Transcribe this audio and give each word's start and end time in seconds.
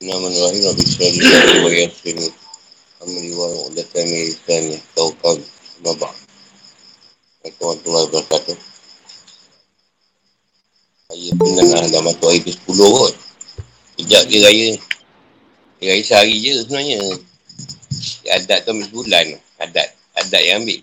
Bismillahirrahmanirrahim. 0.00 0.64
Rabbi 0.64 0.84
Shalli 0.88 1.60
wa 1.60 1.70
Yasini. 1.76 2.28
Amri 3.04 3.36
wa 3.36 3.68
Uqdatan 3.68 4.08
Lisani. 4.08 4.80
Tauqad. 4.96 5.44
Mabak. 5.84 6.16
Assalamualaikum 7.44 7.60
warahmatullahi 7.60 8.06
wabarakatuh. 8.08 8.56
Raya 11.12 11.30
pun 11.36 11.48
dah 11.52 11.84
dah 11.92 12.00
masuk 12.00 12.32
hari 12.32 12.40
ke-10 12.48 12.78
kot. 12.80 13.14
Sekejap 14.00 14.22
je 14.24 14.38
raya. 14.40 14.68
Raya 15.84 16.00
sehari 16.00 16.36
je 16.48 16.64
sebenarnya. 16.64 16.98
Adat 18.40 18.58
tu 18.64 18.72
ambil 18.72 18.88
sebulan. 18.88 19.26
Adat. 19.60 19.88
Adat 20.16 20.42
yang 20.48 20.64
ambil. 20.64 20.80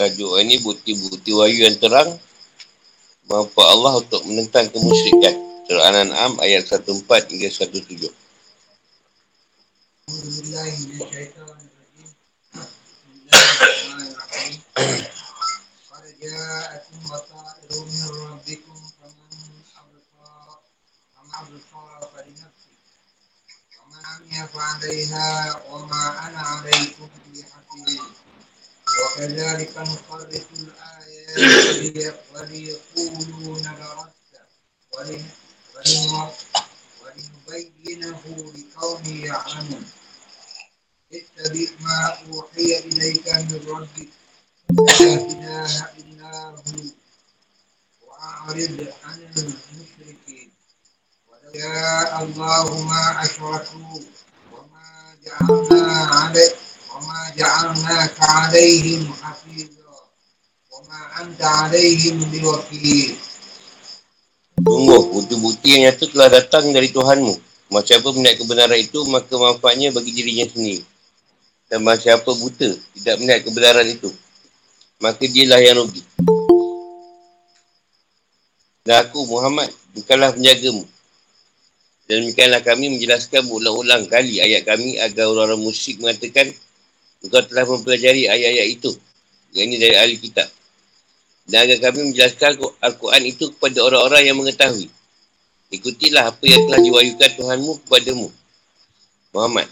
Tajuk 0.00 0.36
ini 0.44 0.60
bukti-bukti 0.60 1.32
wahyu 1.32 1.64
yang 1.64 1.80
terang 1.80 2.20
mampu 3.24 3.60
Allah 3.64 3.96
untuk 3.96 4.20
menentang 4.28 4.68
kemusyrikan. 4.68 5.34
Surah 5.66 5.88
An-An'am 5.88 6.36
ayat 6.44 6.68
14 6.68 7.32
hingga 7.32 7.48
17. 7.48 8.12
فعليها 24.56 25.62
وما 25.70 26.26
أنا 26.26 26.38
عليكم 26.38 27.08
بحفيظ 27.32 28.00
وكذلك 28.99 29.77
نصرف 29.77 30.45
الآيات 30.53 32.15
وليقولوا 32.35 33.59
نبرت 33.59 34.13
ولنبينه 37.03 38.23
لقوم 38.55 39.03
يعلمون. 39.05 39.85
اتبع 41.13 41.69
ما 41.79 41.97
أوحي 42.31 42.79
إليك 42.79 43.27
من 43.29 43.59
ربك. 43.67 44.09
لا 44.69 45.13
إله 45.31 45.73
إلا 45.99 46.33
هو. 46.49 46.61
وأعرض 48.07 48.77
عن 49.03 49.19
المشركين. 49.37 50.49
ولو 51.27 51.53
الله 52.23 52.67
ما 52.83 53.03
أشركوا 53.23 53.99
وما 54.51 54.87
جعلنا 55.25 55.95
عليك 56.05 56.55
وما 57.00 57.20
جعلناك 57.36 58.16
عليهم 58.20 59.12
حفيظا 59.22 59.96
وما 60.72 61.00
أنت 61.20 61.42
عليهم 61.42 62.16
بوكيل 62.32 63.16
Sungguh, 64.56 65.12
bukti-bukti 65.12 65.76
yang 65.76 65.92
nyata 65.92 66.08
telah 66.08 66.32
datang 66.32 66.72
dari 66.72 66.88
Tuhanmu. 66.88 67.34
Macam 67.68 67.94
apa 68.00 68.08
melihat 68.16 68.40
kebenaran 68.40 68.80
itu, 68.80 69.04
maka 69.04 69.36
manfaatnya 69.36 69.92
bagi 69.92 70.16
dirinya 70.16 70.48
sendiri. 70.48 70.80
Dan 71.68 71.84
macam 71.84 72.16
apa 72.16 72.30
buta, 72.32 72.72
tidak 72.96 73.14
melihat 73.20 73.40
kebenaran 73.44 73.84
itu. 73.84 74.08
Maka 74.96 75.28
dialah 75.28 75.60
yang 75.60 75.76
rugi. 75.76 76.00
Dan 78.80 78.96
aku, 78.96 79.28
Muhammad, 79.28 79.68
bukanlah 79.92 80.32
penjagamu. 80.32 80.88
Dan 82.08 82.22
demikianlah 82.22 82.62
kami 82.62 82.96
menjelaskan 82.96 83.44
berulang-ulang 83.50 84.06
kali 84.08 84.38
ayat 84.38 84.62
kami 84.62 84.96
agar 85.02 85.26
orang-orang 85.26 85.58
musyrik 85.58 85.98
mengatakan 85.98 86.54
Engkau 87.21 87.41
telah 87.45 87.65
mempelajari 87.69 88.25
ayat-ayat 88.25 88.67
itu. 88.81 88.91
Yang 89.53 89.65
ini 89.67 89.75
dari 89.77 89.95
ahli 89.97 90.15
kitab. 90.17 90.47
Dan 91.45 91.67
agar 91.67 91.91
kami 91.91 92.13
menjelaskan 92.13 92.57
Al-Quran 92.81 93.23
itu 93.27 93.51
kepada 93.57 93.79
orang-orang 93.85 94.23
yang 94.25 94.37
mengetahui. 94.39 94.89
Ikutilah 95.71 96.33
apa 96.33 96.43
yang 96.47 96.67
telah 96.67 96.81
diwayukan 96.83 97.31
Tuhanmu 97.37 97.71
kepadamu. 97.85 98.27
Muhammad. 99.31 99.67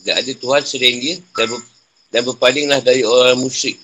Tidak 0.00 0.16
ada 0.16 0.32
Tuhan 0.32 0.62
selain 0.64 0.96
dia 0.96 1.14
dan, 1.36 1.46
ber, 1.52 1.60
dan 2.10 2.20
berpalinglah 2.24 2.80
dari 2.80 3.04
orang 3.04 3.38
musyrik. 3.38 3.76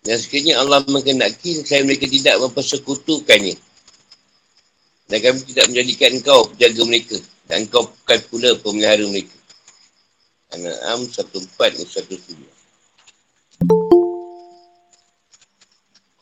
Dan 0.00 0.16
sekiranya 0.16 0.64
Allah 0.64 0.80
mengendaki 0.88 1.60
saya 1.60 1.84
mereka 1.84 2.08
tidak 2.08 2.40
mempersekutukannya. 2.40 3.54
Dan 5.10 5.18
kami 5.20 5.38
tidak 5.44 5.64
menjadikan 5.68 6.10
engkau 6.16 6.40
penjaga 6.54 6.82
mereka. 6.88 7.16
Dan 7.50 7.68
engkau 7.68 7.82
bukan 7.84 8.18
pula 8.30 8.50
pemelihara 8.62 9.04
mereka. 9.10 9.39
An'am 10.50 11.06
14 11.06 11.46
dan 11.54 11.72
17. 11.78 12.50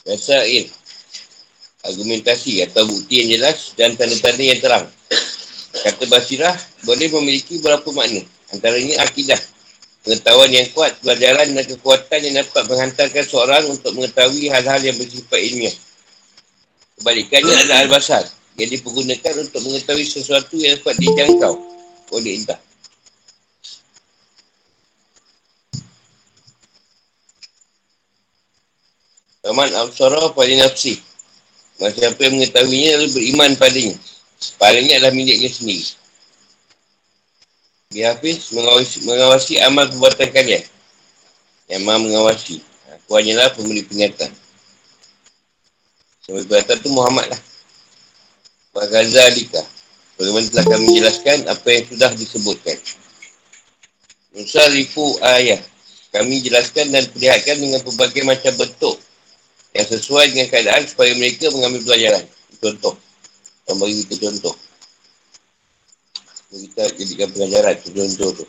Rasail. 0.08 0.64
Argumentasi 1.84 2.60
atau 2.68 2.84
bukti 2.84 3.24
yang 3.24 3.38
jelas 3.38 3.72
dan 3.78 3.96
tanda-tanda 3.96 4.42
yang 4.44 4.60
terang. 4.60 4.84
Kata 5.78 6.04
Basirah 6.10 6.56
boleh 6.84 7.08
memiliki 7.08 7.56
beberapa 7.62 7.88
makna. 7.94 8.20
Antaranya 8.52 9.04
akidah. 9.04 9.38
Pengetahuan 10.04 10.48
yang 10.48 10.68
kuat, 10.72 10.96
pelajaran 11.04 11.52
dan 11.52 11.64
kekuatan 11.68 12.20
yang 12.24 12.34
dapat 12.40 12.64
menghantarkan 12.64 13.24
seorang 13.28 13.64
untuk 13.68 13.92
mengetahui 13.92 14.48
hal-hal 14.48 14.80
yang 14.80 14.96
bersifat 14.96 15.40
ilmiah. 15.40 15.76
Kebalikannya 16.98 17.54
adalah 17.64 17.78
al-basar 17.84 18.24
yang 18.58 18.68
dipergunakan 18.72 19.34
untuk 19.38 19.60
mengetahui 19.62 20.06
sesuatu 20.08 20.56
yang 20.58 20.80
dapat 20.80 20.96
dijangkau 20.98 21.54
oleh 22.10 22.42
indah. 22.42 22.58
Faman 29.48 29.72
absara 29.81 30.28
pada 30.36 30.54
nafsi. 30.60 31.00
Masa 31.81 31.97
siapa 31.97 32.20
yang 32.20 32.36
mengetahuinya 32.36 33.00
lalu 33.00 33.09
beriman 33.16 33.50
padanya. 33.56 33.97
Pahalanya 34.60 35.00
adalah 35.00 35.16
miliknya 35.16 35.48
sendiri. 35.48 35.88
Bihafiz 37.88 38.53
mengawasi, 38.53 39.08
mengawasi 39.08 39.56
amal 39.64 39.88
perbuatan 39.88 40.28
kalian. 40.37 40.60
Yang 41.64 41.81
maha 41.81 41.97
mengawasi. 41.97 42.60
Aku 42.92 43.16
hanyalah 43.16 43.48
pemberi 43.56 43.88
peringatan. 43.88 44.28
Pemberi 46.28 46.44
peringatan 46.44 46.76
tu 46.84 46.91
Muhammad 46.92 47.32
lah. 47.32 47.41
Bagaza 48.76 49.32
Alika. 49.32 49.64
Bagaimana 50.20 50.44
telah 50.53 50.66
kami 50.76 50.88
jelaskan 51.00 51.38
apa 51.48 51.69
yang 51.72 51.84
sudah 51.88 52.10
disebutkan. 52.20 52.76
Nusa 54.37 54.60
Rifu 54.76 55.16
Ayah. 55.25 55.64
Kami 56.12 56.44
jelaskan 56.44 56.92
dan 56.92 57.08
perlihatkan 57.16 57.56
dengan 57.56 57.81
pelbagai 57.81 58.28
macam 58.28 58.53
bentuk 58.60 59.07
yang 59.76 59.86
sesuai 59.88 60.32
dengan 60.32 60.48
keadaan 60.48 60.82
supaya 60.88 61.12
mereka 61.16 61.52
mengambil 61.52 61.84
pelajaran. 61.84 62.24
Contoh. 62.58 62.94
Yang 63.68 63.76
bagi 63.76 63.94
kita 64.04 64.14
contoh. 64.28 64.54
Kita 66.48 66.82
jadikan 66.96 67.28
pelajaran 67.36 67.76
contoh 67.84 68.30
tu. 68.32 68.44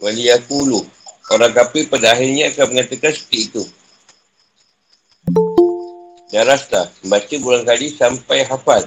Wali 0.00 0.32
Yakulu. 0.32 0.80
Orang 1.30 1.52
kafir 1.54 1.86
pada 1.86 2.16
akhirnya 2.16 2.50
akan 2.50 2.74
mengatakan 2.74 3.12
seperti 3.14 3.38
itu. 3.52 3.62
Jarasta. 6.32 6.88
Membaca 7.04 7.34
berulang 7.36 7.66
kali 7.68 7.92
sampai 7.94 8.48
hafal. 8.48 8.82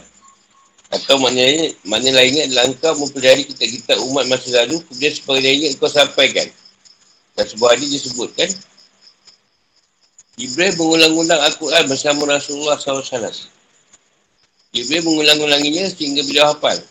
Atau 0.93 1.17
maknanya, 1.17 1.73
makna 1.89 2.13
lainnya 2.13 2.45
adalah 2.45 2.69
engkau 2.69 2.93
mempelajari 3.01 3.49
kita-kita 3.49 3.97
umat 4.13 4.29
masa 4.29 4.61
lalu 4.61 4.77
kemudian 4.85 5.13
sebagainya 5.13 5.67
engkau 5.73 5.89
sampaikan. 5.89 6.45
Dan 7.33 7.45
sebuah 7.49 7.73
hadis 7.73 7.97
disebutkan 7.97 8.45
Jibril 10.33 10.73
mengulang-ulang 10.81 11.41
Al-Quran 11.45 11.85
bersama 11.85 12.25
Rasulullah 12.25 12.73
SAW. 12.81 13.29
Jibril 14.73 15.05
mengulang-ulanginya 15.05 15.85
sehingga 15.93 16.25
beliau 16.25 16.49
hafal. 16.49 16.81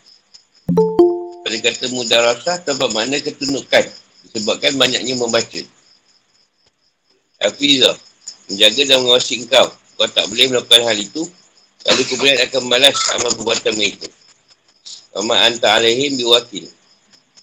Pada 1.42 1.58
kata 1.58 1.90
mudah 1.90 2.22
rasa 2.22 2.62
tempat 2.62 2.94
mana 2.94 3.18
ketundukan 3.18 3.82
disebabkan 4.30 4.78
banyaknya 4.78 5.18
membaca. 5.18 5.58
Hafizah, 7.42 7.98
menjaga 8.46 8.82
dan 8.86 8.96
mengawasi 9.02 9.42
engkau. 9.42 9.66
Kau 9.98 10.06
tak 10.06 10.30
boleh 10.30 10.46
melakukan 10.46 10.86
hal 10.86 10.94
itu, 10.94 11.26
lalu 11.90 12.02
kemudian 12.06 12.38
akan 12.46 12.62
balas 12.70 12.94
amal 13.18 13.30
perbuatan 13.34 13.74
mereka. 13.74 14.06
Amat 15.18 15.38
anta 15.50 15.82
alaihim 15.82 16.14
biwakil. 16.14 16.70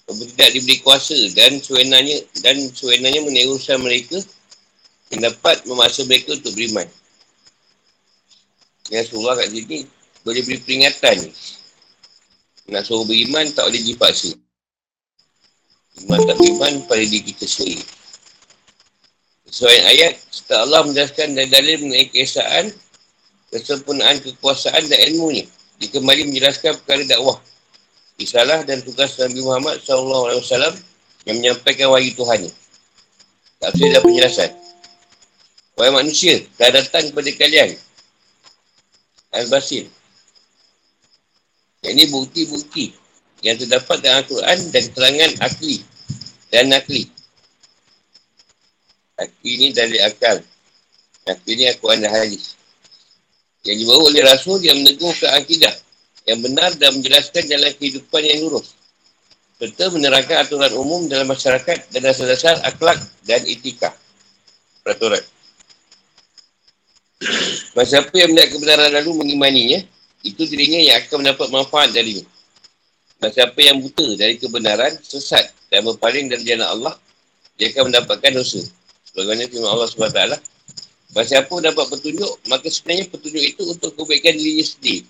Kau 0.07 0.15
tidak 0.15 0.55
diberi 0.55 0.79
kuasa 0.79 1.19
dan 1.35 1.59
sewenanya 1.59 2.23
dan 2.39 2.55
sewenanya 2.71 3.19
menaik 3.19 3.51
mereka 3.83 4.23
yang 5.09 5.25
dapat 5.25 5.65
memaksa 5.65 6.05
mereka 6.05 6.37
untuk 6.37 6.53
beriman. 6.53 6.85
Yang 8.89 9.09
Rasulullah 9.09 9.37
kat 9.37 9.49
sini 9.53 9.85
boleh 10.25 10.41
beri 10.45 10.59
peringatan 10.61 11.15
ni. 11.25 11.31
Nak 12.69 12.85
suruh 12.85 13.05
beriman 13.05 13.49
tak 13.53 13.65
boleh 13.65 13.81
dipaksa. 13.81 14.29
Iman 16.05 16.21
tak 16.25 16.37
beriman 16.37 16.73
pada 16.85 17.01
diri 17.01 17.25
kita 17.33 17.45
sendiri. 17.49 17.83
Sesuai 19.49 19.77
ayat, 19.89 20.13
setelah 20.29 20.61
Allah 20.69 20.81
menjelaskan 20.85 21.33
dan 21.33 21.49
dalil 21.49 21.75
mengenai 21.81 22.07
keesaan, 22.13 22.69
kesempurnaan 23.49 24.21
kekuasaan 24.21 24.85
dan 24.85 24.99
ilmunya. 25.09 25.49
Dia 25.81 25.89
kembali 25.89 26.29
menjelaskan 26.29 26.77
perkara 26.85 27.01
dakwah. 27.09 27.41
Risalah 28.21 28.61
dan 28.67 28.85
tugas 28.85 29.17
Nabi 29.17 29.41
Muhammad 29.41 29.81
SAW 29.81 30.45
yang 31.25 31.35
menyampaikan 31.41 31.89
wahyu 31.89 32.13
Tuhan. 32.13 32.51
Tak 33.59 33.73
dan 33.75 34.01
penjelasan. 34.05 34.68
Wahai 35.79 35.95
manusia, 35.95 36.43
dah 36.59 36.75
datang 36.75 37.07
kepada 37.07 37.31
kalian. 37.39 37.71
Al-Basir. 39.31 39.87
Ini 41.87 42.03
bukti-bukti 42.11 42.91
yang 43.39 43.55
terdapat 43.55 44.03
dalam 44.03 44.27
Al-Quran 44.27 44.59
dan 44.75 44.81
keterangan 44.91 45.31
akli 45.39 45.79
dan 46.51 46.67
nakli. 46.67 47.07
Akli 49.15 49.49
ini 49.55 49.71
dari 49.71 50.03
akal. 50.03 50.43
Akli 51.23 51.55
ini 51.55 51.71
Al-Quran 51.71 52.03
dan 52.03 52.11
hadis. 52.11 52.59
Yang 53.63 53.87
dibawa 53.87 54.01
oleh 54.11 54.21
Rasul 54.27 54.59
yang 54.59 54.83
meneguhkan 54.83 55.31
akidah 55.31 55.71
yang 56.27 56.43
benar 56.43 56.75
dan 56.75 56.99
menjelaskan 56.99 57.47
jalan 57.47 57.71
kehidupan 57.79 58.27
yang 58.27 58.43
lurus. 58.43 58.75
Serta 59.55 59.95
menerangkan 59.95 60.43
aturan 60.43 60.75
umum 60.75 61.07
dalam 61.07 61.31
masyarakat 61.31 61.87
dan 61.95 62.01
dasar-dasar 62.03 62.59
akhlak 62.67 62.99
dan 63.23 63.47
etika. 63.47 63.95
Peraturan. 64.83 65.38
Masa 67.75 67.99
siapa 67.99 68.15
yang 68.15 68.31
melihat 68.31 68.55
kebenaran 68.55 68.95
lalu 68.95 69.11
mengimaninya, 69.19 69.79
itu 70.23 70.41
dirinya 70.47 70.79
yang 70.79 70.95
akan 71.03 71.19
mendapat 71.19 71.47
manfaat 71.51 71.91
darinya. 71.91 72.23
Dan 73.19 73.29
siapa 73.35 73.59
yang 73.59 73.83
buta 73.83 74.15
dari 74.15 74.39
kebenaran, 74.39 74.95
sesat 75.03 75.51
dan 75.67 75.83
berpaling 75.83 76.31
dari 76.31 76.47
jalan 76.47 76.63
Allah, 76.63 76.95
dia 77.59 77.75
akan 77.75 77.91
mendapatkan 77.91 78.31
dosa. 78.31 78.63
Sebagaimana 79.11 79.51
firman 79.51 79.67
Allah 79.67 79.87
SWT. 79.91 80.21
Bahawa 81.09 81.25
siapa 81.27 81.51
dapat 81.59 81.85
petunjuk, 81.91 82.31
maka 82.47 82.67
sebenarnya 82.71 83.05
petunjuk 83.11 83.43
itu 83.43 83.61
untuk 83.67 83.91
kebaikan 83.99 84.39
dirinya 84.39 84.63
sendiri. 84.63 85.03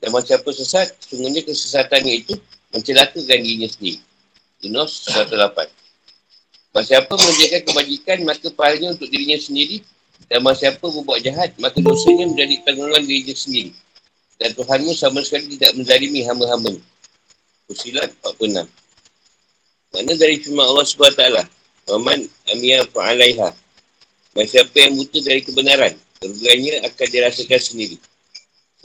Dan 0.00 0.16
bahawa 0.16 0.24
siapa 0.24 0.48
sesat, 0.56 0.88
sungguhnya 1.04 1.44
kesesatannya 1.44 2.14
itu 2.24 2.34
mencelakakan 2.72 3.40
dirinya 3.44 3.68
sendiri. 3.68 4.00
Yunus 4.64 5.04
108. 5.12 5.36
Bahawa 6.72 6.84
siapa 6.86 7.12
mengerjakan 7.12 7.60
kebajikan, 7.68 8.18
maka 8.24 8.48
pahalanya 8.54 8.96
untuk 8.96 9.12
dirinya 9.12 9.36
sendiri. 9.36 9.84
Dan 10.30 10.46
siapa 10.54 10.86
berbuat 10.86 11.26
jahat, 11.26 11.50
maka 11.58 11.82
dosanya 11.82 12.30
menjadi 12.30 12.62
tanggungan 12.62 13.02
dirinya 13.02 13.34
sendiri. 13.34 13.74
Dan 14.38 14.54
Tuhanmu 14.54 14.94
sama 14.94 15.26
sekali 15.26 15.58
tidak 15.58 15.74
menzalimi 15.74 16.22
hamba-hamba. 16.22 16.78
Fusilat 17.66 18.14
46. 18.22 18.62
Mana 19.90 20.12
dari 20.14 20.38
firman 20.38 20.70
Allah 20.70 20.86
SWT. 20.86 21.22
Waman 21.90 22.30
amiyah 22.54 22.86
fa'alaiha. 22.94 23.50
Siapa 24.38 24.76
yang 24.78 24.94
buta 25.02 25.18
dari 25.18 25.42
kebenaran. 25.42 25.98
Kerugiannya 26.22 26.86
akan 26.86 27.06
dirasakan 27.10 27.60
sendiri. 27.60 27.98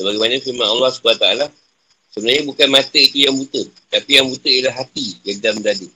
Sebagaimana 0.02 0.42
firman 0.42 0.66
Allah 0.66 0.90
SWT. 0.92 1.28
Sebenarnya 2.10 2.44
bukan 2.50 2.68
mata 2.74 2.98
itu 2.98 3.30
yang 3.30 3.38
buta. 3.38 3.62
Tapi 3.94 4.12
yang 4.18 4.28
buta 4.34 4.50
ialah 4.50 4.74
hati 4.82 5.22
yang 5.22 5.38
dalam 5.46 5.62
dada. 5.62 5.88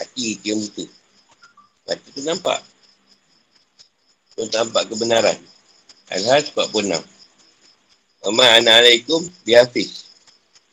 Hati 0.00 0.22
itu 0.32 0.44
yang 0.48 0.64
buta. 0.64 0.84
Mata 1.86 2.04
itu 2.08 2.20
nampak. 2.24 2.58
Itu 4.34 4.50
nampak 4.50 4.90
kebenaran. 4.90 5.38
Al-Haj 6.10 6.50
46. 6.58 6.98
Waman 8.26 8.48
ana 8.58 8.82
alaikum 8.82 9.22
bihafiz. 9.46 10.10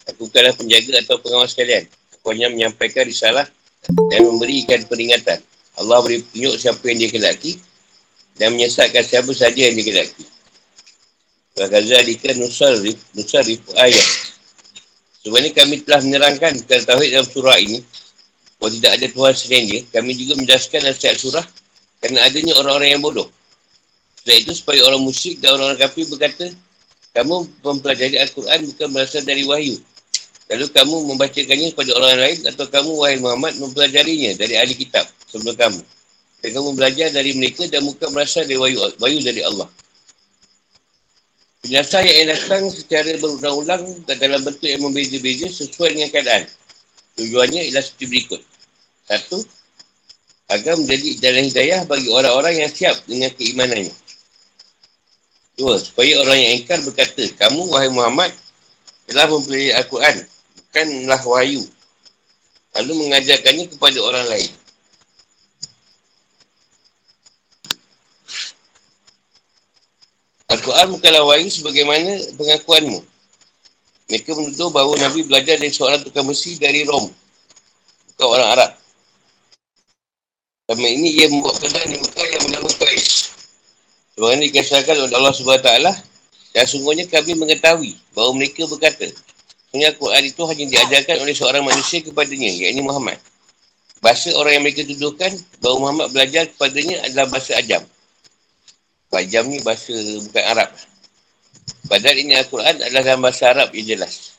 Aku 0.09 0.25
bukanlah 0.25 0.57
penjaga 0.57 0.97
atau 0.97 1.21
pengawas 1.21 1.53
kalian. 1.53 1.85
Aku 2.17 2.33
hanya 2.33 2.49
menyampaikan 2.49 3.05
risalah 3.05 3.45
dan 3.85 4.21
memberikan 4.25 4.81
peringatan. 4.89 5.37
Allah 5.77 5.97
beri 6.01 6.25
tunjuk 6.33 6.57
siapa 6.57 6.81
yang 6.89 7.05
dia 7.05 7.09
kelaki 7.13 7.51
dan 8.41 8.57
menyesatkan 8.57 9.05
siapa 9.05 9.29
saja 9.37 9.69
yang 9.69 9.77
dia 9.77 9.87
kelaki. 9.93 10.25
Bagazalika 11.53 12.33
nusarif, 12.33 12.97
nusarif 13.13 13.61
ayat. 13.77 14.07
Sebenarnya 15.21 15.53
kami 15.53 15.85
telah 15.85 16.01
menerangkan 16.01 16.51
kepada 16.65 16.97
Tauhid 16.97 17.13
dalam 17.13 17.27
surah 17.29 17.57
ini. 17.61 17.77
Kalau 18.57 18.71
tidak 18.73 18.91
ada 18.97 19.07
Tuhan 19.09 19.33
selain 19.37 19.63
dia, 19.69 19.81
kami 19.93 20.17
juga 20.17 20.33
menjelaskan 20.41 20.81
nasihat 20.85 21.17
surah 21.17 21.45
kerana 22.01 22.25
adanya 22.25 22.57
orang-orang 22.57 22.89
yang 22.97 23.01
bodoh. 23.05 23.29
Setelah 24.21 24.37
itu 24.37 24.51
supaya 24.53 24.85
orang 24.85 25.01
musyrik 25.01 25.41
dan 25.41 25.57
orang-orang 25.57 25.81
kafir 25.81 26.05
berkata, 26.05 26.53
kamu 27.17 27.49
mempelajari 27.65 28.21
Al-Quran 28.21 28.69
bukan 28.69 28.87
berasal 28.93 29.25
dari 29.25 29.49
wahyu. 29.49 29.81
Lalu 30.53 30.65
kamu 30.69 30.95
membacakannya 31.09 31.73
kepada 31.73 31.91
orang 31.97 32.17
lain 32.21 32.37
atau 32.45 32.65
kamu, 32.69 32.91
wahai 33.01 33.17
Muhammad, 33.17 33.57
mempelajarinya 33.57 34.37
dari 34.37 34.61
ahli 34.61 34.77
kitab 34.77 35.09
sebelum 35.25 35.57
kamu. 35.57 35.81
Dan 36.45 36.49
kamu 36.53 36.69
belajar 36.77 37.09
dari 37.09 37.33
mereka 37.33 37.65
dan 37.65 37.81
bukan 37.81 38.13
merasa 38.13 38.45
dari 38.45 38.61
wayu, 38.61 38.77
wayu 39.01 39.25
dari 39.25 39.41
Allah. 39.41 39.65
Penjelasan 41.65 42.05
yang 42.05 42.29
datang 42.29 42.63
secara 42.69 43.09
berulang-ulang 43.17 44.05
dan 44.05 44.15
dalam 44.21 44.41
bentuk 44.45 44.69
yang 44.69 44.85
membeza-beza 44.85 45.49
sesuai 45.49 45.97
dengan 45.97 46.09
keadaan. 46.13 46.45
Tujuannya 47.17 47.61
ialah 47.73 47.81
seperti 47.81 48.05
berikut. 48.05 48.41
Satu, 49.09 49.41
agar 50.51 50.77
menjadi 50.77 51.09
jalan 51.21 51.43
hidayah 51.47 51.81
bagi 51.89 52.09
orang-orang 52.11 52.53
yang 52.65 52.69
siap 52.69 53.01
dengan 53.07 53.33
keimanannya. 53.33 53.93
Dua, 55.59 55.75
supaya 55.77 56.19
orang 56.23 56.37
yang 56.39 56.53
ingkar 56.63 56.79
berkata, 56.83 57.23
kamu, 57.35 57.67
wahai 57.67 57.91
Muhammad, 57.91 58.31
telah 59.07 59.27
mempelajari 59.27 59.75
Al-Quran 59.75 60.15
mengajarkanlah 60.71 61.23
wahyu. 61.27 61.63
Lalu 62.79 62.91
mengajarkannya 63.03 63.67
kepada 63.67 63.99
orang 63.99 64.25
lain. 64.31 64.51
Al-Quran 70.51 70.87
bukanlah 70.95 71.23
wahyu 71.27 71.47
sebagaimana 71.51 72.11
pengakuanmu. 72.39 72.99
Mereka 74.07 74.31
menuduh 74.35 74.71
bahawa 74.71 74.99
Nabi 74.99 75.23
belajar 75.23 75.55
dari 75.59 75.71
seorang 75.71 76.03
tukang 76.03 76.27
besi 76.27 76.59
dari 76.59 76.83
Rom. 76.83 77.11
Bukan 78.11 78.27
orang 78.27 78.49
Arab. 78.59 78.71
Sama 80.67 80.87
ini 80.87 81.19
ia 81.19 81.27
membuat 81.27 81.59
pedang 81.59 81.87
di 81.87 81.99
Mekah. 81.99 82.30
Sebagaimana 84.15 84.43
dikasahkan 84.47 84.95
oleh 84.97 85.15
Allah 85.15 85.33
SWT. 85.33 85.71
Dan 86.51 86.65
sungguhnya 86.67 87.07
kami 87.07 87.31
mengetahui 87.39 87.95
bahawa 88.11 88.35
mereka 88.35 88.67
berkata, 88.67 89.07
Sebenarnya 89.71 89.95
Al-Quran 89.95 90.23
itu 90.27 90.41
hanya 90.51 90.65
diajarkan 90.67 91.15
oleh 91.23 91.31
seorang 91.31 91.63
manusia 91.63 92.03
kepadanya, 92.03 92.51
iaitu 92.51 92.83
Muhammad. 92.83 93.15
Bahasa 94.03 94.35
orang 94.35 94.59
yang 94.59 94.63
mereka 94.67 94.83
tuduhkan 94.83 95.31
bahawa 95.63 95.77
Muhammad 95.79 96.07
belajar 96.11 96.43
kepadanya 96.51 97.07
adalah 97.07 97.31
bahasa 97.31 97.55
Ajam. 97.55 97.79
Ajam 99.15 99.47
ni 99.47 99.63
bahasa 99.63 99.95
bukan 100.27 100.43
Arab. 100.43 100.69
Padahal 101.87 102.17
ini 102.19 102.35
Al-Quran 102.35 102.83
adalah 102.83 103.03
dalam 103.03 103.21
bahasa 103.23 103.43
Arab 103.47 103.71
yang 103.71 103.95
jelas. 103.95 104.35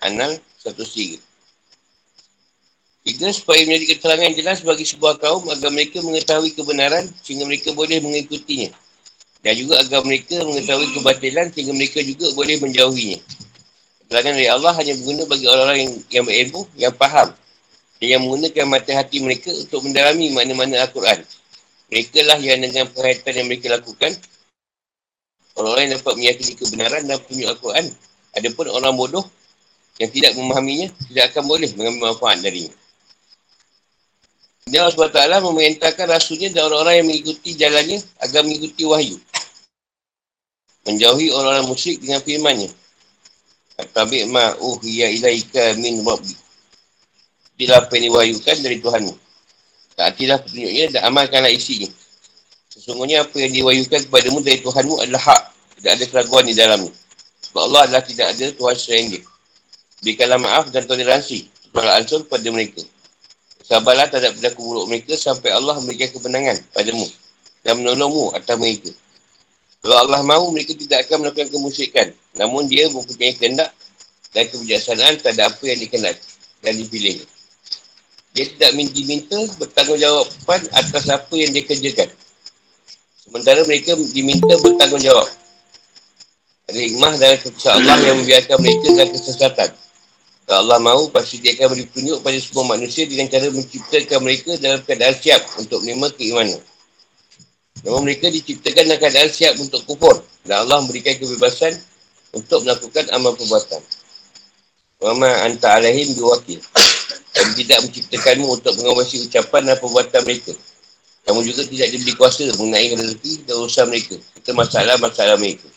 Anal 0.00 0.40
103. 0.64 1.20
Tiga, 3.04 3.28
supaya 3.36 3.60
menjadi 3.68 3.96
keterangan 3.96 4.32
jelas 4.32 4.58
bagi 4.64 4.88
sebuah 4.88 5.20
kaum 5.20 5.44
agar 5.52 5.68
mereka 5.68 6.00
mengetahui 6.00 6.56
kebenaran 6.56 7.04
sehingga 7.20 7.44
mereka 7.44 7.76
boleh 7.76 8.00
mengikutinya. 8.00 8.72
Dan 9.40 9.52
juga 9.56 9.80
agar 9.80 10.04
mereka 10.04 10.36
mengetahui 10.44 10.88
kebatilan 11.00 11.48
sehingga 11.48 11.72
mereka 11.72 12.04
juga 12.04 12.28
boleh 12.36 12.60
menjauhinya. 12.60 13.18
Keterangan 14.04 14.34
dari 14.36 14.48
Allah 14.52 14.72
hanya 14.76 14.92
berguna 15.00 15.22
bagi 15.24 15.46
orang-orang 15.48 15.78
yang, 15.80 15.92
yang 16.12 16.24
berilmu, 16.28 16.62
yang 16.76 16.92
faham. 16.98 17.28
Dan 18.00 18.06
yang 18.16 18.20
menggunakan 18.24 18.64
mata 18.68 18.92
hati 18.96 19.16
mereka 19.24 19.48
untuk 19.52 19.80
mendalami 19.86 20.32
mana-mana 20.32 20.84
Al-Quran. 20.84 21.24
Mereka 21.88 22.20
lah 22.28 22.38
yang 22.38 22.60
dengan 22.60 22.84
perhatian 22.92 23.34
yang 23.44 23.48
mereka 23.48 23.66
lakukan. 23.72 24.12
Orang-orang 25.56 25.82
yang 25.88 25.94
dapat 26.00 26.14
meyakini 26.20 26.52
kebenaran 26.56 27.02
dan 27.08 27.16
petunjuk 27.24 27.48
Al-Quran. 27.48 27.86
Adapun 28.36 28.66
orang 28.70 28.94
bodoh 28.94 29.24
yang 30.00 30.10
tidak 30.12 30.32
memahaminya, 30.36 30.88
tidak 31.08 31.24
akan 31.32 31.44
boleh 31.48 31.70
mengambil 31.76 32.12
manfaat 32.12 32.40
darinya. 32.40 32.72
Dia 34.70 34.86
Allah 34.86 34.94
SWT 34.94 35.50
memerintahkan 35.50 36.06
rasulnya 36.06 36.48
dan 36.54 36.70
orang-orang 36.70 36.94
yang 37.02 37.06
mengikuti 37.10 37.50
jalannya 37.58 37.98
agar 38.22 38.40
mengikuti 38.46 38.82
wahyu. 38.86 39.18
Menjauhi 40.88 41.28
orang-orang 41.32 41.68
musyrik 41.68 42.00
dengan 42.00 42.20
firmannya. 42.24 42.70
Tabi' 43.80 44.28
ma 44.28 44.52
uhiya 44.60 45.08
ilaika 45.12 45.76
min 45.80 46.04
rabbi. 46.04 46.36
Bila 47.56 47.84
apa 47.84 47.92
yang 47.96 48.40
dari 48.40 48.80
Tuhanmu. 48.80 49.12
Taatilah 49.96 50.40
petunjuknya 50.40 50.96
dan 50.96 51.12
amalkanlah 51.12 51.52
isinya. 51.52 51.88
Sesungguhnya 52.72 53.20
apa 53.20 53.36
yang 53.36 53.52
diwahyukan 53.52 54.08
kepadamu 54.08 54.40
dari 54.40 54.64
Tuhanmu 54.64 55.04
adalah 55.04 55.20
hak. 55.20 55.42
Tidak 55.76 55.92
ada 55.92 56.04
keraguan 56.08 56.48
di 56.48 56.56
dalamnya. 56.56 56.92
Sebab 57.44 57.60
Allah 57.68 57.80
adalah 57.88 58.04
tidak 58.04 58.32
ada 58.32 58.46
Tuhan 58.48 58.76
selain 58.80 59.06
dia. 59.12 59.22
Berikanlah 60.00 60.40
maaf 60.40 60.64
dan 60.72 60.88
toleransi. 60.88 61.50
Tolak 61.72 61.94
ansur 62.00 62.24
pada 62.24 62.48
mereka. 62.48 62.80
Sabarlah 63.60 64.08
terhadap 64.08 64.40
berlaku 64.40 64.60
buruk 64.64 64.86
mereka 64.88 65.14
sampai 65.20 65.52
Allah 65.52 65.76
memberikan 65.76 66.08
kebenangan 66.16 66.56
padamu. 66.72 67.04
Dan 67.60 67.84
menolongmu 67.84 68.32
atas 68.32 68.56
mereka. 68.56 68.90
Kalau 69.80 69.96
Allah 69.96 70.20
mahu, 70.20 70.52
mereka 70.52 70.76
tidak 70.76 71.08
akan 71.08 71.24
melakukan 71.24 71.48
kemusyrikan. 71.48 72.12
Namun 72.36 72.68
dia 72.68 72.86
mempunyai 72.92 73.32
kehendak 73.32 73.72
dan 74.36 74.44
kebijaksanaan 74.52 75.18
terhadap 75.18 75.56
apa 75.56 75.64
yang 75.66 75.80
dikenal 75.80 76.14
dan 76.60 76.72
dipilih. 76.76 77.16
Dia 78.30 78.46
tidak 78.46 78.70
diminta 78.94 79.38
bertanggungjawabkan 79.58 80.60
atas 80.70 81.04
apa 81.10 81.34
yang 81.34 81.50
dia 81.50 81.66
kerjakan. 81.66 82.06
Sementara 83.18 83.66
mereka 83.66 83.98
diminta 84.14 84.54
bertanggungjawab. 84.62 85.28
Ada 86.70 86.78
hikmah 86.78 87.12
dan 87.18 87.34
keputusan 87.42 87.72
Allah 87.82 87.98
yang 88.06 88.16
membiarkan 88.22 88.56
mereka 88.62 88.88
dan 88.94 89.08
kesesatan. 89.10 89.70
Kalau 90.46 90.66
Allah 90.66 90.78
mahu, 90.82 91.10
pasti 91.10 91.42
dia 91.42 91.54
akan 91.58 91.74
beri 91.74 91.86
tunjuk 91.90 92.22
pada 92.22 92.38
semua 92.38 92.74
manusia 92.74 93.06
dengan 93.06 93.26
cara 93.30 93.50
menciptakan 93.50 94.18
mereka 94.22 94.54
dalam 94.58 94.82
keadaan 94.82 95.14
siap 95.18 95.42
untuk 95.58 95.82
menerima 95.82 96.08
keimanan. 96.14 96.60
Namun 97.84 98.04
mereka 98.04 98.28
diciptakan 98.28 98.92
dalam 98.92 99.00
keadaan 99.00 99.30
siap 99.32 99.56
untuk 99.56 99.84
kufur. 99.88 100.20
Dan 100.44 100.64
Allah 100.66 100.84
memberikan 100.84 101.16
kebebasan 101.16 101.76
untuk 102.36 102.64
melakukan 102.64 103.08
amal 103.12 103.32
perbuatan. 103.36 103.80
Mama 105.00 105.30
anta 105.48 105.80
alaihim 105.80 106.12
biwakil. 106.16 106.60
Dan 107.30 107.46
tidak 107.56 107.78
menciptakanmu 107.88 108.46
untuk 108.58 108.74
mengawasi 108.76 109.24
ucapan 109.24 109.72
dan 109.72 109.76
perbuatan 109.80 110.22
mereka. 110.26 110.52
Kamu 111.24 111.40
juga 111.46 111.62
tidak 111.68 111.88
diberi 111.94 112.12
kuasa 112.16 112.48
mengenai 112.58 112.96
rezeki 112.96 113.32
dan 113.46 113.54
urusan 113.64 113.86
mereka. 113.88 114.16
Itu 114.36 114.50
masalah-masalah 114.52 115.36
mereka. 115.38 115.68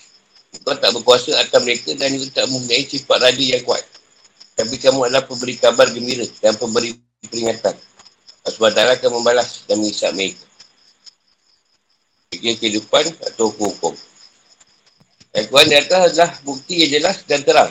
Kau 0.63 0.75
tak 0.77 0.91
berkuasa 0.95 1.33
atas 1.39 1.61
mereka 1.65 1.91
dan 1.97 2.13
juga 2.13 2.41
tak 2.41 2.45
mempunyai 2.51 2.85
sifat 2.85 3.17
raja 3.19 3.43
yang 3.43 3.63
kuat. 3.65 3.83
Tapi 4.53 4.75
kamu 4.77 5.09
adalah 5.09 5.25
pemberi 5.25 5.57
kabar 5.57 5.89
gembira 5.89 6.25
dan 6.39 6.53
pemberi 6.55 6.93
peringatan. 7.25 7.73
Sebab 8.43 8.75
Allah 8.75 8.95
akan 8.99 9.11
membalas 9.17 9.65
dan 9.65 9.81
mengisap 9.81 10.13
mereka. 10.13 10.43
Fikir 12.33 12.57
kehidupan 12.57 13.13
atau 13.29 13.53
hukum-hukum. 13.53 13.93
Al-Quran 15.33 15.67
di 15.69 15.77
atas 15.77 16.01
adalah 16.13 16.31
bukti 16.41 16.85
yang 16.85 17.01
jelas 17.01 17.21
dan 17.29 17.45
terang. 17.45 17.69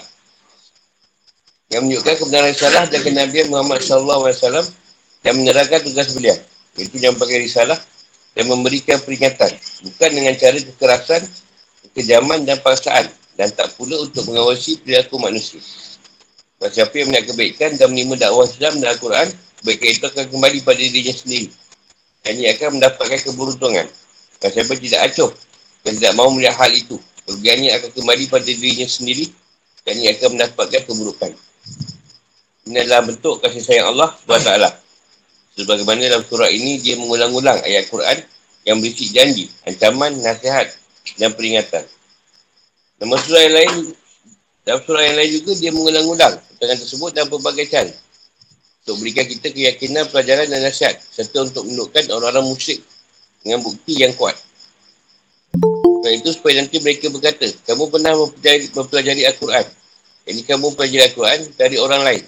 Yang 1.70 1.80
menunjukkan 1.82 2.14
kebenaran 2.22 2.54
salah 2.54 2.84
dan 2.86 3.00
kenabian 3.02 3.46
Muhammad 3.50 3.82
SAW 3.82 4.70
yang 5.22 5.34
menerangkan 5.38 5.82
tugas 5.82 6.14
beliau. 6.14 6.38
Itu 6.78 6.98
yang 6.98 7.14
pakai 7.18 7.42
risalah 7.42 7.78
dan 8.34 8.44
memberikan 8.50 8.98
peringatan. 9.02 9.50
Bukan 9.86 10.10
dengan 10.10 10.34
cara 10.38 10.58
kekerasan, 10.58 11.22
kejaman 11.94 12.46
dan 12.46 12.58
paksaan. 12.62 13.10
Dan 13.32 13.48
tak 13.56 13.72
pula 13.80 13.96
untuk 14.04 14.28
mengawasi 14.28 14.76
perilaku 14.84 15.16
manusia. 15.16 15.62
Siapa 16.62 16.94
yang 16.94 17.10
melihat 17.10 17.32
kebaikan 17.32 17.70
dan 17.80 17.90
menerima 17.90 18.28
dakwah 18.28 18.46
Islam 18.46 18.78
dan 18.78 18.94
Al-Quran, 18.94 19.28
kebaikan 19.62 19.88
itu 19.90 20.04
akan 20.06 20.24
kembali 20.30 20.58
pada 20.62 20.78
dirinya 20.78 21.14
sendiri. 21.16 21.48
Dan 22.22 22.32
ia 22.38 22.54
akan 22.54 22.78
mendapatkan 22.78 23.18
keberuntungan. 23.26 23.86
Dan 24.42 24.50
siapa 24.50 24.74
tidak 24.74 25.00
acuh 25.06 25.30
dan 25.86 25.92
tidak 26.02 26.12
mahu 26.18 26.34
melihat 26.34 26.58
hal 26.58 26.72
itu, 26.74 26.98
kerugiannya 27.26 27.70
akan 27.78 27.90
kembali 27.94 28.24
pada 28.26 28.42
dirinya 28.42 28.86
sendiri 28.90 29.30
dan 29.86 29.94
ia 30.02 30.10
akan 30.18 30.34
mendapatkan 30.34 30.82
keburukan. 30.82 31.30
Ini 32.66 32.76
adalah 32.86 33.06
bentuk 33.06 33.38
kasih 33.42 33.62
sayang 33.62 33.94
Allah 33.94 34.10
SWT. 34.26 34.50
Sebagaimana 35.52 36.10
dalam 36.10 36.24
surah 36.26 36.50
ini, 36.50 36.82
dia 36.82 36.98
mengulang-ulang 36.98 37.62
ayat 37.62 37.86
Quran 37.86 38.18
yang 38.66 38.78
berisi 38.78 39.10
janji, 39.10 39.50
ancaman, 39.66 40.18
nasihat 40.22 40.70
dan 41.18 41.34
peringatan. 41.34 41.84
Dalam 42.98 43.18
surah 43.18 43.42
yang 43.46 43.54
lain, 43.58 43.72
dalam 44.62 44.80
surah 44.86 45.02
yang 45.02 45.16
lain 45.18 45.30
juga, 45.42 45.52
dia 45.58 45.70
mengulang-ulang 45.74 46.34
tentang 46.58 46.78
tersebut 46.78 47.10
dalam 47.10 47.28
pelbagai 47.30 47.66
cara. 47.70 47.92
Untuk 48.82 48.96
berikan 49.02 49.26
kita 49.26 49.50
keyakinan, 49.50 50.10
pelajaran 50.10 50.46
dan 50.50 50.60
nasihat. 50.66 50.98
Serta 50.98 51.46
untuk 51.46 51.66
menunjukkan 51.66 52.10
orang-orang 52.10 52.46
musyrik 52.50 52.82
dengan 53.42 53.60
bukti 53.62 54.00
yang 54.00 54.14
kuat. 54.14 54.34
Sebab 55.52 56.12
itu 56.18 56.30
supaya 56.34 56.62
nanti 56.62 56.82
mereka 56.82 57.06
berkata, 57.12 57.46
kamu 57.68 57.92
pernah 57.92 58.12
mempelajari, 58.16 58.64
mempelajari 58.74 59.22
Al-Quran. 59.28 59.66
Ini 60.26 60.40
kamu 60.46 60.64
mempelajari 60.72 61.02
Al-Quran 61.12 61.40
dari 61.54 61.76
orang 61.78 62.02
lain. 62.02 62.24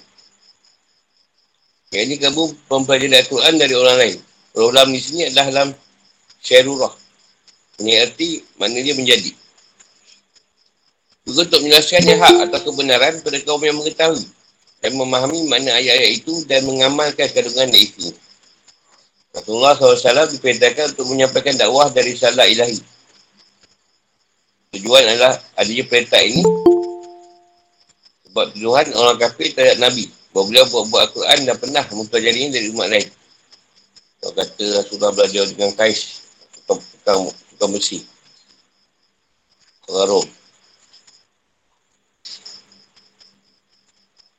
Yang 1.94 2.04
ini 2.06 2.16
kamu 2.23 2.42
mempelajari 2.71 3.14
Al-Quran 3.18 3.54
dari 3.59 3.75
orang 3.75 3.97
lain. 3.99 4.16
Orang 4.54 4.88
di 4.94 5.00
sini 5.02 5.26
adalah 5.26 5.47
dalam 5.50 5.68
syarurah. 6.38 6.94
Ini 7.83 8.06
arti 8.06 8.38
mana 8.54 8.78
dia 8.78 8.94
menjadi. 8.94 9.35
Juga 11.25 11.49
untuk 11.49 11.61
menjelaskan 11.64 12.02
yang 12.04 12.21
hak 12.21 12.37
atau 12.52 12.61
kebenaran 12.71 13.14
pada 13.25 13.38
kaum 13.42 13.62
yang 13.64 13.80
mengetahui 13.80 14.23
dan 14.85 14.92
memahami 14.92 15.49
mana 15.49 15.80
ayat-ayat 15.80 16.21
itu 16.21 16.44
dan 16.44 16.62
mengamalkan 16.68 17.26
kandungan 17.33 17.73
itu. 17.73 18.12
Rasulullah 19.35 19.75
SAW 19.75 20.31
diperintahkan 20.38 20.95
untuk 20.95 21.11
menyampaikan 21.11 21.59
dakwah 21.59 21.91
dari 21.91 22.14
salah 22.14 22.47
ilahi. 22.47 22.79
Tujuan 24.79 25.03
adalah 25.11 25.35
adanya 25.59 25.85
perintah 25.91 26.23
ini 26.23 26.43
sebab 28.31 28.50
tujuan 28.55 28.87
orang 28.95 29.19
kafir 29.19 29.50
terhadap 29.55 29.91
Nabi. 29.91 30.07
Bahawa 30.35 30.50
beliau 30.50 30.67
buat-buat 30.67 31.03
Al-Quran 31.07 31.38
dan 31.47 31.57
pernah 31.62 31.85
mempelajari 31.95 32.38
ini 32.43 32.50
dari 32.50 32.67
umat 32.75 32.91
lain. 32.91 33.07
Kalau 34.19 34.35
kata 34.35 34.64
Rasulullah 34.83 35.12
belajar 35.14 35.45
dengan 35.47 35.71
Kais, 35.79 36.26
tukang, 36.67 37.31
tukang 37.55 37.71
besi. 37.71 38.03
Orang 39.87 40.11
Rom. 40.11 40.26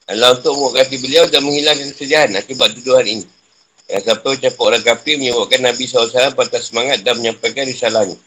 Allah 0.05 0.37
untuk 0.37 0.53
menguatkan 0.53 0.99
beliau 0.99 1.23
dan 1.31 1.41
menghilangkan 1.47 1.87
kesedihan 1.95 2.29
akibat 2.35 2.75
tuduhan 2.75 3.07
ini. 3.07 3.25
Yang 3.85 4.01
siapa 4.09 4.25
ucap 4.33 4.53
orang 4.57 4.81
kafir 4.81 5.21
menyebabkan 5.21 5.61
Nabi 5.61 5.85
SAW 5.85 6.33
patah 6.33 6.57
semangat 6.57 7.05
dan 7.05 7.21
menyampaikan 7.21 7.69
risalahnya. 7.69 8.17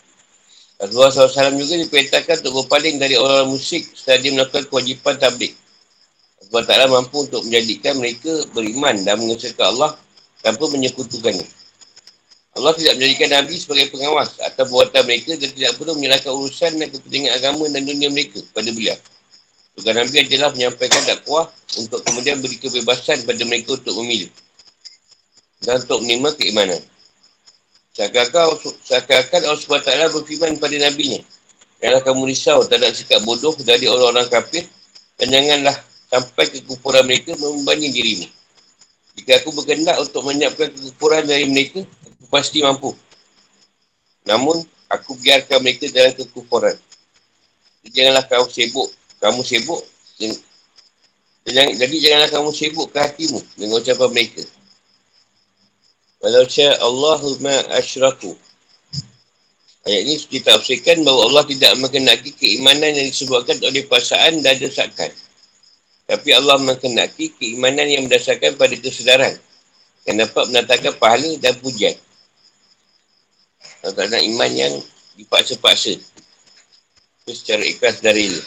Rasulullah 0.79 1.11
SAW 1.11 1.59
juga 1.59 1.75
diperintahkan 1.83 2.47
untuk 2.47 2.63
berpaling 2.63 3.03
dari 3.03 3.19
orang 3.19 3.51
musyrik 3.51 3.91
setelah 3.91 4.19
dia 4.23 4.31
melakukan 4.39 4.65
kewajipan 4.71 5.19
tablik. 5.19 5.59
Sebab 6.47 6.63
taklah 6.63 6.87
mampu 6.87 7.27
untuk 7.27 7.43
menjadikan 7.43 7.99
mereka 7.99 8.31
beriman 8.55 9.03
dan 9.03 9.19
mengesahkan 9.19 9.67
Allah 9.75 9.99
tanpa 10.47 10.71
menyekutukannya. 10.71 11.43
Allah 12.55 12.73
tidak 12.79 12.95
menjadikan 12.95 13.29
Nabi 13.43 13.55
sebagai 13.59 13.87
pengawas 13.91 14.39
atau 14.39 14.65
buatan 14.71 15.03
mereka 15.11 15.35
dan 15.35 15.51
tidak 15.51 15.75
perlu 15.75 15.99
menyerahkan 15.99 16.31
urusan 16.31 16.79
dan 16.79 16.87
kepentingan 16.95 17.35
agama 17.35 17.67
dan 17.67 17.83
dunia 17.83 18.09
mereka 18.15 18.39
kepada 18.47 18.71
beliau. 18.71 18.99
Tugas 19.75 19.95
Nabi 19.95 20.17
adalah 20.23 20.51
menyampaikan 20.55 21.03
dakwah 21.07 21.51
untuk 21.75 22.03
kemudian 22.07 22.39
beri 22.39 22.59
kebebasan 22.63 23.27
pada 23.27 23.43
mereka 23.43 23.75
untuk 23.75 23.99
memilih 23.99 24.31
dan 25.63 25.83
untuk 25.83 26.01
menerima 26.05 26.31
keimanan. 26.39 26.83
Seakan-akan 27.99 29.41
Allah 29.43 29.59
SWT 29.59 29.91
berfirman 30.15 30.63
pada 30.63 30.77
Nabi-Nya. 30.79 31.21
Janganlah 31.79 32.03
kamu 32.07 32.23
risau 32.31 32.63
terhadap 32.67 32.95
sikap 32.95 33.23
bodoh 33.27 33.55
dari 33.63 33.87
orang-orang 33.91 34.27
kafir 34.31 34.67
dan 35.19 35.35
janganlah 35.35 35.75
sampai 36.11 36.47
kekufuran 36.51 37.07
mereka 37.07 37.35
membanding 37.39 37.91
dirimu. 37.91 38.27
Jika 39.19 39.43
aku 39.43 39.51
berkendak 39.51 39.99
untuk 39.99 40.23
menyiapkan 40.27 40.71
kekufuran 40.75 41.27
dari 41.27 41.51
mereka, 41.51 41.83
aku 41.83 42.25
pasti 42.31 42.63
mampu. 42.63 42.95
Namun, 44.27 44.63
aku 44.87 45.19
biarkan 45.19 45.59
mereka 45.59 45.91
dalam 45.91 46.15
kekufuran. 46.15 46.79
Janganlah 47.91 48.27
kamu 48.31 48.47
sibuk. 48.47 48.89
Kamu 49.19 49.43
sibuk. 49.43 49.83
Jadi, 51.43 51.97
janganlah 51.99 52.31
kamu 52.31 52.51
sibuk 52.55 52.95
ke 52.95 52.99
hatimu 53.03 53.43
dengan 53.59 53.83
ucapan 53.83 54.11
mereka. 54.15 54.43
Walau 56.19 56.43
Allahumma 56.83 57.55
asyraku. 57.79 58.35
Ayat 59.87 60.03
ini 60.05 60.19
kita 60.21 60.59
bahawa 61.07 61.31
Allah 61.31 61.45
tidak 61.47 61.73
mengenaki 61.79 62.35
keimanan 62.35 62.93
yang 62.93 63.07
disebabkan 63.07 63.57
oleh 63.63 63.87
perasaan 63.87 64.43
dan 64.43 64.59
desakan. 64.59 65.09
Tapi 66.11 66.29
Allah 66.35 66.59
mengenaki 66.59 67.33
keimanan 67.39 67.87
yang 67.87 68.11
berdasarkan 68.11 68.59
pada 68.59 68.75
kesedaran. 68.77 69.39
Yang 70.05 70.29
dapat 70.29 70.45
menatakan 70.51 70.93
pahala 70.99 71.31
dan 71.39 71.55
pujian. 71.63 71.95
Tak 73.81 73.95
nak 73.95 74.21
iman 74.21 74.51
yang 74.53 74.75
dipaksa-paksa. 75.15 75.97
Itu 77.25 77.33
secara 77.33 77.63
ikhlas 77.63 78.03
dari 78.03 78.35
ini. 78.35 78.43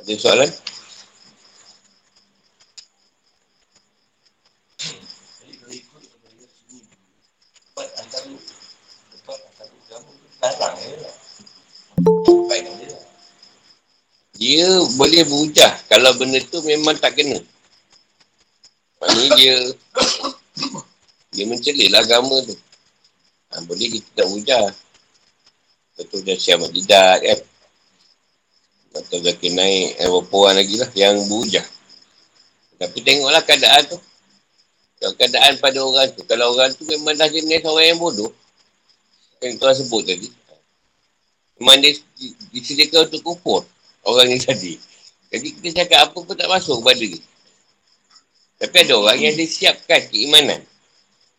Ada 0.00 0.14
soalan? 0.16 0.69
Dia 14.50 14.66
boleh 14.98 15.22
berhujah 15.30 15.78
kalau 15.86 16.10
benda 16.18 16.42
tu 16.42 16.58
memang 16.66 16.98
tak 16.98 17.14
kena. 17.14 17.38
Maksudnya 18.98 19.30
dia 19.38 19.54
dia 21.30 21.44
mencelil 21.46 21.94
agama 21.94 22.34
tu. 22.42 22.58
Ha, 23.54 23.62
boleh 23.62 23.86
kita 23.94 24.10
tak 24.10 24.26
berhujah. 24.26 24.66
Betul 25.94 26.26
dah 26.26 26.34
siap 26.34 26.66
tidak 26.66 27.14
kan. 27.22 27.38
Atau 28.98 29.22
dah 29.22 29.38
kena 29.38 29.62
naik 29.62 30.02
beberapa 30.02 30.34
orang 30.42 30.56
lagi 30.66 30.74
lah 30.82 30.90
yang 30.98 31.14
berhujah. 31.30 31.66
Tapi 32.82 32.98
tengoklah 33.06 33.46
keadaan 33.46 33.86
tu. 33.86 34.02
Kalau 34.98 35.14
keadaan 35.14 35.54
pada 35.62 35.78
orang 35.78 36.10
tu. 36.10 36.26
Kalau 36.26 36.58
orang 36.58 36.74
tu 36.74 36.82
memang 36.90 37.14
dah 37.14 37.30
jenis 37.30 37.62
orang 37.70 37.86
yang 37.86 38.02
bodoh. 38.02 38.34
Yang 39.38 39.62
tuan 39.62 39.74
sebut 39.78 40.02
tadi. 40.10 40.26
Memang 41.62 41.78
dia 41.78 41.94
disediakan 42.50 43.06
untuk 43.06 43.22
kufur 43.22 43.62
orang 44.06 44.26
ni 44.30 44.38
tadi. 44.40 44.74
Jadi 45.30 45.48
kita 45.58 45.68
cakap 45.84 46.10
apa 46.10 46.18
pun 46.18 46.34
tak 46.34 46.50
masuk 46.50 46.82
kepada 46.82 47.04
dia. 47.04 47.22
Tapi 48.60 48.76
ada 48.84 48.92
orang 49.00 49.18
yang 49.18 49.32
dia 49.38 49.46
siapkan 49.48 50.00
keimanan. 50.10 50.60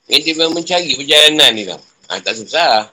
Yang 0.10 0.22
dia 0.26 0.34
memang 0.42 0.58
mencari 0.58 0.92
perjalanan 0.98 1.52
ni 1.54 1.64
tau. 1.70 1.82
Ha, 2.10 2.18
tak 2.24 2.34
susah. 2.40 2.90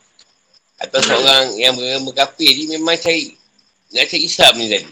Atau 0.79 1.01
seorang 1.03 1.59
yang 1.59 1.75
beragama 1.75 2.13
kafir 2.15 2.55
ni 2.55 2.79
memang 2.79 2.95
cari 3.01 3.35
nak 3.95 4.05
cari 4.05 4.23
Islam 4.29 4.53
ni 4.61 4.67
tadi. 4.69 4.91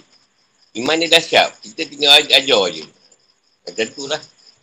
Iman 0.81 1.01
dia 1.01 1.09
dah 1.13 1.23
siap. 1.23 1.49
Kita 1.61 1.85
tinggal 1.85 2.17
ajar 2.17 2.65
je. 2.73 2.85
Macam 3.67 3.87
tu 3.93 4.05
lah. 4.09 4.21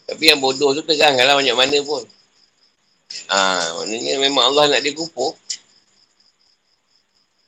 Tapi 0.10 0.24
yang 0.29 0.39
bodoh 0.41 0.75
tu 0.75 0.84
terang 0.84 1.15
lah 1.15 1.36
banyak 1.38 1.55
mana 1.55 1.77
pun. 1.86 2.03
Ha, 3.29 3.38
maknanya 3.77 4.20
memang 4.20 4.51
Allah 4.51 4.74
nak 4.74 4.82
dia 4.82 4.91
kupur. 4.98 5.38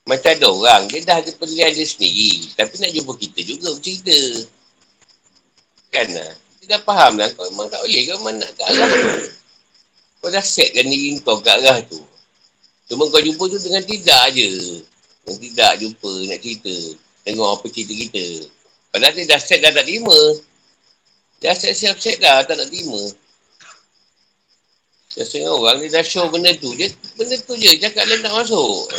Macam 0.05 0.37
ada 0.37 0.47
orang, 0.53 0.81
dia 0.85 1.01
dah 1.01 1.17
ada 1.17 1.33
pilihan 1.33 1.73
dia 1.73 1.81
sendiri. 1.81 2.53
Tapi 2.53 2.77
nak 2.77 2.93
jumpa 2.93 3.11
kita 3.17 3.39
juga 3.41 3.73
bercerita. 3.73 4.17
Kan 5.89 6.07
lah. 6.13 6.31
Dia 6.61 6.77
dah 6.77 6.81
faham 6.85 7.17
lah. 7.17 7.29
Kau 7.33 7.49
memang 7.49 7.73
tak 7.73 7.81
boleh. 7.81 8.01
Kau 8.05 8.15
memang 8.21 8.35
nak 8.37 8.51
ke 8.53 8.61
arah 8.69 8.89
tu. 8.93 9.33
Kau 10.21 10.29
dah 10.29 10.45
setkan 10.45 10.85
diri 10.85 11.17
kau 11.25 11.41
ke 11.41 11.49
arah 11.49 11.81
tu. 11.89 11.97
Cuma 12.85 13.09
kau 13.09 13.17
jumpa 13.17 13.49
tu 13.49 13.57
dengan 13.57 13.81
tidak 13.81 14.23
je. 14.37 14.49
Dengan 15.25 15.37
tidak 15.41 15.71
jumpa, 15.81 16.11
nak 16.29 16.37
cerita. 16.37 16.75
Tengok 17.25 17.49
apa 17.49 17.65
cerita 17.73 17.93
kita. 17.97 18.25
Padahal 18.93 19.13
dia 19.17 19.25
dah 19.25 19.41
set 19.41 19.59
dah 19.65 19.73
tak 19.73 19.89
terima. 19.89 20.19
Dia 21.41 21.57
set 21.57 21.73
siap-set 21.73 22.21
dah 22.21 22.45
tak 22.45 22.61
nak 22.61 22.69
terima. 22.69 23.01
Biasanya 25.17 25.49
orang 25.49 25.81
ni 25.81 25.89
dah 25.89 26.05
show 26.05 26.29
benda 26.29 26.53
tu. 26.61 26.77
Dia 26.77 26.93
benda 27.17 27.33
tu 27.41 27.57
je. 27.57 27.73
Cakap 27.81 28.05
dia 28.05 28.21
nak 28.21 28.45
masuk. 28.45 28.93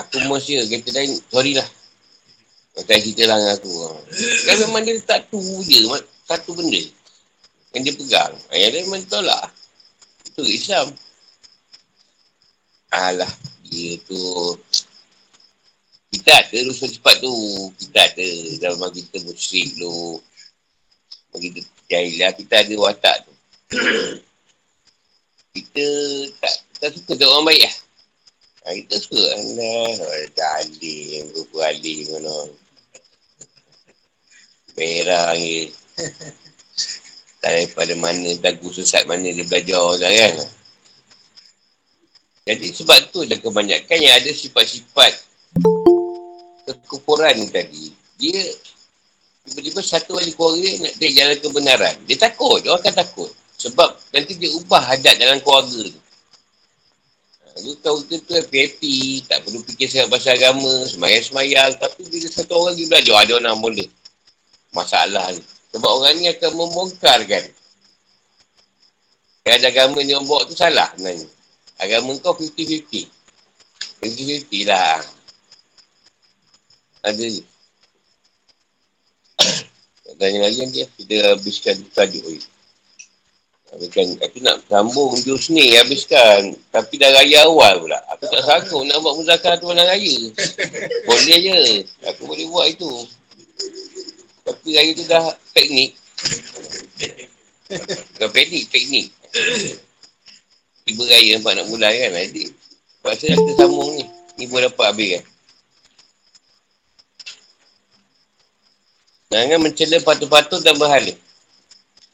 Aku 0.00 0.24
mesti 0.24 0.62
kata 0.64 0.90
lain. 0.96 1.20
Sorry 1.28 1.52
lah. 1.52 1.68
Makan 2.72 2.98
cerita 3.04 3.22
lah 3.28 3.36
dengan 3.36 3.54
aku. 3.60 3.72
Kan 4.48 4.56
memang 4.64 4.82
dia 4.88 4.96
tak 5.04 5.28
tu 5.28 5.40
je. 5.68 5.84
Satu 6.24 6.56
benda. 6.56 6.80
Yang 7.76 7.82
dia 7.84 7.94
pegang. 8.00 8.34
Yang 8.56 8.70
dia 8.72 8.80
memang 8.88 9.04
tolak. 9.08 9.52
Itu 10.24 10.42
Islam. 10.48 10.96
Alah. 12.88 13.28
Dia 13.68 14.00
tu. 14.08 14.56
Kita 16.12 16.30
ada 16.40 16.56
rusuh 16.64 16.88
cepat 16.88 17.20
tu. 17.20 17.32
Kita 17.76 18.00
ada. 18.08 18.28
Dalam 18.64 18.88
kita 18.88 19.20
musyrik 19.28 19.76
tu. 19.76 20.16
Bagi 21.36 21.60
jahilah. 21.92 22.32
Kita 22.32 22.64
ada 22.64 22.74
watak 22.80 23.16
tu 23.28 23.32
kita 25.56 25.84
tak, 26.40 26.54
tak 26.80 26.90
suka 26.96 27.12
tengok 27.16 27.32
orang 27.32 27.46
baik 27.48 27.62
lah. 27.64 27.74
Ha, 28.62 28.74
kita 28.78 28.94
suka 29.02 29.22
Allah. 29.34 29.90
Dah 30.38 30.62
alim, 30.62 31.24
rupa 31.34 31.66
alim 31.66 32.06
mana. 32.14 32.36
Merah 34.78 35.34
ni. 35.38 35.70
Tak 37.42 37.58
daripada 37.58 37.90
mana, 37.98 38.38
dagu 38.38 38.70
sesat 38.70 39.02
mana 39.02 39.26
dia 39.26 39.42
belajar 39.42 39.98
dah 39.98 40.10
kan. 40.14 40.46
Jadi 42.46 42.70
sebab 42.70 43.10
tu 43.10 43.26
dah 43.26 43.34
kebanyakan 43.34 43.98
yang 43.98 44.14
ada 44.14 44.30
sifat-sifat 44.30 45.10
kekufuran 46.66 47.42
tadi. 47.50 47.90
Dia 48.18 48.46
tiba-tiba 49.46 49.82
satu 49.82 50.18
wali 50.18 50.30
keluarga 50.34 50.86
nak 50.86 50.94
take 51.02 51.14
jalan 51.18 51.38
kebenaran. 51.42 51.94
Dia 52.06 52.16
takut, 52.18 52.62
dia 52.62 52.70
orang 52.70 52.82
akan 52.86 52.94
takut. 52.94 53.30
Sebab 53.58 53.90
nanti 54.14 54.32
dia 54.38 54.50
ubah 54.58 54.82
adat 54.94 55.14
dalam 55.18 55.38
keluarga 55.42 55.86
tu. 55.86 56.01
Lu 57.60 57.76
tahu 57.84 58.00
kita 58.08 58.24
tu 58.24 58.32
happy-happy, 58.32 59.28
tak 59.28 59.44
perlu 59.44 59.60
fikir 59.68 59.84
sangat 59.84 60.08
pasal 60.08 60.40
agama, 60.40 60.72
semayang-semayang. 60.88 61.76
Tapi 61.76 62.08
bila 62.08 62.28
satu 62.32 62.52
orang 62.56 62.74
dia 62.80 62.88
belajar, 62.88 63.16
ada 63.20 63.32
orang 63.36 63.60
boleh. 63.60 63.88
Masalah 64.72 65.28
ni. 65.36 65.44
Sebab 65.76 65.90
orang 65.92 66.16
ni 66.16 66.32
akan 66.32 66.50
membongkar 66.56 67.20
kan. 67.28 67.44
Yang 69.44 69.54
ada 69.60 69.66
agama 69.68 69.98
ni 70.00 70.16
orang 70.16 70.24
bawa 70.24 70.48
tu 70.48 70.56
salah 70.56 70.88
sebenarnya. 70.96 71.28
Agama 71.76 72.16
kau 72.24 72.32
50-50. 72.32 73.10
50-50 74.00 74.70
lah. 74.72 75.02
Ada 77.04 77.24
ni. 77.26 77.42
Tanya 80.20 80.38
lagi 80.46 80.58
nanti 80.62 80.80
kita 81.04 81.36
habiskan 81.36 81.76
tajuk 81.92 82.22
ni. 82.22 82.51
Habiskan, 83.82 84.14
aku 84.22 84.38
nak 84.46 84.62
sambung 84.70 85.10
jus 85.26 85.50
ni 85.50 85.74
habiskan. 85.74 86.54
Tapi 86.70 87.02
dah 87.02 87.10
raya 87.18 87.50
awal 87.50 87.82
pula. 87.82 87.98
Aku 88.14 88.30
tak 88.30 88.46
sanggup 88.46 88.86
nak 88.86 89.02
buat 89.02 89.18
muzakar 89.18 89.58
tu 89.58 89.66
malam 89.66 89.82
raya. 89.90 90.16
Boleh 91.02 91.38
je. 91.42 91.82
Aku 92.06 92.30
boleh 92.30 92.46
buat 92.46 92.70
itu. 92.70 92.86
Tapi 94.46 94.68
raya 94.70 94.90
tu 94.94 95.02
dah 95.10 95.34
teknik. 95.50 95.98
Bukan 98.14 98.30
teknik, 98.30 98.70
teknik. 98.70 99.06
Tiba 100.86 101.02
raya 101.02 101.30
nampak 101.34 101.52
nak 101.58 101.66
mulai 101.66 102.06
kan. 102.06 102.22
Jadi, 102.22 102.54
pasal 103.02 103.34
kita 103.34 103.52
sambung 103.66 103.98
ni. 103.98 104.06
Ni 104.38 104.46
pun 104.46 104.62
dapat 104.62 104.94
habis 104.94 105.08
kan. 105.18 105.24
Jangan 109.34 109.58
mencela 109.58 109.98
patut-patut 110.06 110.62
dan 110.62 110.78
berhala. 110.78 111.10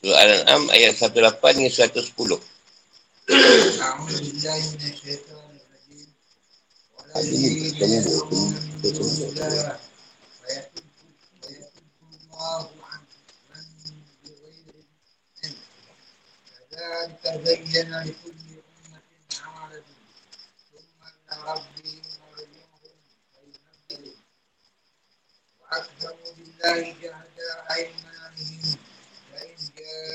Surah 0.03 0.19
Al-An'am 0.19 0.63
ayat 0.75 0.93
18 0.99 1.39
hingga 7.31 7.85
110. 7.87 9.73
تبين 17.23 17.91
لكل 18.01 18.39
أمة 18.85 19.01
عملهم 19.41 19.83
ثم 20.71 21.03
إلى 21.31 21.51
ربهم 21.51 22.01
مرجعهم 22.19 22.91
فينبئهم 23.89 24.15
وأقسموا 25.61 26.31
بالله 26.37 26.95
جهد 27.01 27.37
أيمانهم 27.71 28.77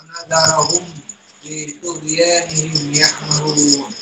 ونذرهم 0.00 0.84
في 1.42 1.78
طغيانهم 1.82 2.94
يعمهون 2.94 3.92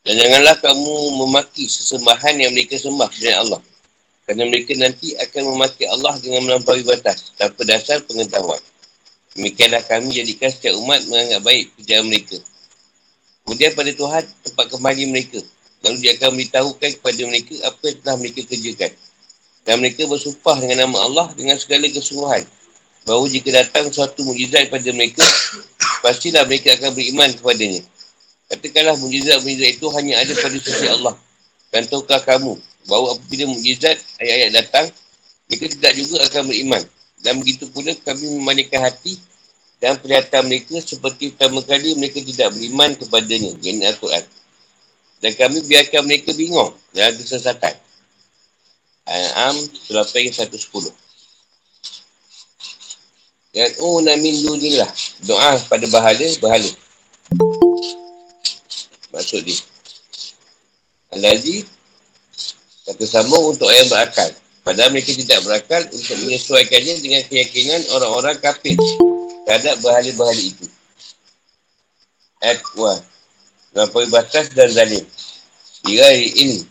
Dan 0.00 0.16
janganlah 0.16 0.56
kamu 0.64 0.96
memaki 1.12 1.68
sesembahan 1.68 2.40
yang 2.40 2.56
mereka 2.56 2.80
sembah 2.80 3.12
selain 3.12 3.36
Allah. 3.44 3.60
Kerana 4.24 4.48
mereka 4.48 4.72
nanti 4.80 5.12
akan 5.12 5.42
memaki 5.52 5.84
Allah 5.84 6.16
dengan 6.24 6.48
melampaui 6.48 6.80
batas 6.88 7.36
tanpa 7.36 7.68
dasar 7.68 8.00
pengetahuan. 8.08 8.58
Demikianlah 9.36 9.84
kami 9.84 10.16
jadikan 10.16 10.48
setiap 10.48 10.80
umat 10.80 11.04
menganggap 11.04 11.44
baik 11.44 11.68
kerjaan 11.76 12.08
mereka. 12.08 12.40
Kemudian 13.44 13.76
pada 13.76 13.92
Tuhan 13.92 14.22
tempat 14.24 14.66
kembali 14.72 15.02
mereka. 15.12 15.40
Lalu 15.84 15.96
dia 16.00 16.10
akan 16.16 16.28
memberitahukan 16.32 16.90
kepada 16.96 17.22
mereka 17.28 17.54
apa 17.68 17.82
yang 17.84 17.98
telah 18.00 18.16
mereka 18.16 18.40
kerjakan. 18.48 18.92
Dan 19.68 19.74
mereka 19.84 20.02
bersumpah 20.08 20.56
dengan 20.64 20.78
nama 20.88 20.98
Allah 21.04 21.26
dengan 21.36 21.60
segala 21.60 21.84
kesungguhan 21.92 22.48
bahawa 23.05 23.29
jika 23.29 23.53
datang 23.53 23.93
suatu 23.93 24.25
mujizat 24.25 24.67
kepada 24.67 24.89
mereka, 24.91 25.21
pastilah 26.01 26.43
mereka 26.49 26.73
akan 26.73 26.91
beriman 26.97 27.29
kepadanya. 27.37 27.81
Katakanlah 28.49 28.97
mujizat-mujizat 28.97 29.69
itu 29.77 29.85
hanya 29.93 30.21
ada 30.21 30.33
pada 30.33 30.57
sisi 30.57 30.85
Allah. 30.89 31.13
Dan 31.69 31.85
tahukah 31.85 32.21
kamu 32.25 32.57
bahawa 32.89 33.13
apabila 33.17 33.45
mujizat 33.53 33.97
ayat-ayat 34.21 34.51
datang, 34.57 34.85
mereka 35.49 35.65
tidak 35.77 35.93
juga 35.97 36.17
akan 36.25 36.43
beriman. 36.49 36.83
Dan 37.21 37.41
begitu 37.41 37.69
pula 37.69 37.93
kami 38.05 38.25
memandikan 38.37 38.85
hati 38.85 39.17
dan 39.81 39.97
perhatian 40.01 40.45
mereka 40.45 40.81
seperti 40.81 41.33
pertama 41.33 41.61
kali 41.61 41.93
mereka 41.97 42.21
tidak 42.21 42.53
beriman 42.53 42.93
kepadanya. 42.97 43.51
Ini 43.61 43.85
Al-Quran. 43.93 44.23
Dan 45.21 45.31
kami 45.37 45.57
biarkan 45.65 46.01
mereka 46.05 46.33
bingung 46.33 46.73
dan 46.93 47.13
kesesatan. 47.17 47.73
Al-Am 49.05 49.57
surah 49.85 50.05
110. 50.05 51.04
Yad'una 53.55 54.19
min 54.19 54.35
dunillah. 54.43 54.91
Doa 55.23 55.55
pada 55.71 55.87
bahala, 55.87 56.27
bahala. 56.43 56.71
Maksud 59.15 59.47
dia. 59.47 59.63
Al-Azi 61.15 61.63
kata 62.83 63.03
sambung 63.07 63.55
untuk 63.55 63.71
yang 63.71 63.87
berakal. 63.87 64.27
Padahal 64.67 64.91
mereka 64.91 65.15
tidak 65.15 65.39
berakal 65.47 65.81
untuk 65.87 66.17
menyesuaikannya 66.25 66.99
dengan 66.99 67.21
keyakinan 67.31 67.81
orang-orang 67.95 68.35
kafir 68.43 68.75
terhadap 69.47 69.79
bahala-bahala 69.79 70.43
itu. 70.43 70.67
Ayat 72.43 72.59
1. 72.59 72.99
Melampaui 73.71 74.07
batas 74.11 74.51
dan 74.51 74.67
zalim. 74.67 75.05
Ia 75.87 76.11
ini. 76.17 76.67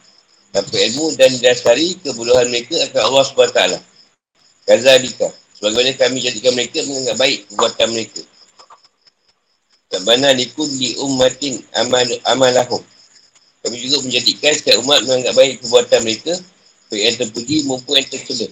Tanpa 0.53 0.77
ilmu 0.77 1.17
dan 1.17 1.33
dasari 1.41 1.97
kebodohan 2.05 2.53
mereka 2.53 2.77
akan 2.93 3.03
Allah 3.09 3.25
SWT. 3.25 3.61
Kazalika. 4.69 5.29
Sebagaimana 5.65 5.97
kami 5.97 6.21
jadikan 6.21 6.53
mereka 6.53 6.85
menganggap 6.85 7.17
baik 7.17 7.49
perbuatan 7.49 7.89
mereka. 7.97 8.21
Tabana 9.89 10.37
likum 10.37 10.69
li 10.77 10.93
ummatin 11.01 11.57
amal, 11.81 12.05
amalahum. 12.29 12.85
Kami 13.65 13.81
juga 13.81 14.05
menjadikan 14.05 14.53
setiap 14.53 14.85
umat 14.85 15.01
menganggap 15.09 15.33
baik 15.33 15.65
perbuatan 15.65 16.05
mereka. 16.05 16.37
Baik 16.93 17.01
yang 17.01 17.17
terpuji 17.17 17.65
maupun 17.65 17.97
yang 17.97 18.09
tercela. 18.13 18.45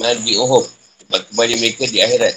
Madi 0.00 0.32
ohom. 0.40 0.64
Sebab 1.04 1.20
kembali 1.28 1.54
mereka 1.60 1.84
di 1.92 2.00
akhirat. 2.00 2.34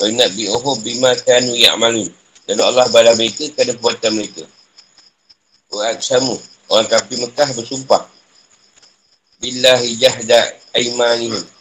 Kalau 0.00 0.12
nak 0.16 0.28
bi 0.32 0.48
ohom 0.48 0.76
bima 0.80 1.12
kanu 1.20 1.52
ya'malun. 1.60 2.08
Dan 2.48 2.56
Allah 2.64 2.88
balas 2.88 3.20
mereka 3.20 3.52
kerana 3.52 3.76
perbuatan 3.76 4.12
mereka. 4.16 4.48
Wa'ad 5.76 6.00
samu. 6.00 6.40
Orang 6.72 6.88
kafir 6.88 7.20
Mekah 7.20 7.52
bersumpah. 7.52 8.08
Billahi 9.44 9.92
jahda 10.00 10.40
aimanihim. 10.72 11.55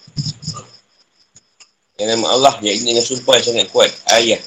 Yang 1.95 2.07
nama 2.19 2.27
Allah, 2.27 2.53
yang 2.59 2.75
ini 2.83 2.91
dengan 2.91 3.05
sumpah 3.07 3.39
yang 3.39 3.45
sangat 3.47 3.67
kuat. 3.71 3.91
Ayah. 4.11 4.41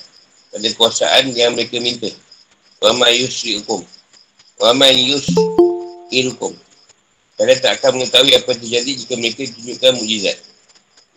Pada 0.53 0.69
kuasaan 0.77 1.33
yang 1.33 1.57
mereka 1.57 1.81
minta. 1.81 2.09
Wa 2.81 2.93
ma 2.93 3.09
yusri'ukum. 3.09 3.81
Wa 4.61 4.77
ma 4.77 4.89
yusri'ukum. 4.93 6.53
Kalian 7.39 7.59
tak 7.63 7.79
akan 7.81 8.03
mengetahui 8.03 8.35
apa 8.35 8.51
terjadi 8.53 8.91
jika 8.99 9.15
mereka 9.17 9.47
tunjukkan 9.49 9.93
mujizat. 9.97 10.37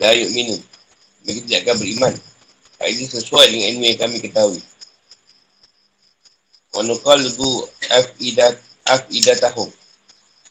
La 0.00 0.14
yuk 0.16 0.30
minum. 0.32 0.60
Mereka 1.26 1.38
tidak 1.44 1.60
akan 1.66 1.74
beriman. 1.82 2.14
Hal 2.78 2.88
ini 2.88 3.04
sesuai 3.10 3.46
dengan 3.50 3.66
ilmu 3.76 3.84
yang 3.90 3.98
kami 4.00 4.16
ketahui. 4.22 4.60
Wa 6.72 6.80
nuqalbu 6.86 7.50
afidat 7.92 8.56
afidatahum. 8.88 9.68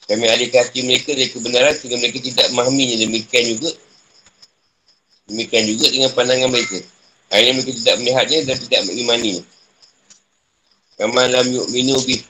Kami 0.05 0.25
alihkan 0.27 0.67
hati 0.67 0.83
mereka 0.83 1.15
dari 1.15 1.31
kebenaran 1.31 1.73
sehingga 1.73 1.97
mereka 1.97 2.19
tidak 2.19 2.45
memahaminya. 2.51 2.95
Demikian 3.07 3.43
juga 3.55 3.71
Demikian 5.29 5.69
juga 5.69 5.85
dengan 5.91 6.09
pandangan 6.15 6.49
mereka. 6.49 6.79
Akhirnya 7.31 7.53
mereka 7.59 7.71
tidak 7.77 7.95
melihatnya 8.01 8.39
dan 8.47 8.57
tidak 8.59 8.81
mengimani. 8.89 9.33
Kama 10.97 11.21
lam 11.29 11.47
yu'minu 11.49 11.97
bih. 12.05 12.21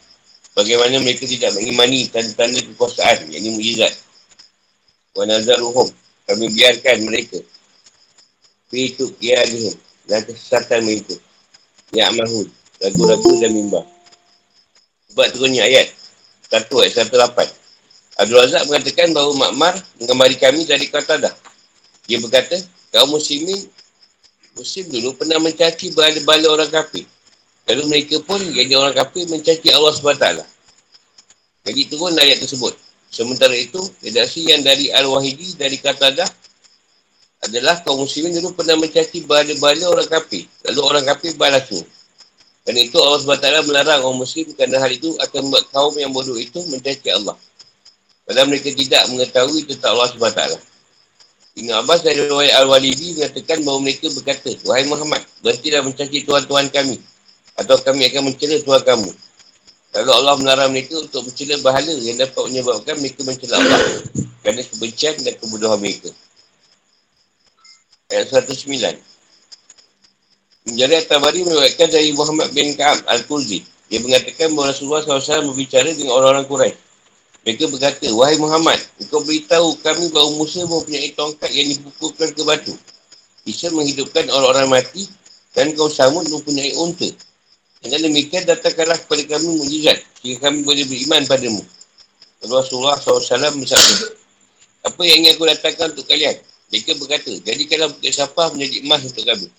Bagaimana 0.52 1.00
mereka 1.00 1.24
tidak 1.24 1.56
mengimani 1.56 2.12
tanda-tanda 2.12 2.60
kekuasaan, 2.60 3.32
yang 3.32 3.40
ini 3.40 3.50
mujizat. 3.56 3.94
Wa 5.16 5.24
nazaruhum. 5.24 5.88
Kami 6.28 6.46
biarkan 6.52 6.98
mereka. 7.08 7.40
Fitu 8.68 9.12
kialihim. 9.20 9.76
Dan 10.08 10.24
kesesatan 10.28 10.84
mereka. 10.88 11.16
Ya 11.96 12.12
mahud. 12.12 12.48
Ragu-ragu 12.80 13.32
dan 13.40 13.52
mimbah. 13.56 13.86
Sebab 15.12 15.28
turunnya 15.36 15.68
ayat. 15.68 15.92
Satu 16.48 16.84
ayat 16.84 16.94
satu 17.00 17.16
lapan. 17.20 17.48
Abdul 18.20 18.38
Razak 18.44 18.68
mengatakan 18.68 19.16
bahawa 19.16 19.34
Makmar 19.50 19.74
mengembali 20.04 20.36
kami 20.38 20.62
dari 20.68 20.86
kata 20.92 21.16
dah. 21.18 21.34
Dia 22.06 22.20
berkata, 22.20 22.60
kaum 22.92 23.10
muslimin 23.16 23.66
Muslim 24.52 24.86
dulu 24.92 25.16
pernah 25.16 25.40
mencaci 25.40 25.96
bala-bala 25.96 26.48
orang 26.52 26.72
kafir. 26.72 27.08
Lalu 27.72 27.84
mereka 27.88 28.20
pun 28.20 28.40
jadi 28.52 28.74
orang 28.76 28.92
kafir 28.92 29.24
mencaci 29.32 29.72
Allah 29.72 29.96
SWT. 29.96 30.28
Jadi 31.64 31.82
turun 31.88 32.18
ayat 32.20 32.44
tersebut. 32.44 32.76
Sementara 33.12 33.56
itu, 33.56 33.80
redaksi 34.04 34.48
yang 34.48 34.64
dari 34.64 34.92
Al-Wahidi, 34.92 35.56
dari 35.56 35.80
kata 35.80 36.16
dah, 36.16 36.30
adalah 37.48 37.80
kaum 37.84 38.04
muslimin 38.04 38.36
dulu 38.40 38.56
pernah 38.56 38.76
mencaci 38.76 39.24
bala-bala 39.24 39.86
orang 39.88 40.10
kafir. 40.10 40.44
Lalu 40.68 40.80
orang 40.84 41.04
kafir 41.08 41.32
balasnya. 41.40 41.84
Dan 42.62 42.78
itu 42.78 42.94
Allah 43.02 43.18
SWT 43.24 43.66
melarang 43.66 44.06
orang 44.06 44.22
muslim 44.22 44.46
kerana 44.54 44.78
hal 44.78 44.92
itu 44.94 45.18
akan 45.18 45.50
membuat 45.50 45.66
kaum 45.74 45.96
yang 45.98 46.14
bodoh 46.14 46.38
itu 46.38 46.62
mencaci 46.70 47.10
Allah. 47.10 47.34
Padahal 48.28 48.48
mereka 48.52 48.70
tidak 48.70 49.02
mengetahui 49.10 49.66
tentang 49.66 49.98
Allah 49.98 50.10
SWT. 50.14 50.42
Ibn 51.52 51.84
Abbas 51.84 52.00
dari 52.08 52.32
riwayat 52.32 52.64
Al-Walidi 52.64 53.20
mengatakan 53.20 53.60
bahawa 53.68 53.80
mereka 53.84 54.08
berkata, 54.16 54.56
Wahai 54.64 54.88
Muhammad, 54.88 55.20
berhentilah 55.44 55.84
mencaci 55.84 56.24
Tuhan-Tuhan 56.24 56.72
kami. 56.72 56.96
Atau 57.60 57.76
kami 57.84 58.08
akan 58.08 58.32
mencela 58.32 58.56
Tuhan 58.64 58.82
kamu. 58.88 59.12
Lalu 59.92 60.12
Allah 60.16 60.36
melarang 60.40 60.72
mereka 60.72 60.96
untuk 61.04 61.28
mencela 61.28 61.60
bahala 61.60 61.92
yang 62.00 62.16
dapat 62.16 62.42
menyebabkan 62.48 62.96
mereka 63.04 63.20
mencela 63.28 63.60
Allah. 63.60 63.80
Kerana 64.42 64.62
kebencian 64.64 65.14
dan 65.28 65.34
kebodohan 65.36 65.80
mereka. 65.84 66.10
Ayat 68.08 68.32
109. 68.32 68.72
Menjadi 70.72 70.94
At-Tabari 71.04 71.44
meriwayatkan 71.44 71.88
dari 71.92 72.16
Muhammad 72.16 72.56
bin 72.56 72.80
Ka'ab 72.80 73.04
Al-Qurzi. 73.12 73.60
Dia 73.92 74.00
mengatakan 74.00 74.56
bahawa 74.56 74.72
Rasulullah 74.72 75.04
SAW 75.04 75.52
berbicara 75.52 75.92
dengan 75.92 76.16
orang-orang 76.16 76.48
Quraisy. 76.48 76.91
Mereka 77.42 77.74
berkata, 77.74 78.06
Wahai 78.14 78.38
Muhammad, 78.38 78.78
engkau 79.02 79.26
beritahu 79.26 79.74
kami 79.82 80.14
bahawa 80.14 80.30
Musa 80.38 80.62
mempunyai 80.62 81.10
tongkat 81.18 81.50
yang 81.50 81.74
dipukulkan 81.74 82.30
ke 82.38 82.42
batu. 82.46 82.74
Bisa 83.42 83.74
menghidupkan 83.74 84.30
orang-orang 84.30 84.78
mati 84.78 85.10
dan 85.58 85.74
kau 85.74 85.90
samud 85.90 86.30
mempunyai 86.30 86.78
unta. 86.78 87.10
Dengan 87.82 88.06
demikian 88.06 88.46
datangkanlah 88.46 88.94
kepada 88.94 89.38
kami 89.38 89.58
mujizat 89.58 89.98
sehingga 90.22 90.46
kami 90.46 90.62
boleh 90.62 90.86
beriman 90.86 91.26
padamu. 91.26 91.66
Rasulullah 92.46 92.98
SAW 93.02 93.58
bersabda, 93.58 94.06
apa 94.86 95.02
yang 95.06 95.26
ingin 95.26 95.34
aku 95.38 95.46
datangkan 95.50 95.94
untuk 95.98 96.06
kalian? 96.06 96.38
Mereka 96.70 96.98
berkata, 97.02 97.32
jadikanlah 97.42 97.90
Bukit 97.90 98.14
Safah 98.14 98.54
menjadi 98.54 98.78
emas 98.86 99.02
untuk 99.06 99.26
kami. 99.26 99.50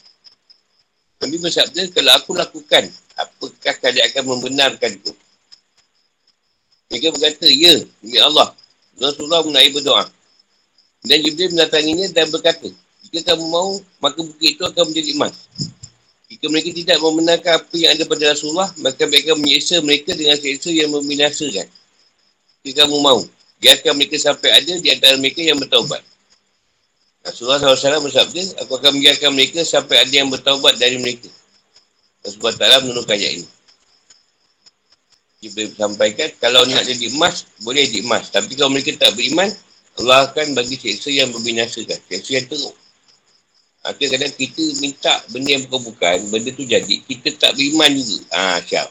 Kami 1.18 1.36
bersabda, 1.38 1.82
kalau 1.94 2.12
aku 2.14 2.30
lakukan, 2.38 2.90
apakah 3.18 3.74
kalian 3.82 4.06
akan 4.10 4.24
membenarkan 4.38 4.90
itu? 4.98 5.12
Mereka 6.92 7.08
berkata, 7.16 7.48
ya, 7.48 7.80
demi 8.04 8.20
Allah. 8.20 8.52
Rasulullah 9.00 9.40
mengenai 9.40 9.72
berdoa. 9.72 10.04
Dan 11.02 11.24
Jibril 11.24 11.56
mendatanginya 11.56 12.06
dan 12.12 12.28
berkata, 12.28 12.68
jika 13.08 13.32
kamu 13.32 13.48
mau, 13.48 13.80
maka 13.98 14.20
bukit 14.20 14.54
itu 14.54 14.62
akan 14.62 14.92
menjadi 14.92 15.10
emas. 15.16 15.34
Jika 16.28 16.46
mereka 16.52 16.70
tidak 16.72 16.98
membenarkan 17.00 17.52
apa 17.60 17.74
yang 17.76 17.90
ada 17.96 18.04
pada 18.04 18.24
Rasulullah, 18.36 18.68
maka 18.80 19.02
mereka 19.08 19.32
menyeksa 19.34 19.80
mereka 19.80 20.12
dengan 20.12 20.36
seksa 20.36 20.68
yang 20.68 20.92
membinasakan. 20.92 21.66
Jika 22.62 22.86
kamu 22.86 22.96
mau, 23.00 23.20
biarkan 23.58 23.92
mereka 23.96 24.16
sampai 24.20 24.52
ada 24.52 24.72
di 24.76 24.88
antara 24.92 25.16
mereka 25.16 25.40
yang 25.42 25.58
bertaubat. 25.58 26.04
Rasulullah 27.22 27.58
SAW 27.60 28.04
bersabda, 28.04 28.64
aku 28.64 28.72
akan 28.78 29.00
biarkan 29.00 29.30
mereka 29.32 29.64
sampai 29.64 30.04
ada 30.04 30.12
yang 30.12 30.28
bertaubat 30.30 30.76
dari 30.76 31.00
mereka. 31.00 31.32
Rasulullah 32.22 32.54
SAW 32.54 32.84
menurunkan 32.86 33.16
ayat 33.16 33.32
ini. 33.42 33.46
Jibril 35.42 35.74
sampaikan, 35.74 36.30
kalau 36.38 36.62
nak 36.70 36.86
jadi 36.86 37.10
emas, 37.10 37.50
boleh 37.66 37.82
jadi 37.82 38.06
emas. 38.06 38.30
Tapi 38.30 38.54
kalau 38.54 38.70
mereka 38.70 38.94
tak 38.94 39.18
beriman, 39.18 39.50
Allah 39.98 40.30
akan 40.30 40.54
bagi 40.54 40.78
seksa 40.78 41.10
yang 41.10 41.34
berbinasakan. 41.34 41.98
Seksa 42.06 42.30
yang 42.38 42.46
teruk. 42.46 42.78
Akhirnya 43.82 44.14
kadang 44.14 44.34
kita 44.38 44.64
minta 44.78 45.14
benda 45.34 45.58
yang 45.58 45.66
bukan-bukan, 45.66 46.30
benda 46.30 46.54
tu 46.54 46.62
jadi, 46.62 46.94
kita 47.02 47.34
tak 47.34 47.58
beriman 47.58 47.90
juga. 47.90 48.22
Ah, 48.30 48.54
ha, 48.54 48.62
siap. 48.62 48.88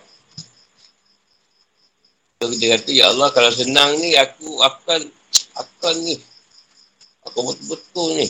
So, 2.43 2.51
kita 2.51 2.75
kata, 2.75 2.89
Ya 2.91 3.07
Allah, 3.07 3.31
kalau 3.31 3.51
senang 3.55 3.95
ni, 4.03 4.19
aku 4.19 4.59
akan, 4.59 5.07
akan 5.55 5.95
ni. 6.03 6.19
Aku 7.31 7.47
betul-betul 7.47 8.07
ni. 8.19 8.27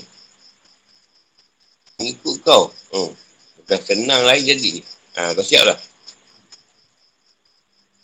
Mengikut 1.98 2.38
kau. 2.46 2.70
Hmm. 2.94 3.10
Bukan 3.58 3.80
senang 3.82 4.22
lain 4.30 4.46
jadi 4.46 4.68
ni. 4.78 4.82
Ha, 5.18 5.34
kau 5.34 5.42
siap 5.42 5.66
lah. 5.66 5.78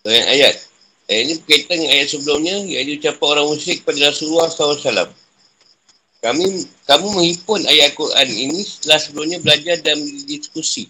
Dengan 0.07 0.23
ayat. 0.31 0.55
Ayat 1.11 1.21
ini 1.27 1.33
berkaitan 1.43 1.75
dengan 1.83 1.91
ayat 1.99 2.07
sebelumnya, 2.07 2.55
yang 2.63 2.83
diucapkan 2.87 3.27
orang 3.27 3.47
musyrik 3.51 3.83
pada 3.83 4.07
Rasulullah 4.07 4.47
SAW. 4.47 5.11
Kami, 6.23 6.63
kamu 6.87 7.07
menghimpun 7.11 7.67
ayat 7.67 7.91
Al-Quran 7.91 8.27
ini 8.31 8.63
setelah 8.63 8.99
sebelumnya 9.03 9.37
belajar 9.43 9.75
dan 9.83 9.99
diskusi 10.23 10.87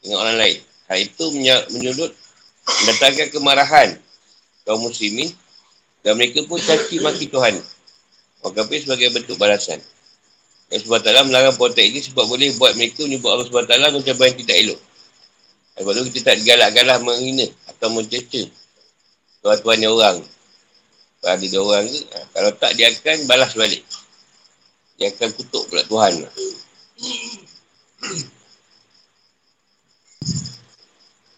dengan 0.00 0.24
orang 0.24 0.36
lain. 0.40 0.58
Hal 0.88 0.98
itu 1.04 1.24
menyulut 1.68 2.12
mendatangkan 2.64 3.28
kemarahan 3.28 3.88
kaum 4.64 4.82
muslimin 4.82 5.30
dan 6.00 6.16
mereka 6.16 6.42
pun 6.48 6.58
caci 6.58 6.96
maki 6.98 7.28
Tuhan. 7.28 7.60
Maka 8.42 8.66
sebagai 8.66 9.14
bentuk 9.14 9.36
balasan. 9.38 9.78
Allah 10.72 11.04
SWT 11.04 11.28
melarang 11.28 11.56
potek 11.60 11.84
ini 11.92 12.00
sebab 12.00 12.24
boleh 12.26 12.56
buat 12.56 12.72
mereka 12.74 13.04
menyebut 13.04 13.28
Allah 13.28 13.46
SWT 13.46 13.72
macam 13.92 14.16
yang 14.16 14.38
tidak 14.40 14.56
elok. 14.56 14.80
Sebab 15.72 15.92
tu 15.96 16.02
kita 16.12 16.36
tak 16.36 16.44
galak-galak 16.44 16.98
menghina 17.00 17.46
atau 17.68 17.88
menceca 17.88 18.42
tuan-tuan 19.40 19.78
yang 19.80 19.94
orang. 19.96 20.18
Kalau 21.22 21.38
ada 21.38 21.58
orang 21.62 21.84
ke, 21.86 22.00
ha, 22.02 22.18
kalau 22.34 22.50
tak 22.58 22.72
dia 22.74 22.90
akan 22.90 23.16
balas 23.30 23.54
balik. 23.54 23.82
Dia 24.98 25.14
akan 25.14 25.30
kutuk 25.38 25.70
pula 25.70 25.82
Tuhan. 25.86 26.26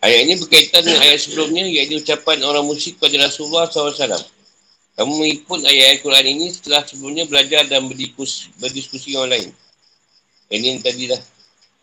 Ayat 0.05 0.21
ini 0.29 0.37
berkaitan 0.37 0.85
dengan 0.85 1.01
ayat 1.01 1.21
sebelumnya 1.21 1.65
iaitu 1.65 2.01
ucapan 2.01 2.45
orang 2.45 2.65
musyrik 2.65 3.01
pada 3.01 3.17
Rasulullah 3.25 3.69
SAW. 3.69 4.21
Kamu 4.95 5.13
mengikut 5.17 5.65
ayat 5.65 5.99
Al-Quran 5.99 6.27
ini 6.29 6.47
setelah 6.53 6.85
sebelumnya 6.85 7.25
belajar 7.25 7.65
dan 7.67 7.89
berdiskusi, 7.89 8.53
berdiskusi 8.61 9.17
dengan 9.17 9.27
orang 9.27 9.33
lain. 9.33 9.49
Ini 10.53 10.67
yang 10.77 10.81
tadi 10.85 11.09
dah. 11.09 11.23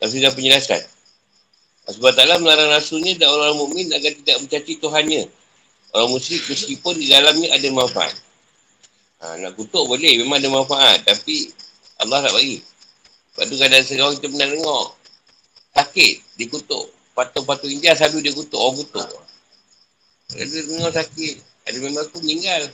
Tapi 0.01 0.21
dah 0.21 0.33
penjelasan. 0.33 0.81
Sebab 1.89 2.13
taklah 2.13 2.37
melarang 2.37 2.69
rasulnya 2.69 3.17
dan 3.17 3.33
orang 3.33 3.57
mukmin 3.57 3.89
agar 3.89 4.13
tidak 4.13 4.37
mencaci 4.45 4.77
Tuhannya. 4.77 5.25
Orang 5.97 6.13
musyrik 6.13 6.45
meskipun 6.45 6.93
di 7.01 7.09
dalamnya 7.09 7.49
ada 7.51 7.67
manfaat. 7.73 8.13
Ha, 9.21 9.37
nak 9.41 9.57
kutuk 9.57 9.89
boleh, 9.89 10.21
memang 10.21 10.37
ada 10.37 10.49
manfaat. 10.49 11.01
Tapi 11.03 11.49
Allah 11.97 12.21
tak 12.21 12.37
bagi. 12.37 12.61
Lepas 12.61 13.45
tu 13.49 13.55
kadang 13.57 13.83
sekarang 13.83 14.13
kita 14.21 14.27
pernah 14.29 14.49
tengok. 14.53 14.87
Sakit, 15.71 16.13
dikutuk. 16.37 16.85
Patung-patung 17.11 17.71
India 17.73 17.97
selalu 17.97 18.29
dia 18.29 18.33
kutuk, 18.37 18.59
orang 18.61 18.77
kutuk. 18.77 19.09
Dia 20.37 20.45
tengok 20.47 20.93
sakit. 20.95 21.35
Ada 21.67 21.77
memang 21.81 22.03
aku 22.07 22.17
meninggal. 22.23 22.71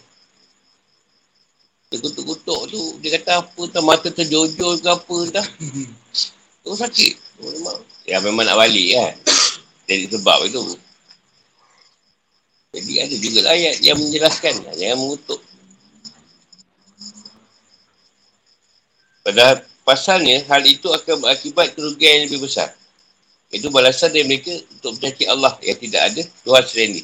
Dia 1.87 1.97
kutuk-kutuk 2.03 2.61
tu, 2.67 2.81
dia 2.99 3.15
kata 3.17 3.47
apa 3.47 3.61
tu, 3.71 3.79
mata 3.81 4.09
terjojol 4.11 4.83
ke 4.83 4.89
apa. 4.91 5.17
Tu 6.61 6.71
sakit. 6.83 7.13
Memang. 7.39 7.96
Ya 8.07 8.23
memang 8.23 8.47
nak 8.47 8.55
balik 8.55 8.87
kan. 8.95 9.13
Jadi 9.87 10.03
sebab 10.15 10.39
itu. 10.47 10.59
Jadi 12.71 12.93
ada 13.03 13.15
juga 13.19 13.39
ayat 13.51 13.75
yang 13.83 13.99
menjelaskan. 13.99 14.53
Jangan 14.79 14.97
mengutuk. 14.97 15.43
Padahal 19.27 19.59
pasalnya, 19.83 20.39
hal 20.47 20.63
itu 20.63 20.87
akan 20.87 21.19
berakibat 21.19 21.75
kerugian 21.75 22.23
yang 22.23 22.31
lebih 22.31 22.47
besar. 22.47 22.71
Itu 23.51 23.67
balasan 23.71 24.15
dari 24.15 24.23
mereka 24.23 24.55
untuk 24.71 24.95
mencaci 24.95 25.27
Allah 25.27 25.55
yang 25.59 25.75
tidak 25.75 26.01
ada 26.07 26.21
Tuhan 26.23 26.63
selain 26.63 26.89
ini. 26.95 27.03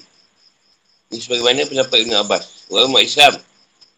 Ini 1.11 1.19
sebagaimana 1.19 1.67
pendapat 1.67 1.97
Ibn 2.03 2.13
Abbas. 2.23 2.71
Orang 2.71 2.95
umat 2.95 3.03
Islam 3.03 3.35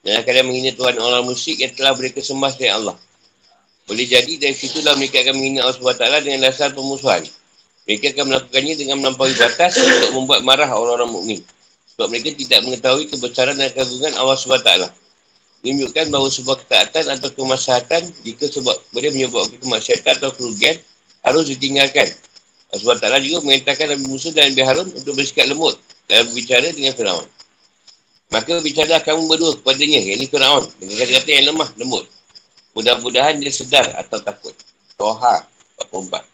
yang 0.05 0.21
akan 0.21 0.45
menghina 0.49 0.73
Tuhan 0.73 0.97
orang 0.97 1.25
musyrik 1.25 1.57
yang 1.69 1.73
telah 1.73 1.93
mereka 1.93 2.21
sembah 2.21 2.49
selain 2.53 2.73
Allah. 2.81 2.97
Boleh 3.85 4.05
jadi 4.09 4.33
dari 4.41 4.55
situlah 4.57 4.97
mereka 4.97 5.21
akan 5.21 5.37
menghina 5.37 5.65
Allah 5.65 5.77
SWT 5.77 6.05
dengan 6.25 6.39
dasar 6.49 6.73
pemusuhan. 6.73 7.21
Mereka 7.85 8.17
akan 8.17 8.25
melakukannya 8.33 8.73
dengan 8.81 8.97
melampaui 9.01 9.33
batas 9.37 9.77
untuk 9.77 10.11
membuat 10.17 10.41
marah 10.41 10.69
orang-orang 10.73 11.09
mukmin. 11.13 11.39
Sebab 11.93 12.09
mereka 12.09 12.33
tidak 12.33 12.59
mengetahui 12.65 13.05
kebesaran 13.13 13.55
dan 13.61 13.69
keagungan 13.69 14.13
Allah 14.17 14.35
SWT. 14.35 14.71
Menunjukkan 15.61 16.05
bahawa 16.09 16.29
sebuah 16.33 16.57
ketaatan 16.65 17.05
atau 17.13 17.29
kemaslahatan 17.33 18.01
jika 18.25 18.45
sebab 18.49 18.73
boleh 18.93 19.09
menyebabkan 19.13 19.57
kemaksiatan 19.61 20.13
atau 20.17 20.33
kerugian 20.33 20.77
harus 21.25 21.45
ditinggalkan 21.49 22.09
Allah 22.75 22.97
SWT 22.97 23.07
juga 23.23 23.39
mengatakan 23.45 23.85
Nabi 23.93 24.05
Musa 24.09 24.33
dan 24.33 24.51
Nabi 24.51 24.63
Harun 24.65 24.89
untuk 24.91 25.13
bersikap 25.15 25.47
lembut 25.47 25.79
dalam 26.09 26.27
berbicara 26.27 26.67
dengan 26.75 26.91
Fir'aun. 26.91 27.25
Maka 28.33 28.49
berbicara 28.59 28.99
kamu 28.99 29.21
berdua 29.31 29.55
kepadanya, 29.61 29.99
yang 30.01 30.19
ini 30.19 30.25
Fir'aun. 30.27 30.65
Dengan 30.81 30.95
kata-kata 30.99 31.29
yang 31.29 31.45
lemah, 31.53 31.69
lembut. 31.77 32.05
Mudah-mudahan 32.75 33.39
dia 33.39 33.55
sedar 33.55 33.87
atau 33.95 34.19
takut. 34.19 34.51
Toha, 34.99 35.47
44. 35.87 36.27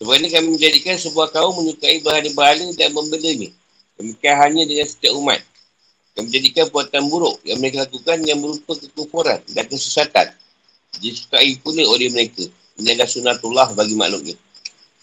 Sebab 0.00 0.14
ini 0.16 0.28
kami 0.28 0.48
menjadikan 0.56 0.96
sebuah 0.96 1.32
kaum 1.32 1.56
menyukai 1.60 2.00
bahan-bahan 2.00 2.72
dan 2.76 2.92
membelanya. 2.92 3.52
Demikian 3.96 4.36
hanya 4.40 4.62
dengan 4.64 4.88
setiap 4.88 5.12
umat. 5.16 5.40
Kami 6.16 6.32
menjadikan 6.32 6.72
buatan 6.72 7.08
buruk 7.12 7.40
yang 7.44 7.60
mereka 7.60 7.84
lakukan 7.84 8.24
yang 8.24 8.40
berupa 8.40 8.72
kekufuran 8.76 9.40
dan 9.52 9.64
kesesatan. 9.68 10.32
Disukai 11.00 11.60
pula 11.60 11.84
oleh 11.84 12.08
mereka. 12.08 12.44
Ini 12.76 12.96
adalah 12.96 13.08
sunatullah 13.08 13.68
bagi 13.76 13.96
makhluknya. 13.96 14.36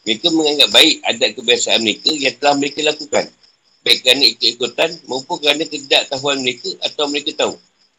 Mereka 0.05 0.29
menganggap 0.33 0.69
baik 0.73 0.95
adat 1.05 1.29
kebiasaan 1.37 1.79
mereka 1.81 2.09
yang 2.13 2.33
telah 2.37 2.53
mereka 2.57 2.79
lakukan. 2.85 3.25
Baik 3.85 3.97
kerana 4.01 4.23
ikut-ikutan 4.29 4.89
maupun 5.09 5.35
kerana 5.41 5.63
ketidaktahuan 5.65 6.41
mereka 6.41 6.69
atau 6.85 7.05
mereka 7.09 7.31
tahu. 7.33 7.53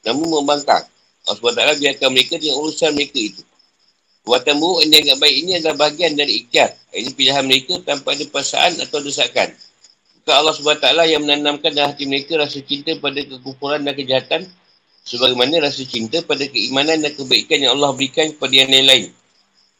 Namun 0.06 0.26
membangkang. 0.42 0.86
Allah 1.24 1.40
SWT 1.40 1.80
biarkan 1.80 2.08
mereka 2.12 2.34
dengan 2.36 2.56
urusan 2.60 2.92
mereka 2.92 3.16
itu. 3.16 3.42
Perbuatan 4.24 4.56
buruk 4.56 4.78
yang 4.84 4.90
dianggap 4.92 5.16
baik 5.20 5.36
ini 5.36 5.50
adalah 5.60 5.76
bahagian 5.76 6.12
dari 6.16 6.32
ikhtiar. 6.44 6.72
Ini 6.96 7.10
pilihan 7.12 7.44
mereka 7.44 7.76
tanpa 7.84 8.16
ada 8.16 8.24
perasaan 8.28 8.72
atau 8.80 9.00
desakan. 9.04 9.52
Bukan 10.24 10.34
Allah 10.36 10.54
SWT 10.56 10.86
yang 11.08 11.20
menanamkan 11.24 11.76
dalam 11.76 11.92
hati 11.92 12.08
mereka 12.08 12.40
rasa 12.40 12.60
cinta 12.64 12.96
pada 12.96 13.20
kekufuran 13.20 13.84
dan 13.84 13.92
kejahatan 13.92 14.48
sebagaimana 15.04 15.68
rasa 15.68 15.84
cinta 15.84 16.24
pada 16.24 16.48
keimanan 16.48 17.04
dan 17.04 17.12
kebaikan 17.12 17.60
yang 17.60 17.76
Allah 17.76 17.92
berikan 17.92 18.32
kepada 18.32 18.54
yang 18.56 18.72
lain-lain. 18.72 19.12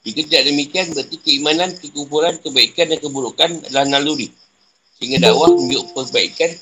Jika 0.05 0.21
tidak 0.29 0.43
demikian, 0.53 0.87
berarti 0.93 1.17
keimanan, 1.25 1.71
kekufuran, 1.81 2.37
kebaikan 2.45 2.93
dan 2.93 2.99
keburukan 3.01 3.51
adalah 3.65 3.89
naluri. 3.89 4.29
Sehingga 5.01 5.25
dakwah 5.25 5.57
menunjuk 5.57 5.97
perbaikan 5.97 6.53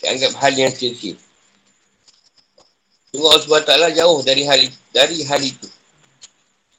dianggap 0.00 0.32
hal 0.40 0.52
yang 0.56 0.72
sia-sia. 0.72 1.12
Tunggu 3.16 3.32
Allah 3.32 3.44
SWT 3.48 3.96
jauh 3.96 4.20
dari 4.20 4.44
hal, 4.44 4.60
dari 4.92 5.24
hal 5.24 5.40
itu. 5.40 5.64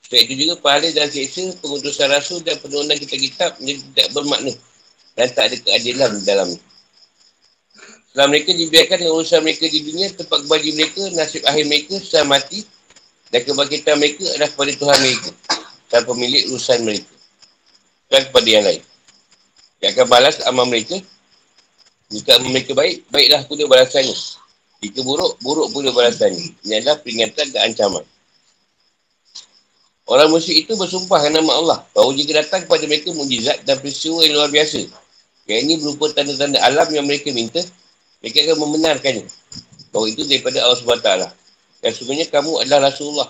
Sebab 0.06 0.21
itu 0.21 0.34
juga 0.45 0.54
pahala 0.62 0.86
dan 0.93 1.10
seksa, 1.10 1.50
pengutusan 1.65 2.13
rasul 2.13 2.45
dan 2.45 2.62
penurunan 2.62 2.93
kitab-kitab 2.93 3.58
menjadi 3.58 3.82
tidak 3.89 4.08
bermakna 4.13 4.54
dan 5.17 5.34
tak 5.34 5.50
ada 5.50 5.58
keadilan 5.65 6.13
di 6.13 6.21
dalamnya. 6.30 6.62
Setelah 8.13 8.28
mereka 8.30 8.54
dibiarkan 8.54 8.97
dengan 9.02 9.13
urusan 9.17 9.41
mereka 9.41 9.65
di 9.65 9.80
dunia, 9.82 10.13
tempat 10.13 10.38
kembali 10.45 10.69
mereka, 10.78 11.02
nasib 11.17 11.41
akhir 11.41 11.65
mereka 11.65 11.95
setelah 12.06 12.38
mati 12.38 12.62
dan 13.34 13.41
kebangkitan 13.41 13.95
mereka 13.97 14.26
adalah 14.38 14.50
kepada 14.54 14.71
Tuhan 14.78 14.97
mereka 15.02 15.32
dan 15.89 16.02
pemilik 16.06 16.43
urusan 16.54 16.80
mereka 16.86 17.13
dan 18.13 18.21
kepada 18.30 18.45
yang 18.45 18.62
lain. 18.62 18.82
Dia 19.82 19.89
akan 19.89 20.06
balas 20.06 20.38
amal 20.45 20.69
mereka. 20.69 21.02
Jika 22.13 22.38
mereka 22.45 22.78
baik, 22.78 23.10
baiklah 23.10 23.41
pula 23.50 23.65
balasannya. 23.65 24.45
Jika 24.83 25.01
buruk, 25.01 25.41
buruk 25.41 25.73
pula 25.73 25.89
balasannya. 25.89 26.53
Ini 26.65 26.73
adalah 26.83 27.01
peringatan 27.01 27.49
dan 27.49 27.73
ancaman. 27.73 28.05
Orang 30.07 30.31
musyrik 30.31 30.63
itu 30.63 30.73
bersumpah 30.79 31.19
dengan 31.19 31.43
nama 31.43 31.51
Allah 31.59 31.79
bahawa 31.91 32.15
jika 32.15 32.39
datang 32.39 32.63
kepada 32.63 32.87
mereka 32.87 33.11
mujizat 33.11 33.59
dan 33.67 33.75
peristiwa 33.83 34.23
yang 34.23 34.39
luar 34.39 34.47
biasa. 34.47 34.87
Yang 35.47 35.59
ini 35.67 35.73
berupa 35.83 36.05
tanda-tanda 36.15 36.63
alam 36.63 36.87
yang 36.95 37.03
mereka 37.03 37.27
minta, 37.35 37.59
mereka 38.23 38.47
akan 38.47 38.57
membenarkannya. 38.67 39.27
Bahawa 39.91 40.05
itu 40.07 40.23
daripada 40.23 40.63
Allah 40.63 40.79
SWT. 40.79 41.11
Dan 41.83 41.91
sebenarnya 41.91 42.27
kamu 42.31 42.51
adalah 42.63 42.87
Rasulullah 42.87 43.27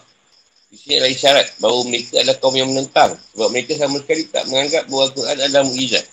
di 0.68 0.76
sini 0.76 1.00
adalah 1.00 1.12
isyarat 1.16 1.48
bahawa 1.64 1.80
mereka 1.88 2.14
adalah 2.20 2.38
kaum 2.44 2.56
yang 2.60 2.70
menentang. 2.70 3.16
Sebab 3.34 3.50
mereka 3.56 3.72
sama 3.80 3.98
sekali 4.04 4.24
tak 4.28 4.44
menganggap 4.52 4.84
bahawa 4.92 5.04
Al-Quran 5.08 5.36
adalah 5.40 5.64
mujizat. 5.64 6.06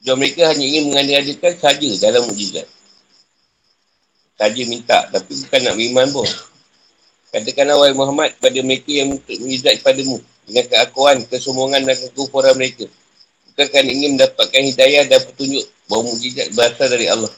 Sebab 0.00 0.16
mereka 0.16 0.42
hanya 0.48 0.64
ingin 0.64 0.82
mengadakan 0.88 1.54
saja 1.60 1.90
dalam 2.00 2.22
mujizat. 2.24 2.66
Saja 4.36 4.62
minta, 4.68 4.98
tapi 5.08 5.32
bukan 5.32 5.60
nak 5.64 5.74
beriman 5.80 6.06
pun. 6.12 6.28
Katakanlah 7.32 7.76
wahai 7.80 7.96
Muhammad 7.96 8.30
pada 8.36 8.60
mereka 8.60 8.92
yang 8.92 9.16
mujizat 9.16 9.80
padamu. 9.80 10.20
Dengan 10.46 10.64
keakuan, 10.70 11.24
kesombongan 11.26 11.82
dan 11.88 11.96
kekufuran 11.98 12.54
mereka. 12.54 12.86
Bukan 13.50 13.66
kerana 13.72 13.90
ingin 13.90 14.20
mendapatkan 14.20 14.62
hidayah 14.62 15.08
dan 15.08 15.20
petunjuk 15.24 15.64
bahawa 15.88 16.12
mujizat 16.12 16.52
berasal 16.52 16.86
dari 16.92 17.08
Allah. 17.08 17.32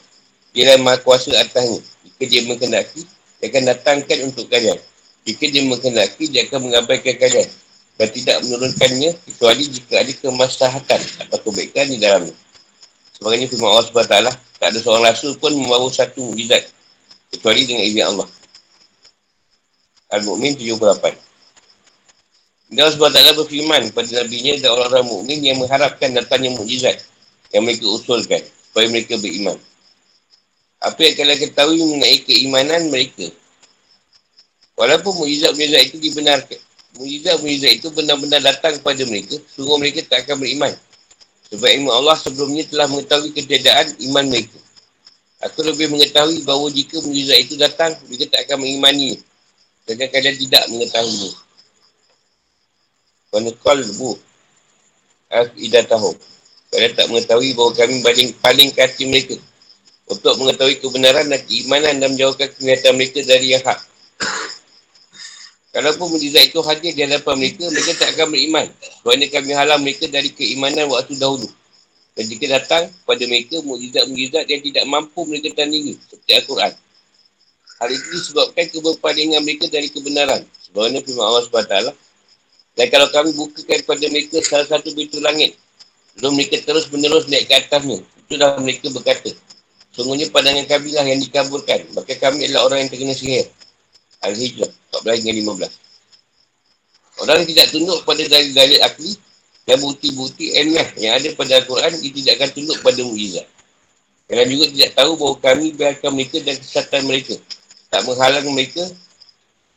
Dia 0.51 0.67
adalah 0.67 0.79
maha 0.83 0.97
kuasa 1.01 1.31
atasnya. 1.39 1.79
Jika 2.05 2.23
dia 2.27 2.41
mengendaki, 2.45 3.01
dia 3.39 3.45
akan 3.47 3.63
datangkan 3.75 4.17
untuk 4.27 4.45
kalian. 4.51 4.79
Jika 5.23 5.45
dia 5.47 5.63
mengenaki, 5.63 6.23
dia 6.27 6.41
akan 6.47 6.59
mengabaikan 6.69 7.15
kalian. 7.15 7.49
Dan 7.99 8.07
tidak 8.15 8.37
menurunkannya, 8.47 9.09
kecuali 9.27 9.63
jika 9.67 9.93
ada 9.99 10.11
kemaslahatan 10.15 11.01
atau 11.27 11.37
kebaikan 11.43 11.85
di 11.91 11.97
dalamnya. 11.99 12.35
Sebagainya 13.19 13.51
firman 13.51 13.67
Allah 13.75 13.87
SWT, 13.87 14.15
tak 14.59 14.67
ada 14.71 14.79
seorang 14.79 15.03
rasul 15.11 15.35
pun 15.35 15.51
membawa 15.51 15.91
satu 15.91 16.31
mujizat. 16.31 16.78
Kecuali 17.29 17.61
dengan 17.65 17.83
izin 17.85 18.05
Allah. 18.05 18.29
Al-Mu'min 20.09 20.57
78. 20.57 21.29
Dan 22.69 22.85
Allah 22.85 22.93
SWT 22.93 23.37
berfirman 23.45 23.83
pada 23.93 24.09
Nabi-Nya 24.21 24.61
dan 24.61 24.69
orang-orang 24.77 25.09
mu'min 25.09 25.41
yang 25.41 25.57
mengharapkan 25.57 26.13
datangnya 26.13 26.53
mujizat 26.53 27.01
yang 27.49 27.65
mereka 27.65 27.89
usulkan 27.89 28.45
supaya 28.45 28.85
mereka 28.93 29.17
beriman. 29.17 29.57
Apa 30.85 31.01
yang 31.01 31.15
kalian 31.17 31.39
ketahui 31.49 31.81
mengenai 31.81 32.17
keimanan 32.23 32.93
mereka 32.93 33.33
Walaupun 34.79 35.11
mujizat-mujizat 35.11 35.81
itu 35.91 35.97
dibenarkan. 35.99 36.59
Mujizat-mujizat 36.95 37.71
itu 37.83 37.87
benar-benar 37.91 38.39
datang 38.39 38.79
kepada 38.79 39.03
mereka. 39.03 39.35
Sungguh 39.51 39.75
mereka 39.75 40.07
tak 40.07 40.23
akan 40.23 40.39
beriman. 40.39 40.71
Sebab 41.51 41.67
ilmu 41.67 41.91
Allah 41.91 42.15
sebelumnya 42.15 42.63
telah 42.63 42.87
mengetahui 42.87 43.35
ketiadaan 43.35 43.91
iman 44.07 44.25
mereka. 44.31 44.55
Aku 45.39 45.63
lebih 45.63 45.87
mengetahui 45.87 46.43
bahawa 46.43 46.67
jika 46.67 46.99
mujizat 46.99 47.39
itu 47.39 47.55
datang, 47.55 47.95
mereka 48.11 48.35
tak 48.35 48.41
akan 48.43 48.59
mengimani. 48.59 49.15
Kadang-kadang 49.87 50.35
tidak 50.35 50.63
mengetahui. 50.67 51.31
Kerana 53.31 53.49
kau 53.55 53.75
lebu. 53.77 54.11
Aku 55.31 55.55
idah 55.63 55.85
tahu. 55.87 56.11
Kalian 56.69 56.91
tak 56.91 57.07
mengetahui 57.07 57.55
bahawa 57.55 57.71
kami 57.71 57.95
paling, 58.03 58.29
paling 58.43 58.69
kati 58.75 59.03
mereka. 59.07 59.37
Untuk 60.09 60.35
mengetahui 60.41 60.81
kebenaran 60.81 61.31
dan 61.31 61.39
keimanan 61.47 62.01
dan 62.03 62.13
menjauhkan 62.17 62.49
kenyataan 62.59 62.97
mereka 62.99 63.23
dari 63.23 63.55
yang 63.55 63.63
hak. 63.63 63.79
Kalaupun 65.69 66.17
mujizat 66.17 66.49
itu 66.49 66.59
hadir 66.65 66.97
di 66.97 67.05
hadapan 67.05 67.37
mereka, 67.37 67.69
mereka 67.69 67.93
tak 67.95 68.09
akan 68.17 68.33
beriman. 68.33 68.65
Kerana 69.05 69.25
kami 69.29 69.51
halang 69.53 69.81
mereka 69.85 70.09
dari 70.09 70.33
keimanan 70.33 70.89
waktu 70.89 71.13
dahulu. 71.15 71.45
Dan 72.19 72.27
jika 72.27 72.51
datang 72.51 72.91
pada 73.07 73.23
mereka 73.31 73.63
mujizat-mujizat 73.63 74.43
yang 74.51 74.59
tidak 74.59 74.83
mampu 74.91 75.23
mereka 75.23 75.55
tandingi, 75.55 75.95
seperti 76.03 76.31
Al-Quran. 76.35 76.75
Hal 77.79 77.89
itu 77.95 78.07
disebabkan 78.11 78.65
keberpalingan 78.75 79.39
mereka 79.47 79.71
dari 79.71 79.87
kebenaran. 79.87 80.43
Sebabnya 80.67 80.99
firman 80.99 81.23
Allah 81.23 81.47
SWT. 81.47 81.95
Dan 82.75 82.85
kalau 82.91 83.07
kami 83.15 83.31
bukakan 83.39 83.77
kepada 83.87 84.05
mereka 84.11 84.35
salah 84.43 84.67
satu 84.67 84.91
pintu 84.91 85.23
langit, 85.23 85.55
lalu 86.19 86.43
mereka 86.43 86.59
terus 86.59 86.91
menerus 86.91 87.23
naik 87.31 87.47
ke 87.47 87.55
atasnya. 87.55 88.03
Itulah 88.03 88.59
mereka 88.59 88.91
berkata. 88.91 89.31
Sungguhnya 89.95 90.27
pandangan 90.27 90.67
kami 90.67 90.91
lah 90.91 91.07
yang 91.07 91.23
dikaburkan. 91.23 91.87
Maka 91.95 92.19
kami 92.19 92.51
adalah 92.51 92.67
orang 92.67 92.83
yang 92.83 92.89
terkena 92.91 93.15
sihir. 93.15 93.47
Al-Hijrah 94.27 94.67
14 95.07 95.23
hingga 95.23 95.55
15. 95.55 97.23
Orang 97.23 97.35
yang 97.39 97.47
tidak 97.47 97.67
tunduk 97.71 98.03
pada 98.03 98.27
dalil-dalil 98.27 98.79
akli 98.83 99.15
dan 99.67 99.77
bukti-bukti 99.81 100.55
ilmiah 100.55 100.89
yang 100.97 101.17
ada 101.19 101.29
pada 101.35 101.61
Al-Quran, 101.61 101.93
dia 101.99 102.11
tidak 102.11 102.33
akan 102.39 102.49
tunduk 102.55 102.77
pada 102.81 103.01
mujizat. 103.05 103.47
Kalian 104.29 104.47
juga 104.53 104.65
tidak 104.69 104.91
tahu 104.93 105.11
bahawa 105.17 105.35
kami 105.41 105.65
biarkan 105.73 106.11
mereka 106.13 106.37
dan 106.45 106.55
kesatuan 106.61 107.03
mereka. 107.09 107.35
Tak 107.89 108.01
menghalang 108.05 108.45
mereka, 108.53 108.83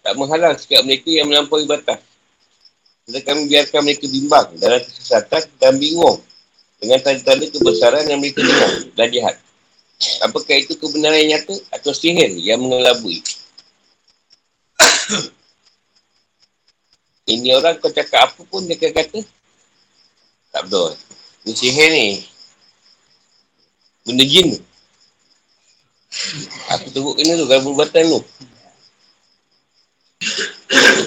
tak 0.05 0.15
menghalang 0.21 0.57
sikap 0.61 0.85
mereka 0.85 1.09
yang 1.09 1.27
melampaui 1.29 1.65
batas. 1.65 2.05
Kita 3.09 3.19
kami 3.25 3.49
biarkan 3.49 3.81
mereka 3.83 4.07
bimbang 4.13 4.49
dalam 4.61 4.81
kesesatan 4.85 5.43
dan 5.57 5.75
bingung 5.81 6.21
dengan 6.83 6.99
tanda-tanda 7.01 7.47
kebesaran 7.49 8.05
yang 8.07 8.21
mereka 8.21 8.45
dengar 8.45 8.71
dan 8.93 9.09
lihat. 9.09 9.37
Apakah 10.27 10.59
itu 10.59 10.75
kebenaran 10.77 11.23
yang 11.23 11.39
nyata 11.39 11.55
atau 11.73 11.95
sihir 11.95 12.35
yang 12.43 12.59
mengelabui? 12.61 13.23
Ini 17.33 17.55
orang 17.55 17.79
kau 17.79 17.89
cakap 17.89 18.35
apa 18.35 18.43
pun 18.43 18.67
dia 18.67 18.75
akan 18.75 18.93
kata 18.99 19.23
tak 20.63 20.71
betul. 20.71 20.91
Ini 21.43 21.53
sihir 21.59 21.91
ni. 21.91 22.09
Benda 24.07 24.23
jin 24.23 24.47
tu. 24.55 24.61
Aku 26.71 26.87
tengok 26.95 27.19
kena 27.19 27.35
tu, 27.35 27.47
kalau 27.51 27.63
perubatan 27.67 28.05
tu. 28.07 28.21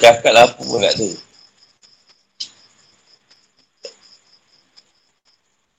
Cakap 0.03 0.31
lah 0.35 0.43
apa 0.43 0.59
pun 0.59 0.83
kat 0.83 0.93
tu. 0.99 1.07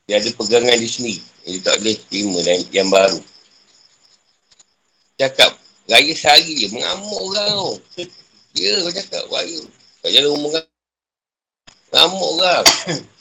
Dia 0.09 0.25
ada 0.25 0.31
pegangan 0.33 0.79
di 0.81 0.89
sini. 0.89 1.15
Dia 1.45 1.61
tak 1.61 1.85
boleh 1.85 1.97
terima 2.09 2.39
dan 2.41 2.65
yang 2.73 2.89
baru. 2.89 3.21
Cakap, 5.21 5.53
raya 5.85 6.13
sehari 6.17 6.65
je, 6.65 6.73
mengamuk 6.73 7.13
orang 7.13 7.77
tu. 8.01 8.05
Ya, 8.57 8.81
kau 8.81 8.93
cakap, 8.93 9.25
raya. 9.29 9.61
Tak 10.01 10.11
jalan 10.17 10.33
umur 10.33 10.51
kan. 10.57 10.65
Mengamuk 11.93 12.25
orang. 12.41 12.65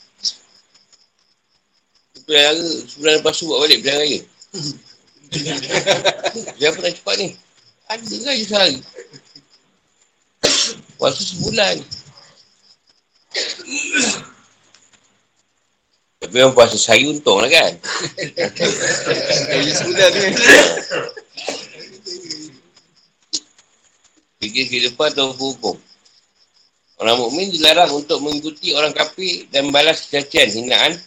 Pilihan 2.26 2.58
raya, 2.58 2.66
sebulan 2.90 3.12
lepas 3.22 3.38
tu 3.38 3.46
buat 3.46 3.62
balik 3.62 3.86
pilihan 3.86 3.98
raya. 4.02 4.20
Siapa 6.58 6.78
nak 6.82 6.94
cepat 6.98 7.14
ni? 7.22 7.28
Ada 7.86 8.14
raya 8.26 8.42
sehari. 8.42 8.78
Waktu 10.98 11.22
sebulan. 11.22 11.76
Tapi 16.18 16.34
orang 16.42 16.54
puasa 16.58 16.74
sehari 16.74 17.06
untung 17.06 17.38
lah 17.38 17.46
kan? 17.46 17.78
Dari 19.46 19.70
sebulan 19.70 20.10
ni. 20.10 20.30
Fikir 24.42 24.64
kehidupan 24.66 25.14
atau 25.14 25.30
hukum. 25.30 25.78
Orang 26.98 27.22
mukmin 27.22 27.54
dilarang 27.54 27.94
untuk 27.94 28.18
mengikuti 28.18 28.74
orang 28.74 28.90
kafir 28.90 29.46
dan 29.54 29.70
balas 29.70 30.10
cacian, 30.10 30.50
hinaan 30.50 30.98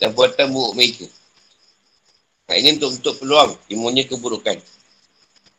dan 0.00 0.12
buatan 0.12 0.52
buruk 0.52 0.76
mereka. 0.76 1.06
Nah, 2.46 2.54
ini 2.54 2.78
untuk 2.78 2.90
untuk 2.94 3.14
peluang 3.18 3.50
timbulnya 3.66 4.04
keburukan. 4.06 4.56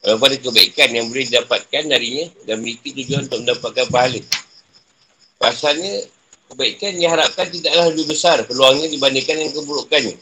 Walaupun 0.06 0.28
ada 0.30 0.38
kebaikan 0.40 0.90
yang 0.94 1.12
boleh 1.12 1.26
didapatkan 1.28 1.84
darinya 1.90 2.26
dan 2.48 2.64
memiliki 2.64 2.96
tujuan 2.96 3.28
untuk 3.28 3.44
mendapatkan 3.44 3.86
pahala. 3.92 4.22
Pasalnya, 5.36 6.06
kebaikan 6.48 6.96
yang 6.96 7.12
harapkan 7.18 7.52
tidaklah 7.52 7.92
lebih 7.92 8.08
besar 8.08 8.40
peluangnya 8.48 8.88
dibandingkan 8.88 9.36
dengan 9.36 9.54
keburukannya. 9.58 10.16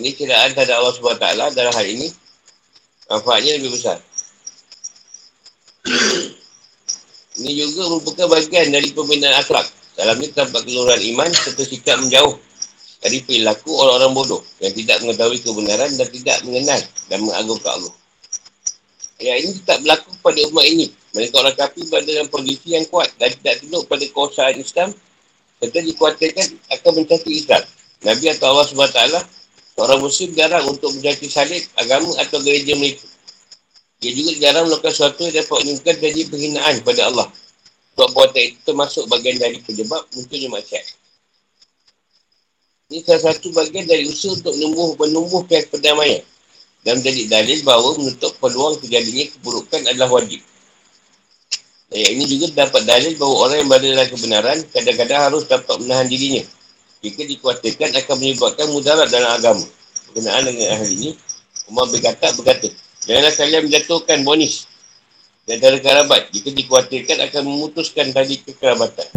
Ini 0.00 0.08
kiraan 0.14 0.54
terhadap 0.54 0.80
Allah 0.80 0.94
SWT 0.94 1.26
dalam 1.52 1.72
hal 1.74 1.86
ini, 1.86 2.08
manfaatnya 3.10 3.60
lebih 3.60 3.74
besar. 3.76 3.98
ini 7.40 7.56
juga 7.56 7.88
merupakan 7.88 8.26
bagian 8.36 8.68
dari 8.72 8.88
pembinaan 8.92 9.36
akhlak. 9.40 9.66
Dalam 9.96 10.16
ini 10.20 10.32
tampak 10.32 10.64
keluaran 10.64 11.00
iman 11.12 11.28
serta 11.28 11.64
sikap 11.64 12.00
menjauh 12.00 12.36
dari 13.00 13.24
perilaku 13.24 13.72
orang-orang 13.72 14.12
bodoh 14.12 14.42
yang 14.60 14.72
tidak 14.76 15.00
mengetahui 15.00 15.40
kebenaran 15.40 15.90
dan 15.96 16.08
tidak 16.12 16.38
mengenal 16.44 16.80
dan 17.08 17.18
mengagungkan 17.24 17.72
Allah. 17.80 17.94
Ayat 19.20 19.36
ini 19.44 19.52
tetap 19.60 19.78
berlaku 19.84 20.10
pada 20.24 20.40
umat 20.48 20.64
ini. 20.64 20.86
Mereka 21.12 21.34
orang 21.42 21.56
kafir 21.58 21.84
berada 21.90 22.08
dalam 22.08 22.28
kondisi 22.32 22.72
yang 22.72 22.86
kuat 22.88 23.12
dan 23.20 23.32
tidak 23.36 23.60
tunduk 23.60 23.84
pada 23.88 24.04
kuasaan 24.14 24.56
Islam 24.60 24.94
serta 25.60 25.78
dikuatirkan 25.84 26.46
akan 26.72 26.92
mencari 26.96 27.32
Islam. 27.36 27.62
Nabi 28.00 28.24
atau 28.32 28.46
Allah 28.56 28.64
SWT, 28.64 29.00
seorang 29.76 30.00
muslim 30.00 30.32
jarang 30.32 30.64
untuk 30.72 30.88
menjadi 30.96 31.26
salib 31.28 31.60
agama 31.76 32.16
atau 32.16 32.40
gereja 32.40 32.72
mereka. 32.80 33.04
Dia 34.00 34.16
juga 34.16 34.32
jarang 34.40 34.64
melakukan 34.72 34.92
sesuatu 34.96 35.20
yang 35.28 35.36
dapat 35.36 35.58
menimbulkan 35.60 35.96
jadi 36.00 36.20
penghinaan 36.32 36.74
kepada 36.80 37.02
Allah. 37.12 37.28
Sebab 37.92 38.08
buatan 38.16 38.42
itu 38.48 38.58
termasuk 38.64 39.04
bagian 39.12 39.36
dari 39.36 39.60
penyebab 39.60 40.08
munculnya 40.16 40.48
maksiat. 40.48 40.84
Ini 42.90 43.06
salah 43.06 43.30
satu 43.30 43.54
bagian 43.54 43.86
dari 43.86 44.02
usaha 44.02 44.34
untuk 44.34 44.50
menumbuh 44.58 44.98
menumbuhkan 44.98 45.62
perdamaian 45.70 46.26
dan 46.82 46.98
menjadi 46.98 47.22
dalil 47.30 47.58
bahawa 47.62 47.94
menutup 48.02 48.34
peluang 48.42 48.82
terjadinya 48.82 49.30
keburukan 49.30 49.80
adalah 49.86 50.10
wajib. 50.18 50.42
Ayat 51.94 52.10
ini 52.18 52.24
juga 52.26 52.66
dapat 52.66 52.82
dalil 52.90 53.14
bahawa 53.14 53.34
orang 53.46 53.56
yang 53.62 53.68
berada 53.70 53.86
dalam 53.94 54.08
kebenaran 54.10 54.58
kadang-kadang 54.74 55.20
harus 55.22 55.42
dapat 55.46 55.74
menahan 55.78 56.06
dirinya. 56.10 56.42
Jika 57.06 57.22
dikuatirkan 57.30 57.94
akan 57.94 58.16
menyebabkan 58.18 58.66
mudarat 58.74 59.06
dalam 59.06 59.38
agama. 59.38 59.66
Berkenaan 60.10 60.42
dengan 60.50 60.68
ahli 60.74 60.90
ini, 60.98 61.10
Umar 61.70 61.86
berkata, 61.94 62.34
berkata, 62.34 62.68
Janganlah 63.06 63.32
kalian 63.38 63.62
menjatuhkan 63.70 64.18
bonis 64.26 64.66
dan 65.46 65.62
dari 65.62 65.78
kerabat 65.78 66.28
jika 66.34 66.50
dikuatirkan 66.52 67.22
akan 67.22 67.42
memutuskan 67.46 68.10
tadi 68.10 68.42
kekerabatan. 68.42 69.08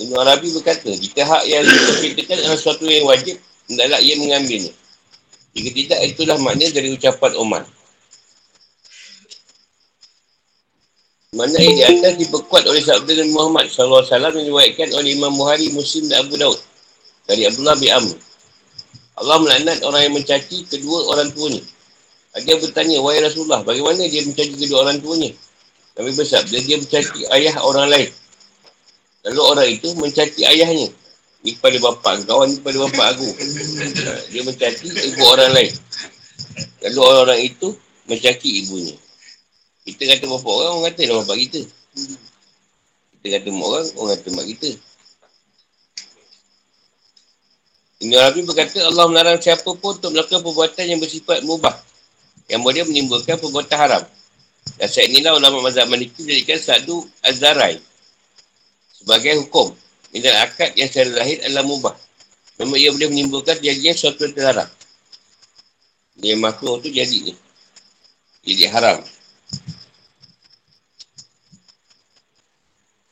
Ibn 0.00 0.12
Arabi 0.16 0.48
berkata, 0.56 0.88
jika 0.96 1.28
hak 1.28 1.44
yang 1.44 1.60
dikatakan 2.00 2.40
adalah 2.40 2.56
sesuatu 2.56 2.88
yang 2.88 3.04
wajib, 3.04 3.36
hendaklah 3.68 4.00
ia 4.00 4.16
mengambilnya. 4.16 4.72
Jika 5.52 5.70
tidak, 5.76 5.98
itulah 6.08 6.36
makna 6.40 6.66
dari 6.72 6.88
ucapan 6.96 7.32
Umar. 7.36 7.62
Mana 11.36 11.56
yang 11.62 11.76
di 11.76 11.84
atas 11.84 12.16
diperkuat 12.16 12.64
oleh 12.66 12.82
sabda 12.82 13.12
Nabi 13.22 13.30
Muhammad 13.30 13.70
SAW 13.70 14.02
yang 14.08 14.46
diwaikan 14.50 14.88
oleh 14.96 15.14
Imam 15.14 15.36
Buhari, 15.36 15.70
Muslim 15.70 16.08
dan 16.08 16.26
Abu 16.26 16.34
Daud. 16.40 16.58
Dari 17.28 17.46
Abdullah 17.46 17.76
bin 17.78 17.90
Amr. 17.92 18.16
Allah 19.20 19.36
melaknat 19.38 19.78
orang 19.84 20.10
yang 20.10 20.14
mencaci 20.16 20.64
kedua 20.66 21.12
orang 21.12 21.28
tuanya. 21.36 21.62
Dia 22.40 22.56
bertanya, 22.56 22.98
wahai 23.04 23.20
Rasulullah, 23.20 23.60
bagaimana 23.62 24.06
dia 24.08 24.24
mencaci 24.24 24.54
kedua 24.56 24.86
orang 24.86 24.98
tuanya? 24.98 25.30
Nabi 25.98 26.10
bersabda, 26.16 26.56
dia 26.62 26.76
mencaci 26.80 27.28
ayah 27.36 27.54
orang 27.62 27.86
lain. 27.90 28.10
Lalu 29.28 29.40
orang 29.44 29.68
itu 29.68 29.88
mencaci 30.00 30.42
ayahnya. 30.48 30.88
Ini 31.40 31.56
kepada 31.56 31.76
bapak, 31.80 32.28
kawan 32.28 32.56
kepada 32.60 32.76
bapak 32.88 33.06
aku. 33.16 33.28
Dia 34.32 34.42
mencaci 34.44 34.86
ibu 34.88 35.22
orang 35.24 35.52
lain. 35.56 35.72
Lalu 36.84 36.98
orang-orang 37.00 37.40
itu 37.44 37.68
mencaci 38.08 38.48
ibunya. 38.64 38.96
Kita 39.84 40.02
kata 40.04 40.24
bapak 40.28 40.52
orang, 40.52 40.72
orang 40.76 40.86
kata 40.92 41.02
lah 41.08 41.16
bapak 41.24 41.36
kita. 41.48 41.60
Kita 43.20 43.26
kata 43.36 43.48
mak 43.52 43.66
orang, 43.68 43.86
orang 44.00 44.12
kata 44.16 44.28
mak 44.32 44.46
kita. 44.48 44.70
Ini 48.00 48.16
Arabi 48.16 48.40
berkata 48.48 48.80
Allah 48.80 49.04
melarang 49.12 49.36
siapa 49.36 49.76
pun 49.76 49.92
untuk 50.00 50.16
melakukan 50.16 50.40
perbuatan 50.40 50.84
yang 50.88 51.00
bersifat 51.00 51.44
mubah. 51.44 51.76
Yang 52.48 52.60
boleh 52.64 52.82
menimbulkan 52.88 53.36
perbuatan 53.36 53.76
haram. 53.76 54.04
Dan 54.80 54.88
saat 54.88 55.12
inilah 55.12 55.36
ulama 55.36 55.68
mazhab 55.68 55.88
maliki 55.92 56.24
menjadikan 56.24 56.56
sadu 56.56 57.04
azarai 57.20 57.80
sebagai 59.00 59.40
hukum. 59.40 59.72
Ini 60.12 60.28
akad 60.44 60.76
yang 60.76 60.90
secara 60.92 61.24
lahir 61.24 61.40
adalah 61.40 61.64
mubah. 61.64 61.94
Memang 62.60 62.76
ia 62.76 62.92
boleh 62.92 63.08
menimbulkan 63.08 63.56
jadinya 63.64 63.96
suatu 63.96 64.28
yang 64.28 64.34
terlarang. 64.36 64.70
Dia 66.20 66.36
makhluk 66.36 66.84
tu 66.84 66.92
jadi. 66.92 67.32
Jadi 68.44 68.64
haram. 68.68 69.00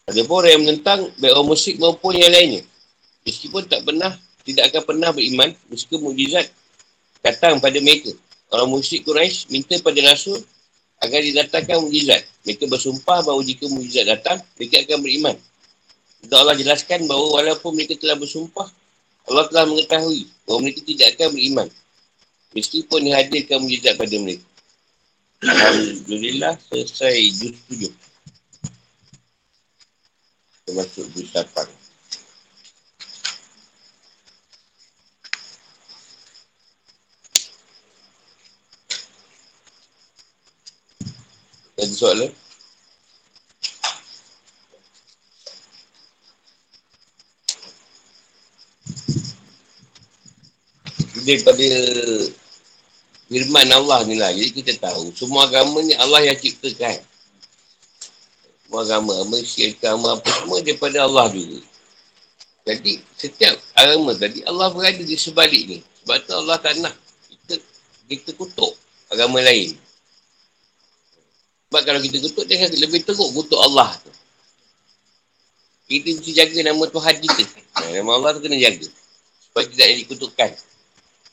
Ada 0.09 0.25
pun 0.25 0.41
orang 0.41 0.53
yang 0.57 0.63
menentang 0.65 1.01
baik 1.21 1.33
orang 1.37 1.49
musyrik 1.49 1.77
maupun 1.81 2.17
yang 2.17 2.33
lainnya. 2.33 2.65
Meskipun 3.29 3.69
tak 3.69 3.85
pernah, 3.85 4.17
tidak 4.45 4.73
akan 4.73 4.83
pernah 4.89 5.11
beriman, 5.13 5.53
meskipun 5.69 6.01
mujizat 6.01 6.49
datang 7.21 7.61
pada 7.61 7.77
mereka. 7.81 8.13
Orang 8.49 8.73
musyrik 8.73 9.05
Quraisy 9.05 9.53
minta 9.53 9.77
pada 9.85 10.01
Rasul 10.09 10.41
agar 11.05 11.21
didatangkan 11.21 11.85
mujizat. 11.85 12.25
Mereka 12.49 12.65
bersumpah 12.73 13.21
bahawa 13.21 13.45
jika 13.45 13.69
mujizat 13.69 14.09
datang, 14.09 14.41
mereka 14.57 14.81
akan 14.89 14.99
beriman. 15.05 15.37
Untuk 16.25 16.39
Allah 16.39 16.57
jelaskan 16.59 17.07
bahawa 17.07 17.43
walaupun 17.43 17.79
mereka 17.79 17.95
telah 17.99 18.19
bersumpah, 18.19 18.69
Allah 19.29 19.45
telah 19.53 19.65
mengetahui 19.69 20.27
bahawa 20.49 20.59
mereka 20.65 20.81
tidak 20.83 21.15
akan 21.15 21.29
beriman. 21.37 21.69
Meskipun 22.57 23.01
dihadirkan 23.05 23.61
mujizat 23.61 23.95
pada 23.95 24.17
mereka. 24.19 24.47
Alhamdulillah, 25.39 26.59
selesai 26.67 27.15
juz 27.39 27.55
tujuh 27.71 27.93
termasuk 30.69 31.09
ucapan. 31.17 31.65
Ada 41.79 41.95
soalan? 41.95 42.31
Daripada 51.29 51.69
firman 53.29 53.69
Allah 53.69 54.01
ni 54.09 54.17
lah. 54.17 54.33
Jadi 54.33 54.51
kita 54.65 54.73
tahu 54.81 55.13
semua 55.13 55.45
agama 55.45 55.85
ni 55.85 55.93
Allah 55.93 56.25
yang 56.25 56.39
ciptakan. 56.41 57.05
Semua 58.65 58.85
agama, 58.85 59.15
Mesir, 59.33 59.77
agama 59.77 60.17
apa 60.17 60.29
semua 60.29 60.65
daripada 60.65 61.05
Allah 61.05 61.29
juga. 61.33 61.61
Jadi 62.69 63.01
setiap 63.17 63.57
agama 63.77 64.13
tadi 64.17 64.45
Allah 64.45 64.73
berada 64.73 65.01
di 65.01 65.17
sebalik 65.17 65.63
ni. 65.69 65.79
Sebab 66.05 66.17
tu 66.25 66.33
Allah 66.37 66.57
tak 66.61 66.77
nak 66.81 66.97
kita, 67.29 67.55
kita 68.09 68.31
kutuk 68.37 68.73
agama 69.13 69.41
lain. 69.45 69.77
Sebab 71.69 71.83
kalau 71.85 72.01
kita 72.01 72.17
kutuk 72.25 72.45
dia 72.49 72.65
lebih 72.73 73.05
teruk 73.05 73.29
kutuk 73.37 73.61
Allah 73.61 73.93
tu. 74.01 74.13
Kita 75.89 76.13
mesti 76.13 76.33
jaga 76.37 76.61
nama 76.69 76.85
Tuhan 76.85 77.15
kita. 77.25 77.45
Nama 77.97 78.11
Allah 78.13 78.37
tu 78.37 78.45
kena 78.45 78.61
jaga. 78.61 78.85
Supaya 79.49 79.65
tidak 79.73 79.87
jadi 79.89 80.05
kutukan 80.05 80.53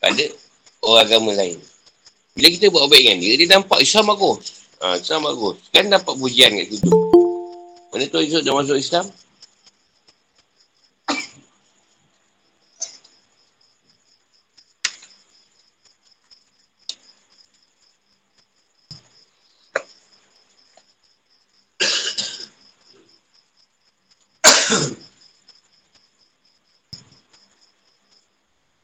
pada 0.06 0.26
orang 0.86 1.02
agama 1.02 1.32
lain. 1.34 1.58
Bila 2.38 2.48
kita 2.54 2.70
buat 2.70 2.86
baik 2.94 3.10
dengan 3.10 3.20
dia, 3.26 3.34
dia 3.42 3.48
nampak 3.58 3.82
Islam 3.82 4.14
bagus. 4.14 4.70
Ha, 4.78 5.02
Islam 5.02 5.26
bagus. 5.26 5.58
Kan 5.74 5.90
dapat 5.90 6.14
pujian 6.14 6.54
kat 6.54 6.70
situ. 6.70 6.94
Mana 7.90 8.06
tu 8.06 8.22
Yusuf 8.22 8.46
dah 8.46 8.54
masuk 8.54 8.78
Islam? 8.78 9.10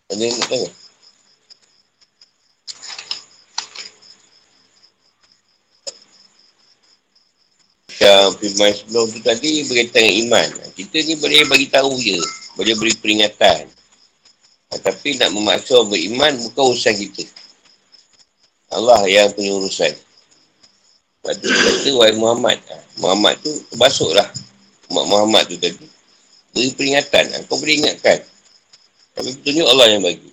Ada 0.09 0.24
yang 0.28 0.38
nak 0.41 0.49
tanya? 0.49 0.82
macam 8.01 8.41
firman 8.52 8.76
sebelum 8.76 9.08
tu 9.08 9.20
tadi 9.24 9.64
berkaitan 9.64 10.04
dengan 10.04 10.16
iman. 10.28 10.47
Kita 10.76 10.97
ni 11.08 11.16
boleh 11.16 11.47
bagi 11.47 11.68
tahu 11.72 11.95
je. 11.95 12.20
Boleh 12.60 12.76
beri 12.76 12.93
peringatan. 12.99 13.64
Ha, 14.72 14.74
tapi 14.84 15.16
nak 15.16 15.32
memaksa 15.32 15.88
beriman 15.88 16.36
bukan 16.52 16.76
urusan 16.76 16.95
kita. 16.99 17.24
Allah 18.76 19.08
yang 19.08 19.32
punya 19.32 19.56
urusan. 19.56 19.95
Sebab 21.24 21.34
tu 21.39 21.47
kata 21.47 21.89
wahai 21.95 22.16
Muhammad. 22.20 22.60
Ha, 22.68 22.76
Muhammad 22.99 23.39
tu 23.39 23.52
terbasuklah. 23.72 24.28
Mak 24.91 25.06
Muhammad 25.08 25.47
tu 25.47 25.56
tadi. 25.56 25.88
Beri 26.52 26.76
peringatan. 26.76 27.26
Ha, 27.32 27.47
kau 27.47 27.56
boleh 27.56 27.80
ingatkan. 27.80 28.20
Tapi 29.16 29.32
tunjuk 29.43 29.68
Allah 29.68 29.95
yang 29.95 30.04
bagi. 30.04 30.32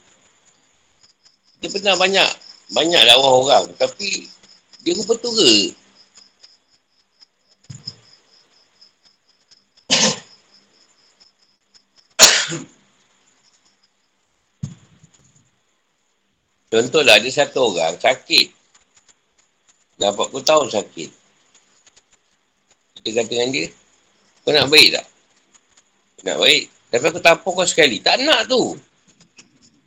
Dia 1.63 1.71
pernah 1.71 1.95
banyak. 1.95 2.31
Banyak 2.75 3.03
dakwah 3.07 3.33
orang. 3.47 3.65
Tapi 3.79 4.27
dia 4.83 4.95
rupa 4.99 5.15
tura. 5.19 5.55
Contohlah 16.69 17.17
ada 17.17 17.29
satu 17.33 17.73
orang 17.73 17.97
sakit. 17.97 18.53
Dah 19.99 20.13
40 20.13 20.45
tahun 20.45 20.69
sakit. 20.69 21.11
Kita 23.01 23.09
kata 23.15 23.31
dengan 23.33 23.49
dia, 23.51 23.67
kau 24.45 24.53
nak 24.53 24.69
baik 24.69 24.89
tak? 24.95 25.07
Nak 26.29 26.37
baik. 26.39 26.63
Tapi 26.89 27.05
aku 27.09 27.21
tampuk 27.21 27.53
kau 27.57 27.67
sekali. 27.69 28.01
Tak 28.05 28.21
nak 28.21 28.49
tu. 28.49 28.77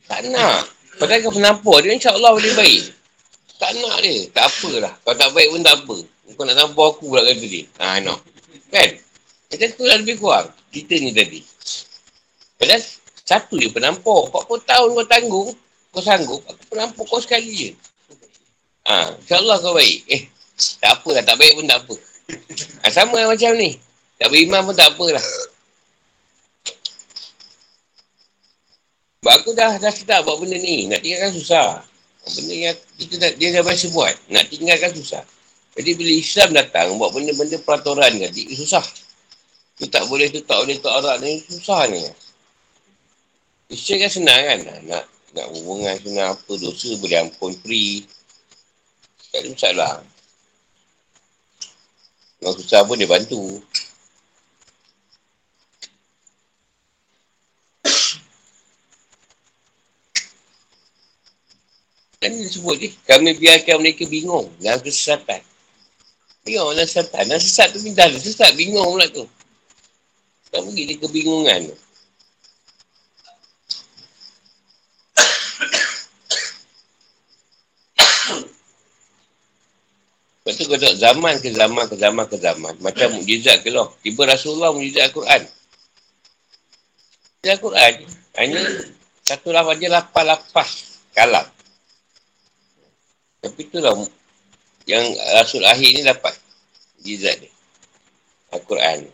Tak 0.09 0.25
nak. 0.29 0.69
Padahal 0.97 1.21
kau 1.23 1.33
penampur 1.33 1.81
dia, 1.81 1.93
insyaAllah 1.95 2.33
boleh 2.33 2.53
baik. 2.57 2.83
Tak 3.61 3.71
nak 3.77 3.95
dia. 4.01 4.25
Tak 4.33 4.45
apalah. 4.49 4.93
Kau 5.05 5.13
tak 5.13 5.29
baik 5.37 5.49
pun 5.53 5.61
tak 5.61 5.75
apa. 5.85 5.97
Kau 6.33 6.43
nak 6.45 6.57
tampuk 6.57 6.85
aku 6.97 7.03
pula 7.13 7.21
kata 7.25 7.45
dia. 7.45 7.63
Ha, 7.77 8.01
no. 8.01 8.17
Kan? 8.73 8.89
Macam 9.51 9.69
tu 9.75 9.83
lah 9.85 9.97
lebih 9.99 10.15
kurang. 10.17 10.47
Kita 10.71 10.93
ni 10.97 11.11
tadi. 11.11 11.39
Padahal 12.57 12.81
satu 13.21 13.55
dia 13.59 13.69
penampur. 13.69 14.31
40 14.33 14.65
tahun 14.65 14.89
kau 14.97 15.07
tanggung. 15.07 15.51
Kau 15.91 15.99
sanggup, 15.99 16.39
aku 16.47 16.63
penampuk 16.71 17.03
kau 17.03 17.19
sekali 17.19 17.51
je. 17.51 17.69
Ha, 18.87 19.11
InsyaAllah 19.19 19.59
kau 19.59 19.75
baik. 19.75 19.99
Eh, 20.07 20.23
tak 20.79 20.99
apa 20.99 21.09
lah. 21.19 21.23
Tak 21.27 21.35
baik 21.35 21.51
pun 21.59 21.65
tak 21.67 21.79
apa. 21.83 21.95
Ha, 22.81 22.91
sama 22.95 23.19
lah 23.19 23.35
macam 23.35 23.51
ni. 23.59 23.75
Tak 24.15 24.31
beriman 24.31 24.63
pun 24.63 24.75
tak 24.77 24.87
apalah. 24.95 25.25
Sebab 29.21 29.33
aku 29.37 29.51
dah, 29.53 29.77
dah 29.77 29.91
sedap 29.91 30.23
buat 30.23 30.39
benda 30.39 30.57
ni. 30.57 30.87
Nak 30.87 31.03
tinggalkan 31.03 31.35
susah. 31.35 31.83
Benda 32.39 32.53
yang 32.55 32.77
kita 32.95 33.13
dah, 33.19 33.31
dia 33.35 33.47
dah 33.51 33.61
biasa 33.61 33.85
buat. 33.91 34.15
Nak 34.31 34.47
tinggalkan 34.47 34.91
susah. 34.95 35.23
Jadi 35.75 35.91
bila 35.93 36.11
Islam 36.15 36.49
datang, 36.55 36.95
buat 36.95 37.11
benda-benda 37.11 37.59
peraturan 37.61 38.15
tadi, 38.15 38.47
susah. 38.55 38.83
Tu 39.75 39.87
tak 39.91 40.07
boleh, 40.07 40.31
tu 40.31 40.39
tak 40.47 40.55
boleh, 40.63 40.77
tak 40.79 40.93
arak 41.03 41.17
ni, 41.19 41.43
susah 41.51 41.83
ni. 41.91 42.01
Islam 43.71 43.97
kan 44.03 44.11
senang 44.11 44.41
kan? 44.41 44.59
Nak 44.87 45.03
nak 45.31 45.47
hubungan 45.55 45.95
kena 46.03 46.35
apa 46.35 46.53
dosa 46.59 46.91
boleh 46.99 47.17
ampun 47.23 47.55
free. 47.63 48.03
Tak 49.31 49.39
ada 49.39 49.49
masalah. 49.55 49.93
Kalau 52.41 52.53
susah 52.57 52.81
pun 52.83 52.99
dia 52.99 53.07
bantu. 53.07 53.63
Kan 62.21 62.37
dia 62.37 62.53
sebut 62.53 62.77
ni, 62.77 62.93
kami 63.09 63.33
biarkan 63.33 63.81
mereka 63.81 64.05
bingung 64.05 64.45
dalam 64.61 64.77
kesesatan. 64.83 65.41
Kesesatan. 66.45 67.23
Dalam 67.29 67.41
sesat 67.41 67.73
tu 67.73 67.81
minta 67.81 68.05
sesat 68.13 68.53
bingung 68.53 68.85
pula 68.93 69.09
tu. 69.09 69.25
Tak 70.51 70.61
pergi 70.61 70.83
dia 70.85 70.97
kebingungan 70.99 71.71
tu. 71.71 71.77
Lepas 80.41 80.57
tu 80.57 80.65
kau 80.65 80.77
zaman 80.77 81.37
ke 81.37 81.53
zaman 81.53 81.85
ke 81.85 81.95
zaman 82.01 82.25
ke 82.25 82.37
zaman. 82.41 82.73
Macam 82.81 83.13
mujizat 83.21 83.61
ke 83.61 83.69
loh. 83.69 83.93
Tiba 84.01 84.25
Rasulullah 84.25 84.73
mujizat 84.73 85.13
Al-Quran. 85.13 85.41
Mujizat 87.37 87.53
Al-Quran 87.61 87.93
hanya 88.41 88.61
satu 89.21 89.53
lafaz 89.53 89.77
je 89.77 89.87
lapan 89.91 90.25
lapas 90.33 90.69
kalam. 91.13 91.45
Tapi 93.45 93.61
itulah 93.69 93.93
yang 94.89 95.05
Rasul 95.37 95.61
akhir 95.61 95.89
ni 95.93 96.01
dapat 96.01 96.33
mujizat 96.97 97.37
dia. 97.37 97.53
Al-Quran. 98.49 99.05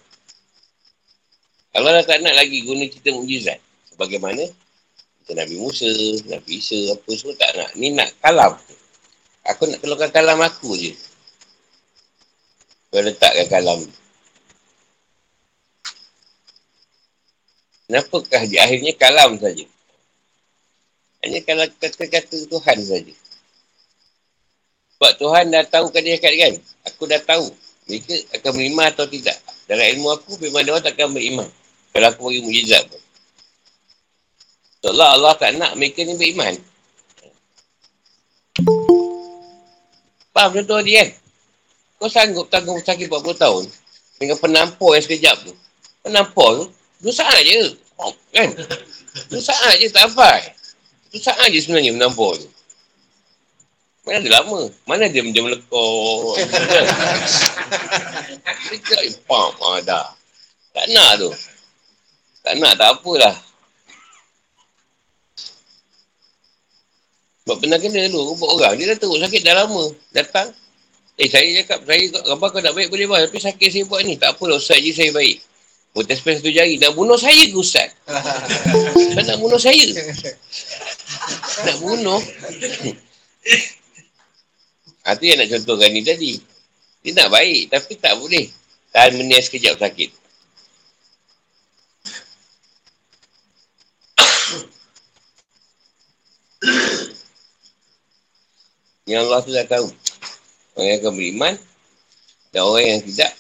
Allah 1.75 2.01
dah 2.01 2.05
tak 2.07 2.23
nak 2.23 2.39
lagi 2.39 2.63
guna 2.63 2.87
cerita 2.87 3.11
mujizat. 3.11 3.59
Sebagaimana 3.91 4.47
Nabi 5.27 5.59
Musa, 5.59 5.91
Nabi 6.31 6.63
Isa, 6.63 6.95
apa 6.95 7.09
semua 7.11 7.35
tak 7.35 7.51
nak. 7.51 7.69
Ni 7.75 7.91
nak 7.91 8.07
kalam. 8.23 8.55
Aku 9.43 9.67
nak 9.67 9.83
keluarkan 9.83 10.11
kalam 10.15 10.39
aku 10.39 10.71
je. 10.79 10.95
Kau 12.97 13.05
letakkan 13.05 13.45
kalam 13.45 13.85
Kenapakah 17.85 18.41
di 18.49 18.57
akhirnya 18.57 18.89
kalam 18.97 19.37
saja? 19.37 19.69
Hanya 21.21 21.45
kalau 21.45 21.69
kata-kata 21.77 22.49
Tuhan 22.49 22.77
saja. 22.81 23.13
Sebab 24.97 25.13
Tuhan 25.13 25.53
dah 25.53 25.61
tahu 25.69 25.93
kan 25.93 26.01
dia 26.01 26.17
kan? 26.17 26.57
Aku 26.89 27.05
dah 27.05 27.21
tahu. 27.21 27.45
Mereka 27.85 28.33
akan 28.41 28.51
beriman 28.57 28.89
atau 28.89 29.05
tidak. 29.05 29.37
Dalam 29.69 29.85
ilmu 29.93 30.17
aku, 30.17 30.41
memang 30.41 30.65
dia 30.65 30.81
tak 30.81 30.97
akan 30.97 31.13
beriman. 31.13 31.47
Kalau 31.93 32.07
aku 32.09 32.33
bagi 32.33 32.41
mujizat 32.49 32.81
pun. 32.89 33.01
Allah, 34.89 35.21
Allah 35.21 35.33
tak 35.37 35.53
nak 35.53 35.77
mereka 35.77 36.01
ni 36.01 36.17
beriman. 36.17 36.57
Faham 40.33 40.49
contoh 40.49 40.81
dia 40.81 41.05
kan? 41.05 41.26
Kau 41.97 42.09
sanggup 42.09 42.45
tanggung 42.53 42.77
sakit 42.77 43.09
40 43.09 43.41
tahun 43.41 43.65
dengan 44.21 44.37
penampur 44.37 44.93
yang 44.93 45.05
sekejap 45.05 45.37
tu. 45.49 45.53
Penampur 46.05 46.49
tu, 46.61 46.65
dua 47.01 47.13
saat 47.13 47.41
je. 47.41 47.73
Oh, 47.97 48.13
kan? 48.29 48.53
Dua 49.33 49.41
saat 49.41 49.81
je 49.81 49.89
tak 49.89 50.05
sampai. 50.05 50.53
Dua 51.09 51.21
saat 51.25 51.49
je 51.49 51.57
sebenarnya 51.57 51.97
penampur 51.97 52.37
tu. 52.37 52.49
Mana 54.05 54.23
ada 54.23 54.29
lama? 54.39 54.71
Mana 54.87 55.11
dia 55.11 55.25
macam 55.25 55.51
melekor? 55.51 56.39
Sekejap 58.69 59.01
je, 59.03 59.17
pam, 59.27 59.51
ah, 59.65 59.81
dah. 59.83 60.07
Tak 60.71 60.85
nak 60.93 61.11
tu. 61.19 61.31
Tak 62.45 62.53
nak, 62.55 62.77
tak 62.79 62.87
apalah. 62.93 63.35
Sebab 67.43 67.57
pernah 67.59 67.79
kena 67.81 68.07
dulu, 68.07 68.37
buat 68.39 68.49
orang. 68.59 68.73
Dia 68.79 68.95
dah 68.95 68.97
teruk 69.01 69.19
sakit 69.19 69.41
dah 69.43 69.55
lama. 69.59 69.91
Datang, 70.15 70.55
Eh 71.17 71.33
saya 71.33 71.49
cakap, 71.65 71.81
saya 71.81 72.13
gambar 72.13 72.47
kau 72.53 72.61
nak 72.61 72.77
baik 72.77 72.93
boleh 72.93 73.09
buat. 73.09 73.25
Tapi 73.25 73.41
sakit 73.41 73.73
saya 73.73 73.89
buat 73.89 74.05
ni. 74.05 74.21
Tak 74.21 74.37
apalah 74.37 74.61
Ustaz 74.61 74.77
je 74.85 74.93
saya 74.93 75.09
baik. 75.09 75.41
Protes 75.89 76.21
pen 76.21 76.37
satu 76.37 76.53
jari. 76.53 76.77
Nak 76.77 76.93
bunuh 76.93 77.17
saya 77.17 77.41
ke 77.49 77.57
Ustaz? 77.57 77.89
Ustaz 78.93 79.25
nak 79.33 79.41
bunuh 79.41 79.57
saya? 79.57 79.97
Nak 81.65 81.77
bunuh. 81.81 82.21
ha, 85.01 85.17
tu 85.17 85.25
yang 85.25 85.41
nak 85.41 85.49
contohkan 85.57 85.89
ni 85.89 86.05
tadi. 86.05 86.37
Dia 87.01 87.17
nak 87.17 87.33
baik 87.33 87.73
tapi 87.73 87.97
tak 87.97 88.13
boleh. 88.21 88.53
Tahan 88.93 89.17
menias 89.17 89.49
sekejap 89.49 89.81
sakit. 89.81 90.13
Yang 99.09 99.25
Allah 99.25 99.41
tu 99.41 99.49
dah 99.55 99.65
tahu. 99.65 99.89
Orang 100.77 100.87
yang 100.93 100.99
akan 101.01 101.13
beriman 101.17 101.53
dan 102.53 102.61
orang 102.61 102.85
yang 102.85 103.01
tidak 103.01 103.33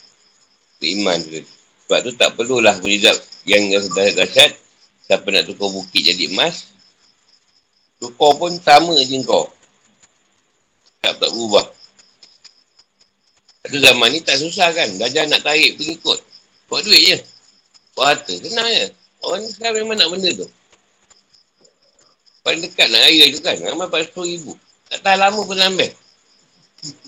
beriman 0.81 1.17
tu. 1.21 1.45
Sebab 1.85 1.99
tu 2.01 2.11
tak 2.17 2.29
perlulah 2.33 2.75
berizap 2.81 3.13
yang 3.45 3.69
dahsyat 4.17 4.57
siapa 5.05 5.27
nak 5.29 5.45
tukar 5.45 5.69
bukit 5.69 6.01
jadi 6.01 6.33
emas. 6.33 6.73
Tukar 8.01 8.33
pun 8.41 8.57
sama 8.57 8.97
je 9.05 9.21
kau. 9.21 9.47
Tak, 11.05 11.21
tak 11.21 11.29
berubah. 11.29 11.65
Satu 13.63 13.77
zaman 13.85 14.09
ni 14.11 14.19
tak 14.25 14.41
susah 14.41 14.73
kan. 14.73 14.89
Dajah 14.97 15.29
nak 15.29 15.45
tarik 15.45 15.77
pengikut. 15.77 16.19
Buat 16.67 16.83
duit 16.83 17.03
je. 17.05 17.17
Buat 17.93 18.17
harta. 18.17 18.33
Kenal 18.33 18.67
je. 18.67 18.85
Orang 19.21 19.45
ni 19.45 19.49
sekarang 19.53 19.85
memang 19.85 19.97
nak 20.01 20.09
benda 20.09 20.29
tu. 20.33 20.47
Paling 22.41 22.63
dekat 22.63 22.87
nak 22.89 23.01
raya 23.05 23.23
tu 23.29 23.39
kan. 23.45 23.55
Ramai 23.59 23.87
400 23.87 24.33
ribu. 24.35 24.53
Tak 24.87 24.99
tahan 25.03 25.19
lama 25.19 25.39
pun 25.43 25.59
ambil. 25.59 25.91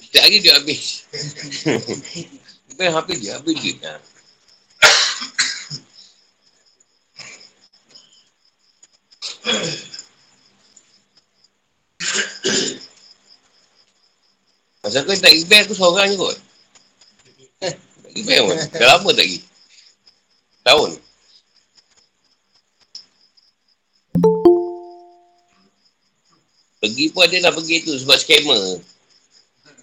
Setiap 0.10 0.26
hari 0.26 0.42
dia 0.42 0.58
habis. 0.58 1.06
Bukan 2.74 2.90
habis 2.98 3.18
dia, 3.22 3.38
habis 3.38 3.58
dia. 3.62 3.78
Ha. 3.86 3.94
Masa 14.82 15.06
kau 15.06 15.14
tak 15.14 15.30
pergi 15.30 15.62
aku 15.62 15.78
seorang 15.78 16.10
je 16.10 16.18
kot. 16.18 16.38
Eh, 17.62 17.74
tak 17.78 18.10
pergi 18.10 18.22
pun. 18.26 18.58
Dah 18.74 18.88
lama 18.98 19.10
tak 19.14 19.22
pergi. 19.30 19.40
Tahun. 20.66 20.90
Pergi 26.82 27.06
pun 27.14 27.22
ada 27.30 27.38
lah 27.46 27.54
pergi 27.54 27.86
tu 27.86 27.94
sebab 27.94 28.18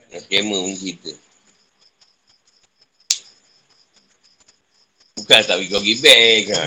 scammer. 0.07 0.21
Scammer 0.27 0.61
pun 0.63 0.75
cerita. 0.79 1.13
Bukan 5.17 5.41
tak 5.43 5.57
pergi 5.59 5.73
pergi 5.75 5.95
bank. 5.99 6.45
Ha. 6.55 6.65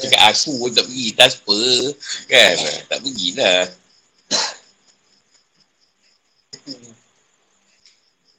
Cakap 0.00 0.20
aku 0.32 0.52
pun 0.58 0.70
tak 0.74 0.84
pergi. 0.90 1.06
Transfer. 1.14 1.70
Kan? 2.26 2.56
Tak 2.90 2.98
pergilah. 3.04 3.62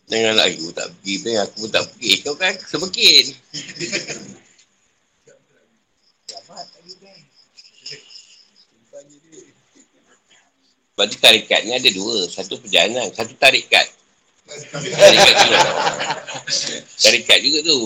Jangan 0.07 0.33
lagi 0.39 0.55
aku 0.59 0.71
tak 0.75 0.87
pergi 0.99 1.15
bank. 1.23 1.37
Aku 1.47 1.55
pun 1.63 1.69
tak 1.71 1.83
pergi. 1.95 2.11
Kau 2.27 2.35
kan 2.35 2.53
semakin. 2.59 3.23
Tu 10.97 11.17
tarikat 11.23 11.61
ni 11.63 11.71
ada 11.77 11.89
dua. 11.93 12.25
Satu 12.27 12.57
perjalanan, 12.57 13.13
satu 13.13 13.31
tarikat. 13.37 13.96
Tarikat 17.03 17.39
juga. 17.43 17.59
Tu. 17.67 17.79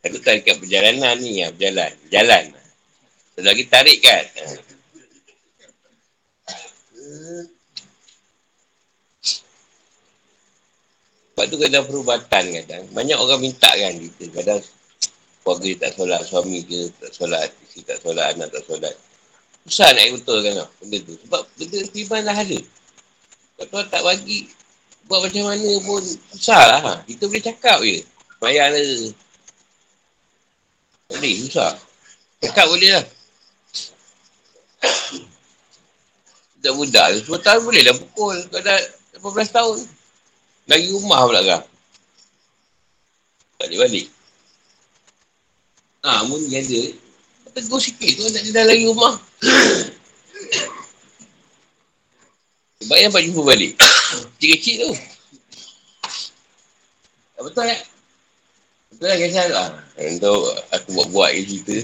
Satu 0.00 0.18
tarikat 0.22 0.56
perjalanan 0.62 1.18
ni, 1.18 1.44
ya, 1.44 1.52
berjalan. 1.52 1.92
Jalan. 2.08 2.44
Satu 3.36 3.44
lagi 3.44 3.64
tarikat. 3.68 4.24
Sebab 11.36 11.44
tu 11.52 11.60
kadang 11.60 11.84
perubatan 11.84 12.44
kadang. 12.48 12.84
Banyak 12.96 13.18
orang 13.20 13.44
minta 13.44 13.68
kan 13.68 13.92
kita. 13.92 14.24
Kadang 14.40 14.64
keluarga 15.44 15.70
tak 15.84 15.90
solat, 16.00 16.24
suami 16.24 16.64
ke 16.64 16.88
tak 16.96 17.12
solat, 17.12 17.52
isteri 17.68 17.84
tak 17.84 18.00
solat, 18.00 18.32
anak 18.32 18.48
tak 18.50 18.64
solat. 18.64 18.94
Susah 19.68 19.92
nak 19.92 20.16
betul 20.16 20.40
kan 20.42 20.64
benda 20.80 20.98
tu. 21.04 21.14
Sebab 21.28 21.42
benda 21.60 21.78
iman 21.82 22.20
dah 22.24 22.38
ada. 22.40 22.58
Kalau 23.56 23.68
tuan 23.72 23.86
tak 23.88 24.04
bagi, 24.04 24.52
buat 25.08 25.24
macam 25.24 25.48
mana 25.48 25.70
pun 25.80 26.02
susah 26.36 26.60
lah. 26.60 26.80
Ha. 26.84 26.92
Kita 27.08 27.24
boleh 27.24 27.44
cakap 27.44 27.78
je. 27.80 28.04
Bayar 28.36 28.68
lah. 28.68 28.84
Boleh, 31.08 31.34
susah. 31.48 31.72
Cakap 32.44 32.68
boleh 32.68 32.90
lah. 32.92 33.04
Budak-budak 36.60 37.06
tu, 37.24 37.32
10 37.32 37.46
tahun 37.46 37.62
boleh 37.64 37.82
lah 37.86 37.94
pukul. 37.96 38.36
Kau 38.52 38.60
dah 38.60 38.78
18 39.24 39.56
tahun. 39.56 39.78
Lagi 40.66 40.86
rumah 40.92 41.20
pula 41.24 41.40
kan. 41.46 41.62
Balik-balik. 43.56 44.06
Ha, 46.04 46.22
mun 46.28 46.42
dia 46.50 46.60
ada. 46.60 46.82
Tegur 47.56 47.80
sikit 47.80 48.20
tu 48.20 48.28
nak 48.28 48.42
dia 48.44 48.52
dah 48.52 48.64
lagi 48.68 48.84
rumah. 48.84 49.16
Sebab 52.86 53.02
yang 53.02 53.10
jumpa 53.10 53.42
balik. 53.42 53.74
Kecil-kecil 54.38 54.74
tu. 54.86 54.90
Tak 57.34 57.42
betul 57.42 57.66
tak? 57.66 57.82
Betul 58.94 59.06
lah 59.10 59.18
kisah 59.18 59.44
tu. 59.50 59.58
Untuk 60.06 60.40
aku 60.70 60.88
buat-buat 60.94 61.30
je 61.34 61.42
cerita. 61.50 61.76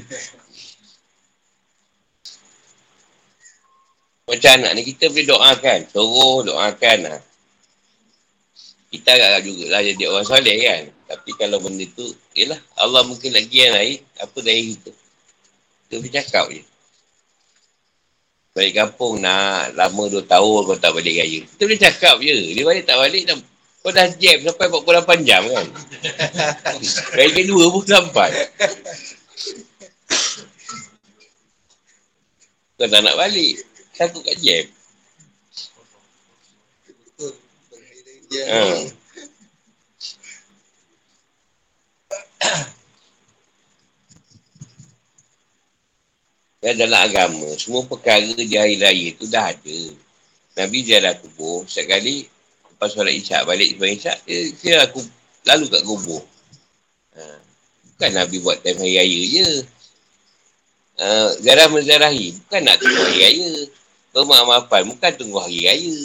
Macam 4.30 4.50
anak 4.62 4.72
ni 4.78 4.82
kita 4.94 5.10
boleh 5.10 5.26
doakan. 5.26 5.78
Suruh 5.90 6.38
doakan 6.46 6.98
lah. 7.02 7.20
Kita 8.94 9.08
agak-agak 9.10 9.42
jugalah 9.42 9.80
jadi 9.82 10.02
orang 10.06 10.26
soleh 10.30 10.56
kan. 10.62 10.82
Tapi 11.10 11.30
kalau 11.34 11.58
benda 11.58 11.84
tu, 11.98 12.06
yelah 12.38 12.62
Allah 12.78 13.02
mungkin 13.02 13.34
lagi 13.34 13.58
yang 13.58 13.74
lain. 13.74 13.98
Apa 14.22 14.38
dari 14.38 14.78
kita. 14.78 14.94
Kita 15.90 15.94
boleh 15.98 16.12
cakap 16.14 16.46
je. 16.54 16.62
Balik 18.52 18.76
kampung 18.76 19.16
nak 19.16 19.72
lama 19.72 20.12
2 20.12 20.28
tahun 20.28 20.60
kau 20.68 20.76
tak 20.76 20.92
balik 20.92 21.24
raya. 21.24 21.40
Kita 21.40 21.62
boleh 21.64 21.80
cakap 21.80 22.16
je. 22.20 22.36
Dia 22.52 22.64
balik 22.68 22.84
tak 22.84 23.00
balik 23.00 23.24
dah. 23.24 23.40
Kau 23.80 23.90
dah 23.90 24.06
jam 24.20 24.38
sampai 24.44 24.68
48 24.68 25.24
jam 25.24 25.42
kan. 25.48 25.66
Raya 27.16 27.30
kedua 27.32 27.64
pun 27.72 27.84
sampai. 27.88 28.30
Kau 32.76 32.88
tak 32.92 33.00
nak 33.00 33.16
balik. 33.16 33.56
Takut 33.96 34.20
kat 34.20 34.36
jam. 34.44 34.64
Ha. 38.32 38.60
Dan 46.62 46.78
dalam 46.78 47.10
agama, 47.10 47.50
semua 47.58 47.82
perkara 47.82 48.22
di 48.22 48.54
hari 48.54 48.78
raya 48.78 49.10
tu 49.18 49.26
dah 49.26 49.50
ada. 49.50 49.78
Nabi 50.62 50.86
jalan 50.86 51.18
kubur, 51.18 51.66
setiap 51.66 51.98
kali 51.98 52.30
lepas 52.70 52.94
solat 52.94 53.18
isyak, 53.18 53.42
balik 53.42 53.74
sebab 53.74 53.88
isyak, 53.90 54.18
dia, 54.22 54.38
dia 54.62 54.74
aku 54.86 55.02
lalu 55.42 55.66
kat 55.66 55.82
kubur. 55.82 56.22
Ha. 57.18 57.22
Bukan 57.90 58.10
Nabi 58.14 58.36
buat 58.38 58.62
time 58.62 58.78
hari 58.78 58.94
raya 58.94 59.20
je. 59.26 59.46
Uh, 61.02 61.30
zarah 61.42 61.66
menzarahi, 61.66 62.36
bukan 62.46 62.60
nak 62.62 62.78
tunggu 62.78 63.00
hari 63.10 63.18
raya. 63.26 63.50
Pemaafan, 64.14 64.82
bukan 64.86 65.12
tunggu 65.18 65.38
hari 65.42 65.66
raya. 65.66 65.98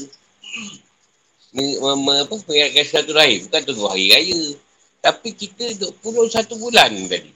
Mengingatkan 1.54 2.86
satu 2.88 3.14
rahim, 3.14 3.46
bukan 3.46 3.62
tunggu 3.62 3.86
hari 3.94 4.10
raya. 4.10 4.42
Tapi 5.06 5.38
kita 5.38 5.78
duduk 5.78 5.94
puluh 6.02 6.26
satu 6.34 6.58
bulan 6.58 6.90
tadi. 7.06 7.30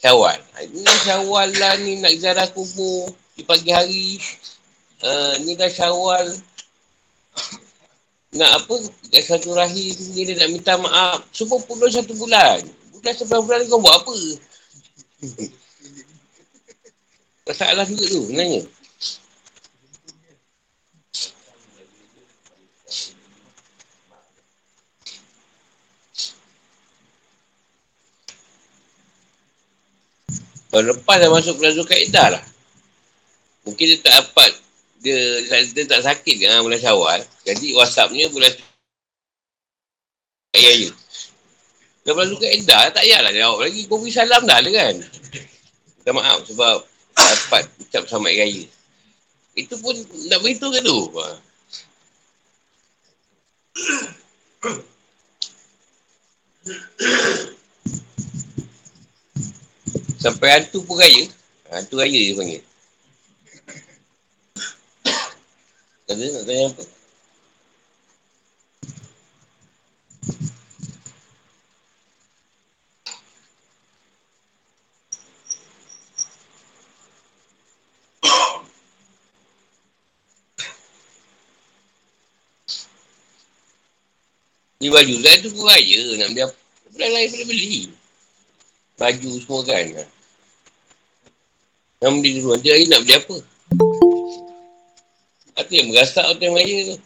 Syawal. 0.00 0.40
Ini 0.64 0.94
syawal 1.04 1.48
lah 1.60 1.76
ni 1.84 2.00
nak 2.00 2.16
ziarah 2.16 2.48
kubur 2.56 3.12
di 3.36 3.44
pagi 3.44 3.68
hari. 3.68 4.16
Uh, 5.04 5.36
ni 5.44 5.52
dah 5.56 5.68
syawal. 5.68 6.24
Nak 8.30 8.50
apa? 8.62 8.76
Kat 9.10 9.26
satu 9.26 9.58
rahim 9.58 9.90
dia 10.14 10.38
nak 10.38 10.54
minta 10.54 10.78
maaf. 10.78 11.26
Semua 11.34 11.58
puluh 11.66 11.90
satu 11.90 12.14
bulan. 12.14 12.62
Bulan 12.94 13.14
sebelah 13.18 13.42
bulan 13.42 13.66
kau 13.66 13.82
buat 13.82 13.96
apa? 14.06 14.16
Masalah 17.50 17.84
juga 17.90 18.04
tu 18.06 18.30
sebenarnya. 18.30 18.62
Tahun 30.70 30.86
lepas 30.86 31.16
dah 31.18 31.30
masuk 31.34 31.58
bulan 31.58 31.74
Zulkaidah 31.74 32.26
lah. 32.38 32.44
Mungkin 33.66 33.84
dia 33.90 33.98
tak 33.98 34.14
dapat. 34.22 34.50
Dia, 35.00 35.18
dia, 35.48 35.56
dia 35.74 35.84
tak 35.90 36.06
sakit 36.06 36.34
dengan 36.38 36.62
bulan 36.62 36.78
syawal. 36.78 37.20
Jadi 37.42 37.74
whatsappnya 37.74 38.30
bulan 38.30 38.54
Ya, 40.54 40.72
ya. 40.74 40.90
Dah 42.06 42.12
bulan 42.14 42.30
Zulkaidah 42.30 42.94
tak 42.94 43.02
payahlah 43.02 43.34
jawab 43.34 43.66
lagi. 43.66 43.86
Kau 43.90 43.98
beri 43.98 44.14
salam 44.14 44.46
dah 44.46 44.58
lah 44.62 44.72
kan. 44.72 44.94
Minta 45.98 46.10
maaf 46.14 46.46
sebab 46.46 46.86
dapat 47.18 47.64
ucap 47.82 48.06
sama 48.06 48.30
raya. 48.30 48.64
Itu 49.58 49.74
pun 49.82 49.94
nak 50.30 50.40
beritahu 50.40 50.70
ke 50.70 50.80
tu? 50.86 50.98
Ha. 51.18 51.26
Sampai 60.20 60.52
hantu 60.52 60.84
pun 60.84 61.00
raya. 61.00 61.24
Hantu 61.72 61.96
raya 61.96 62.12
dia 62.12 62.36
panggil. 62.36 62.62
Kata 66.04 66.20
nak 66.20 66.44
tanya 66.44 66.64
apa? 66.68 66.84
Ni 84.80 84.88
baju 84.88 85.14
lah 85.20 85.34
tu 85.40 85.48
pun 85.56 85.64
raya 85.64 85.96
nak 86.20 86.28
beli 86.28 86.42
apa. 86.44 86.56
Bulan 86.92 87.08
lain 87.08 87.28
boleh 87.32 87.46
beli. 87.48 87.99
Baju 89.00 89.30
semua 89.40 89.64
kan. 89.64 90.04
Yang 92.04 92.14
beli 92.20 92.30
dulu. 92.36 92.52
Nanti 92.52 92.68
hari 92.68 92.84
nak 92.84 93.00
beli 93.00 93.14
apa? 93.16 93.36
Itu 95.60 95.72
yang 95.72 95.88
berasak 95.88 96.24
tu 96.36 96.42
yang 96.44 96.52
raya 96.52 96.78
tu. 96.92 96.96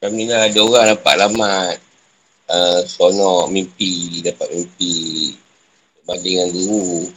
Kami 0.00 0.19
lah 0.30 0.46
ada 0.46 0.60
orang 0.62 0.86
dapat 0.94 1.12
alamat. 1.18 1.76
Uh, 2.50 2.82
sonok 2.86 3.50
mimpi, 3.50 4.22
dapat 4.22 4.46
mimpi. 4.54 5.34
Banding 6.06 6.34
dengan 6.38 6.48
guru. 6.54 7.10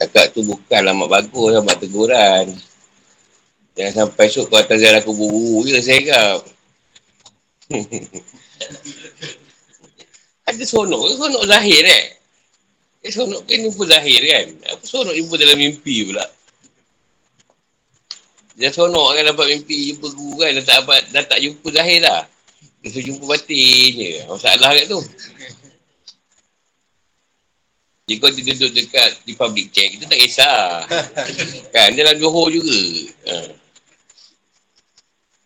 Cakap 0.00 0.32
tu 0.32 0.40
bukan 0.44 0.80
alamat 0.80 1.08
bagus, 1.08 1.52
alamat 1.52 1.76
teguran. 1.76 2.46
Jangan 3.74 3.92
sampai 4.08 4.30
esok 4.30 4.48
kau 4.48 4.58
atas 4.58 4.78
jalan 4.80 5.02
aku 5.02 5.12
buru 5.12 5.66
je, 5.66 5.82
saya 5.82 6.00
kap. 6.06 6.40
ada 10.48 10.64
sonok, 10.64 11.02
sonok 11.16 11.44
zahir 11.48 11.84
eh. 11.84 12.04
Eh, 13.04 13.12
sonok 13.12 13.44
kan 13.44 13.60
jumpa 13.60 13.84
zahir 13.88 14.20
kan. 14.24 14.46
Apa 14.72 14.84
sonok 14.84 15.14
jumpa 15.16 15.34
dalam 15.36 15.58
mimpi 15.60 16.08
pula? 16.08 16.24
Dia 18.54 18.70
sonok 18.70 19.18
kan 19.18 19.24
dapat 19.34 19.46
mimpi 19.58 19.92
jumpa 19.92 20.06
guru 20.12 20.40
kan. 20.40 20.54
Dah 20.54 20.64
tak, 20.64 20.76
dapat, 20.84 21.00
dah 21.10 21.24
tak 21.26 21.38
jumpa 21.42 21.68
zahir 21.74 22.00
dah. 22.00 22.33
Dia 22.84 23.00
jumpa 23.00 23.24
batin 23.24 23.90
je. 23.96 24.12
Masalah 24.28 24.76
kat 24.76 24.84
tu. 24.92 25.00
Jika 28.04 28.28
kau 28.28 28.36
duduk 28.36 28.70
dekat 28.76 29.10
di 29.24 29.32
public 29.32 29.72
check, 29.72 29.96
kita 29.96 30.04
tak 30.04 30.20
kisah. 30.20 30.84
kan, 31.74 31.88
dia 31.96 32.04
dalam 32.04 32.20
Johor 32.20 32.52
juga. 32.52 32.80
Ha. 33.32 33.36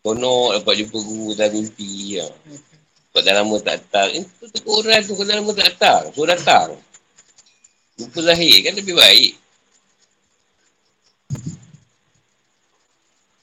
Sonok 0.03 0.59
dapat 0.59 0.74
jumpa 0.82 0.99
guru 0.99 1.39
dalam 1.39 1.55
mimpi. 1.55 2.18
Ha. 2.18 2.26
Kau 3.14 3.22
dah 3.22 3.34
lama 3.39 3.55
tak 3.62 3.78
datang. 3.86 4.11
Eh, 4.18 4.26
tu 4.59 4.70
orang 4.74 5.07
tu 5.07 5.14
kau 5.14 5.22
dah 5.22 5.39
lama 5.39 5.55
tak 5.55 5.70
datang. 5.70 6.03
So 6.11 6.26
datang. 6.26 6.74
Jumpa 7.95 8.18
zahir 8.26 8.66
kan 8.66 8.74
lebih 8.74 8.99
baik. 8.99 9.39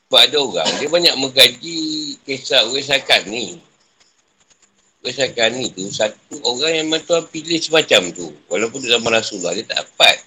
Sebab 0.06 0.22
ada 0.22 0.38
orang, 0.44 0.72
dia 0.80 0.88
banyak 0.92 1.16
menggaji 1.16 1.80
kisah 2.28 2.68
urisakan 2.68 3.32
ni. 3.32 3.64
Urisakan 5.06 5.62
ni 5.62 5.70
tu, 5.70 5.86
satu 5.94 6.42
orang 6.42 6.82
yang 6.82 6.90
memang 6.90 7.06
tuan 7.06 7.22
pilih 7.30 7.62
semacam 7.62 8.10
tu. 8.10 8.34
Walaupun 8.50 8.82
dia 8.82 8.98
zaman 8.98 9.14
Rasulullah, 9.14 9.54
dia 9.54 9.62
tak 9.62 9.86
dapat. 9.86 10.18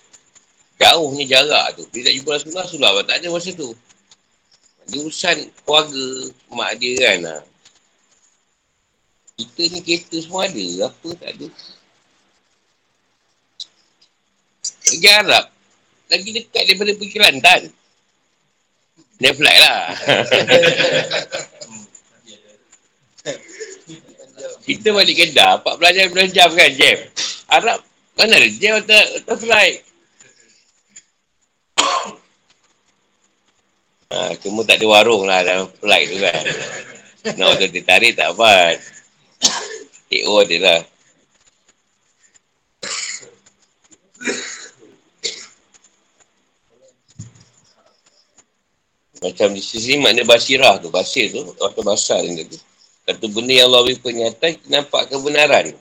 Jauhnya 0.78 1.24
jarak 1.26 1.74
tu. 1.74 1.82
Dia 1.90 2.06
tak 2.06 2.14
jumpa 2.14 2.30
Rasulullah, 2.38 2.62
Rasulullah 2.62 3.02
tak 3.02 3.18
ada 3.18 3.26
masa 3.34 3.50
tu. 3.58 3.74
Dia 4.86 5.02
urusan 5.02 5.36
keluarga, 5.66 6.06
mak 6.54 6.78
dia 6.78 6.94
kan. 6.94 7.18
Ha. 7.26 7.36
Kita 9.34 9.62
ni 9.66 9.78
kereta 9.82 10.16
semua 10.22 10.46
ada, 10.46 10.66
apa 10.86 11.08
tak 11.18 11.30
ada. 11.34 11.46
Pergi 14.62 15.10
Arab, 15.10 15.44
lagi 16.06 16.30
dekat 16.38 16.62
daripada 16.70 16.90
pergi 16.94 17.14
Kelantan. 17.18 17.62
Dia 19.18 19.34
flight 19.34 19.58
lah. 19.58 19.82
Kita 24.68 24.92
balik 24.92 25.16
Kedah, 25.16 25.64
14 25.64 26.28
jam 26.36 26.52
kan 26.52 26.68
jam. 26.76 26.98
Arab, 27.48 27.80
mana 28.20 28.36
ada 28.36 28.48
jam 28.52 28.76
atau, 28.84 29.00
atau 29.24 29.36
flight? 29.40 29.80
Ha, 34.12 34.36
cuma 34.44 34.68
tak 34.68 34.76
ada 34.76 34.86
warung 34.92 35.24
lah 35.24 35.40
dalam 35.40 35.72
flight 35.80 36.06
tu 36.12 36.20
kan. 36.20 36.44
Nak 37.40 37.46
waktu 37.48 37.72
dia 37.72 37.80
tarik 37.80 38.12
tak 38.12 38.36
apa. 38.36 38.76
TO 40.12 40.36
dia 40.44 40.58
lah. 40.60 40.80
Macam 49.24 49.48
di 49.56 49.64
sisi 49.64 49.96
makna 49.96 50.28
basirah 50.28 50.76
tu. 50.76 50.92
Basir 50.92 51.32
tu, 51.32 51.56
atau 51.56 51.80
basar 51.80 52.20
ni 52.20 52.44
tu. 52.44 52.67
Satu 53.08 53.24
benda 53.32 53.56
yang 53.56 53.72
Allah 53.72 53.88
beri 53.88 53.96
pernyataan, 53.96 54.68
nampak 54.68 55.08
kebenaran. 55.08 55.72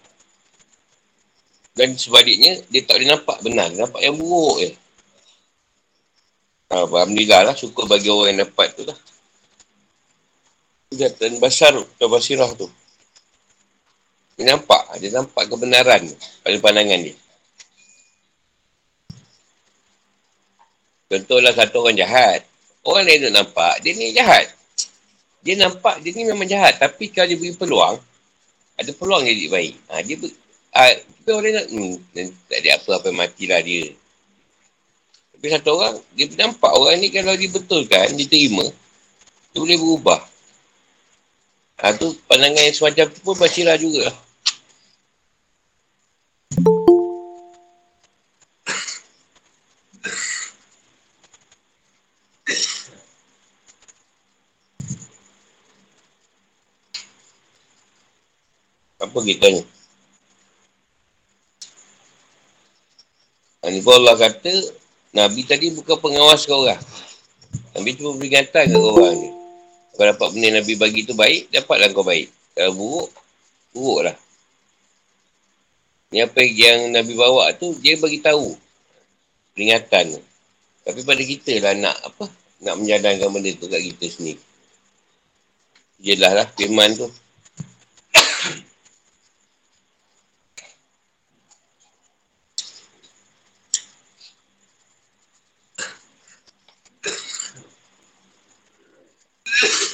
Dan 1.76 2.00
sebaliknya, 2.00 2.56
dia 2.72 2.88
tak 2.88 3.04
boleh 3.04 3.10
nampak 3.12 3.38
benar. 3.44 3.68
Nampak 3.76 4.00
yang 4.00 4.16
buruk 4.16 4.64
je. 4.64 4.72
Ha, 6.72 6.88
Alhamdulillah 6.88 7.52
lah, 7.52 7.56
syukur 7.56 7.84
bagi 7.84 8.08
orang 8.08 8.32
yang 8.32 8.48
dapat 8.48 8.72
tu 8.80 8.88
lah. 8.88 8.98
Dan 11.20 11.38
basar 11.44 11.76
atau 11.76 12.08
basirah 12.08 12.48
tu. 12.56 12.72
Dia 14.40 14.56
nampak, 14.56 14.88
dia 14.98 15.12
nampak 15.12 15.52
kebenaran 15.52 16.08
pada 16.48 16.58
pandangan 16.64 17.12
dia. 17.12 17.16
Contohlah 21.12 21.52
satu 21.52 21.84
orang 21.84 22.00
jahat. 22.00 22.42
Orang 22.88 23.04
lain 23.04 23.28
nak 23.28 23.44
nampak, 23.44 23.84
dia 23.84 23.92
ni 23.94 24.16
jahat. 24.16 24.57
Dia 25.48 25.56
nampak 25.56 26.04
dia 26.04 26.12
ni 26.12 26.28
memang 26.28 26.44
jahat. 26.44 26.76
Tapi 26.76 27.08
kalau 27.08 27.32
dia 27.32 27.40
beri 27.40 27.56
peluang, 27.56 27.96
ada 28.76 28.92
peluang 28.92 29.24
dia 29.24 29.32
jadi 29.32 29.48
baik. 29.48 29.76
Ha, 29.88 30.04
dia 30.04 30.16
ber, 30.20 30.30
ha, 30.76 30.82
tapi 30.92 31.30
orang 31.32 31.54
nak, 31.56 31.66
hmm, 31.72 31.96
tak 32.52 32.58
ada 32.60 32.70
apa-apa 32.76 33.10
matilah 33.16 33.64
dia. 33.64 33.96
Tapi 35.32 35.46
satu 35.48 35.80
orang, 35.80 35.96
dia 36.20 36.28
nampak 36.36 36.72
orang 36.76 37.00
ni 37.00 37.08
kalau 37.08 37.32
dibetulkan, 37.40 38.12
diterima, 38.20 38.68
dia 39.56 39.58
boleh 39.64 39.80
berubah. 39.80 40.20
Ha, 41.80 41.96
tu 41.96 42.12
pandangan 42.28 42.68
yang 42.68 42.76
semacam 42.76 43.06
tu 43.08 43.20
pun 43.24 43.36
basirah 43.40 43.80
juga. 43.80 44.12
Apa 46.60 46.77
kita 59.24 59.48
tanya? 59.48 59.64
Ini 63.68 63.84
pun 63.84 64.00
Allah 64.00 64.16
kata, 64.16 64.54
Nabi 65.12 65.42
tadi 65.44 65.74
bukan 65.76 65.98
pengawas 66.00 66.48
kau 66.48 66.64
orang. 66.64 66.80
Nabi 67.76 67.98
cuma 68.00 68.16
peringatan 68.16 68.72
ke 68.72 68.80
orang 68.80 69.16
ni. 69.18 69.30
Kalau 69.98 70.08
dapat 70.14 70.28
benda 70.32 70.50
Nabi 70.62 70.74
bagi 70.78 71.02
tu 71.04 71.18
baik, 71.18 71.50
dapatlah 71.52 71.90
kau 71.92 72.06
baik. 72.06 72.30
Kalau 72.56 72.74
buruk, 72.78 73.10
buruk 73.76 74.00
lah. 74.08 74.18
Ni 76.14 76.24
apa 76.24 76.40
yang 76.40 76.96
Nabi 76.96 77.14
bawa 77.18 77.52
tu, 77.60 77.76
dia 77.84 78.00
bagi 78.00 78.24
tahu 78.24 78.56
peringatan. 79.58 80.16
Tapi 80.88 81.00
pada 81.04 81.20
kita 81.20 81.54
lah 81.60 81.74
nak 81.76 81.98
apa? 82.08 82.32
Nak 82.64 82.76
menjadangkan 82.80 83.28
benda 83.28 83.52
tu 83.58 83.68
kat 83.68 83.84
kita 83.84 84.06
sendiri. 84.08 84.42
Jelah 86.00 86.32
lah 86.32 86.48
firman 86.56 86.96
tu. 86.96 87.10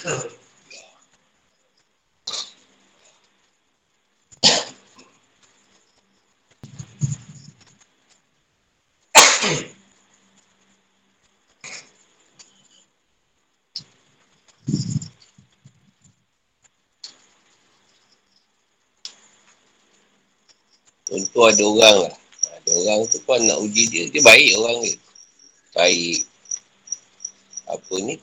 Contoh 0.04 0.20
ada 21.47 21.64
orang 21.64 21.97
lah. 22.04 22.16
Ada 22.60 22.72
orang 22.76 23.08
tu 23.08 23.24
pun 23.24 23.39
nak 23.47 23.56
uji 23.64 23.88
dia. 23.88 24.12
Dia 24.12 24.20
baik 24.20 24.51
orang 24.60 24.84
ni. 24.84 24.91
Baik. 25.72 26.28
Apa 27.72 27.93
ni? 28.04 28.20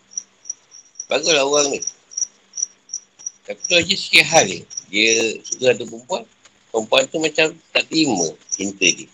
Baguslah 1.11 1.43
orang 1.43 1.75
ni. 1.75 1.81
Tapi 3.43 3.61
tu 3.67 3.75
aja 3.75 3.95
sikit 3.99 4.25
hal 4.31 4.47
ni. 4.47 4.63
Dia 4.95 5.43
suka 5.43 5.75
ada 5.75 5.83
perempuan. 5.83 6.23
Perempuan 6.71 7.03
tu 7.11 7.19
macam 7.19 7.51
tak 7.75 7.85
terima 7.91 8.31
cinta 8.47 8.87
dia. 8.87 9.11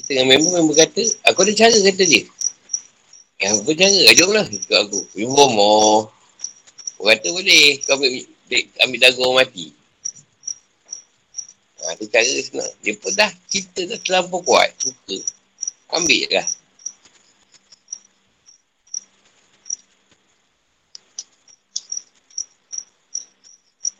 Kita 0.00 0.10
dengan 0.16 0.26
member, 0.32 0.64
member 0.64 0.76
kata, 0.80 1.04
aku 1.28 1.44
ada 1.44 1.52
cara 1.52 1.76
kata 1.76 2.02
dia. 2.08 2.24
Yang 3.44 3.52
aku 3.60 3.72
cara, 3.76 3.98
ajak 4.08 4.28
lah 4.32 4.44
cakap 4.48 4.80
aku. 4.88 5.00
Ibu. 5.12 5.36
Aku 6.96 7.02
kata 7.04 7.26
boleh, 7.28 7.64
kau 7.84 8.00
ambil, 8.00 8.12
ambil 8.80 8.98
dagu 9.04 9.20
orang 9.28 9.44
mati. 9.44 9.76
Ha, 11.84 12.00
tu 12.00 12.08
cara 12.08 12.24
senang. 12.24 12.72
Dia 12.80 12.96
pun 12.96 13.12
dah 13.12 13.28
cinta 13.52 13.84
dah 13.84 14.00
terlampau 14.00 14.40
kuat. 14.40 14.72
Suka. 14.80 15.20
Ambil 15.92 16.32
lah. 16.32 16.48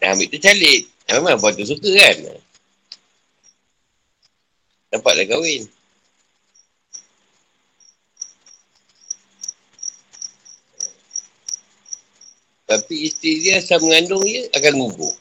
Dah 0.05 0.13
ambil 0.13 0.29
tu 0.29 0.37
calik. 0.37 0.85
Memang 1.09 1.41
buat 1.41 1.57
tu 1.57 1.65
suka 1.65 1.89
kan. 1.89 2.37
Dapatlah 4.93 5.25
kahwin. 5.25 5.65
Tapi 12.69 12.95
isteri 13.09 13.41
dia 13.41 13.65
asal 13.65 13.81
mengandung 13.81 14.21
dia 14.29 14.45
akan 14.53 14.77
gugur. 14.77 15.17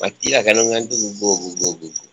Matilah 0.00 0.40
kandungan 0.40 0.88
tu 0.88 0.96
gugur, 0.96 1.36
gugur, 1.36 1.72
gugur. 1.76 2.08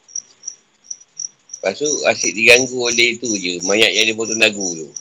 Lepas 1.56 1.80
tu 1.80 1.88
asyik 1.88 2.36
diganggu 2.36 2.76
oleh 2.84 3.16
tu 3.16 3.32
je. 3.40 3.64
Mayat 3.64 3.96
yang 3.96 4.12
dia 4.12 4.20
potong 4.20 4.44
dagu 4.44 4.68
tu. 4.76 4.92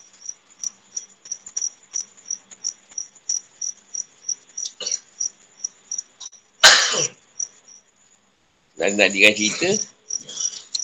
Dan 8.93 9.09
nak 9.09 9.16
dikan 9.16 9.32
cerita, 9.32 9.72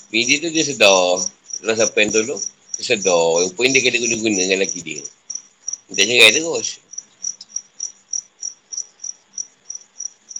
bini 0.08 0.40
tu 0.40 0.48
dia 0.48 0.64
sedar. 0.64 1.20
Setelah 1.52 1.76
siapa 1.76 1.96
yang 2.00 2.10
tolong, 2.16 2.40
dia 2.80 2.84
sedar. 2.88 3.44
Rupanya 3.44 3.76
dia 3.76 3.84
kena 3.84 4.00
guna-guna 4.00 4.32
dengan 4.32 4.56
lelaki 4.64 4.80
dia. 4.80 5.04
Dia 5.92 6.08
cerai 6.08 6.32
terus. 6.32 6.80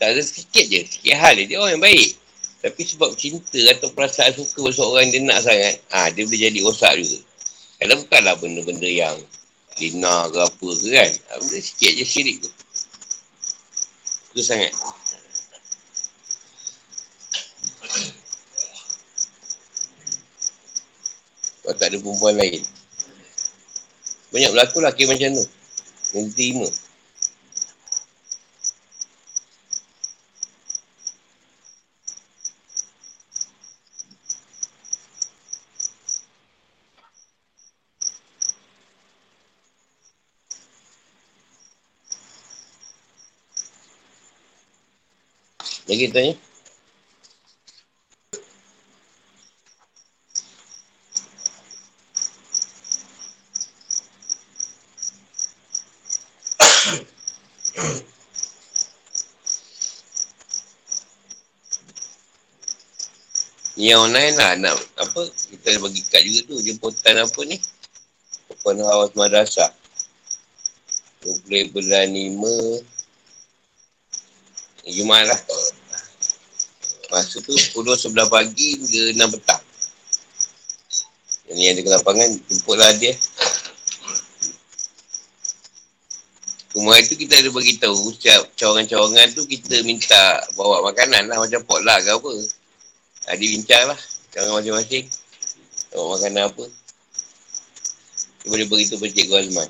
Tak 0.01 0.17
ada 0.17 0.21
sikit 0.25 0.65
je. 0.65 0.81
Sikit 0.89 1.13
hal 1.21 1.37
dia. 1.37 1.61
Orang 1.61 1.77
yang 1.77 1.85
baik. 1.85 2.17
Tapi 2.65 2.83
sebab 2.89 3.13
cinta 3.21 3.61
atau 3.69 3.93
perasaan 3.93 4.33
suka 4.33 4.73
seorang 4.73 5.13
dia 5.13 5.21
nak 5.21 5.45
sangat, 5.45 5.85
ah 5.93 6.09
ha, 6.09 6.11
dia 6.11 6.25
boleh 6.25 6.41
jadi 6.41 6.59
rosak 6.65 6.97
juga. 7.05 7.21
Kalau 7.85 8.01
bukanlah 8.01 8.35
benda-benda 8.41 8.89
yang 8.89 9.15
dina 9.77 10.25
ke 10.33 10.41
apa 10.41 10.69
ke 10.73 10.89
kan. 10.89 11.11
Ha, 11.13 11.33
benda 11.37 11.59
sikit 11.61 11.93
je 12.01 12.05
syirik 12.09 12.37
tu. 12.41 12.51
Itu 14.33 14.41
sangat. 14.41 14.73
Kalau 21.69 21.77
tak 21.77 21.93
ada 21.93 22.01
perempuan 22.01 22.33
lain. 22.33 22.65
Banyak 24.33 24.57
berlaku 24.57 24.81
lelaki 24.81 25.05
macam 25.05 25.37
tu. 25.37 25.45
Yang 26.17 26.27
terima. 26.33 26.69
Lagi 45.85 46.09
tanya. 46.17 46.48
Yang 63.89 64.05
online 64.05 64.37
lah 64.37 64.53
nak 64.61 64.77
apa 65.01 65.33
kita 65.33 65.81
bagi 65.81 66.05
kad 66.13 66.21
juga 66.21 66.45
tu 66.45 66.61
jemputan 66.61 67.17
apa 67.17 67.41
ni? 67.49 67.57
Open 68.53 68.85
house 68.85 69.17
madrasah. 69.17 69.73
20 71.25 71.73
bulan 71.73 72.13
5 72.13 74.93
Jumat 74.93 75.25
lah. 75.25 75.41
Masa 77.09 77.41
tu 77.41 77.57
10 77.57 77.81
11 77.81 78.13
pagi 78.29 78.77
hingga 78.77 79.25
6 79.25 79.35
petang. 79.41 79.65
Yang 81.49 81.69
ada 81.73 81.81
ke 81.81 81.91
lapangan 81.97 82.29
jemputlah 82.45 82.93
dia. 83.01 83.17
Rumah 86.77 87.01
itu 87.01 87.17
kita 87.17 87.41
ada 87.41 87.49
bagi 87.49 87.81
tahu 87.81 88.13
setiap 88.13 88.53
cawangan-cawangan 88.53 89.33
tu 89.33 89.49
kita 89.49 89.81
minta 89.89 90.45
bawa 90.53 90.85
makanan 90.93 91.33
lah 91.33 91.41
macam 91.41 91.65
potluck 91.65 92.05
ke 92.05 92.13
apa 92.13 92.58
Ha, 93.29 93.37
dia 93.37 93.53
bincang 93.53 93.93
lah. 93.93 94.01
Jangan 94.33 94.57
masing-masing. 94.57 95.05
Tengok 95.93 96.09
makanan 96.17 96.49
apa. 96.49 96.65
Dia 98.41 98.49
boleh 98.49 98.67
beritahu 98.73 98.97
pada 98.97 99.13
Cikgu 99.13 99.37
Azman. 99.37 99.69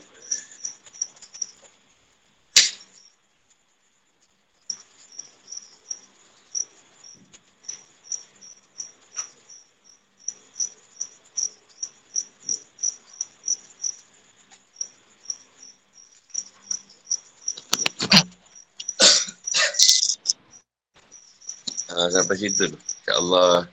Ha, 21.90 22.06
sampai 22.14 22.38
situ. 22.38 22.87
InsyaAllah. 23.08 23.64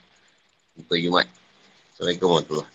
Jumpa 0.80 0.96
Jumat. 0.96 1.28
Assalamualaikum 1.92 2.28
warahmatullahi 2.32 2.75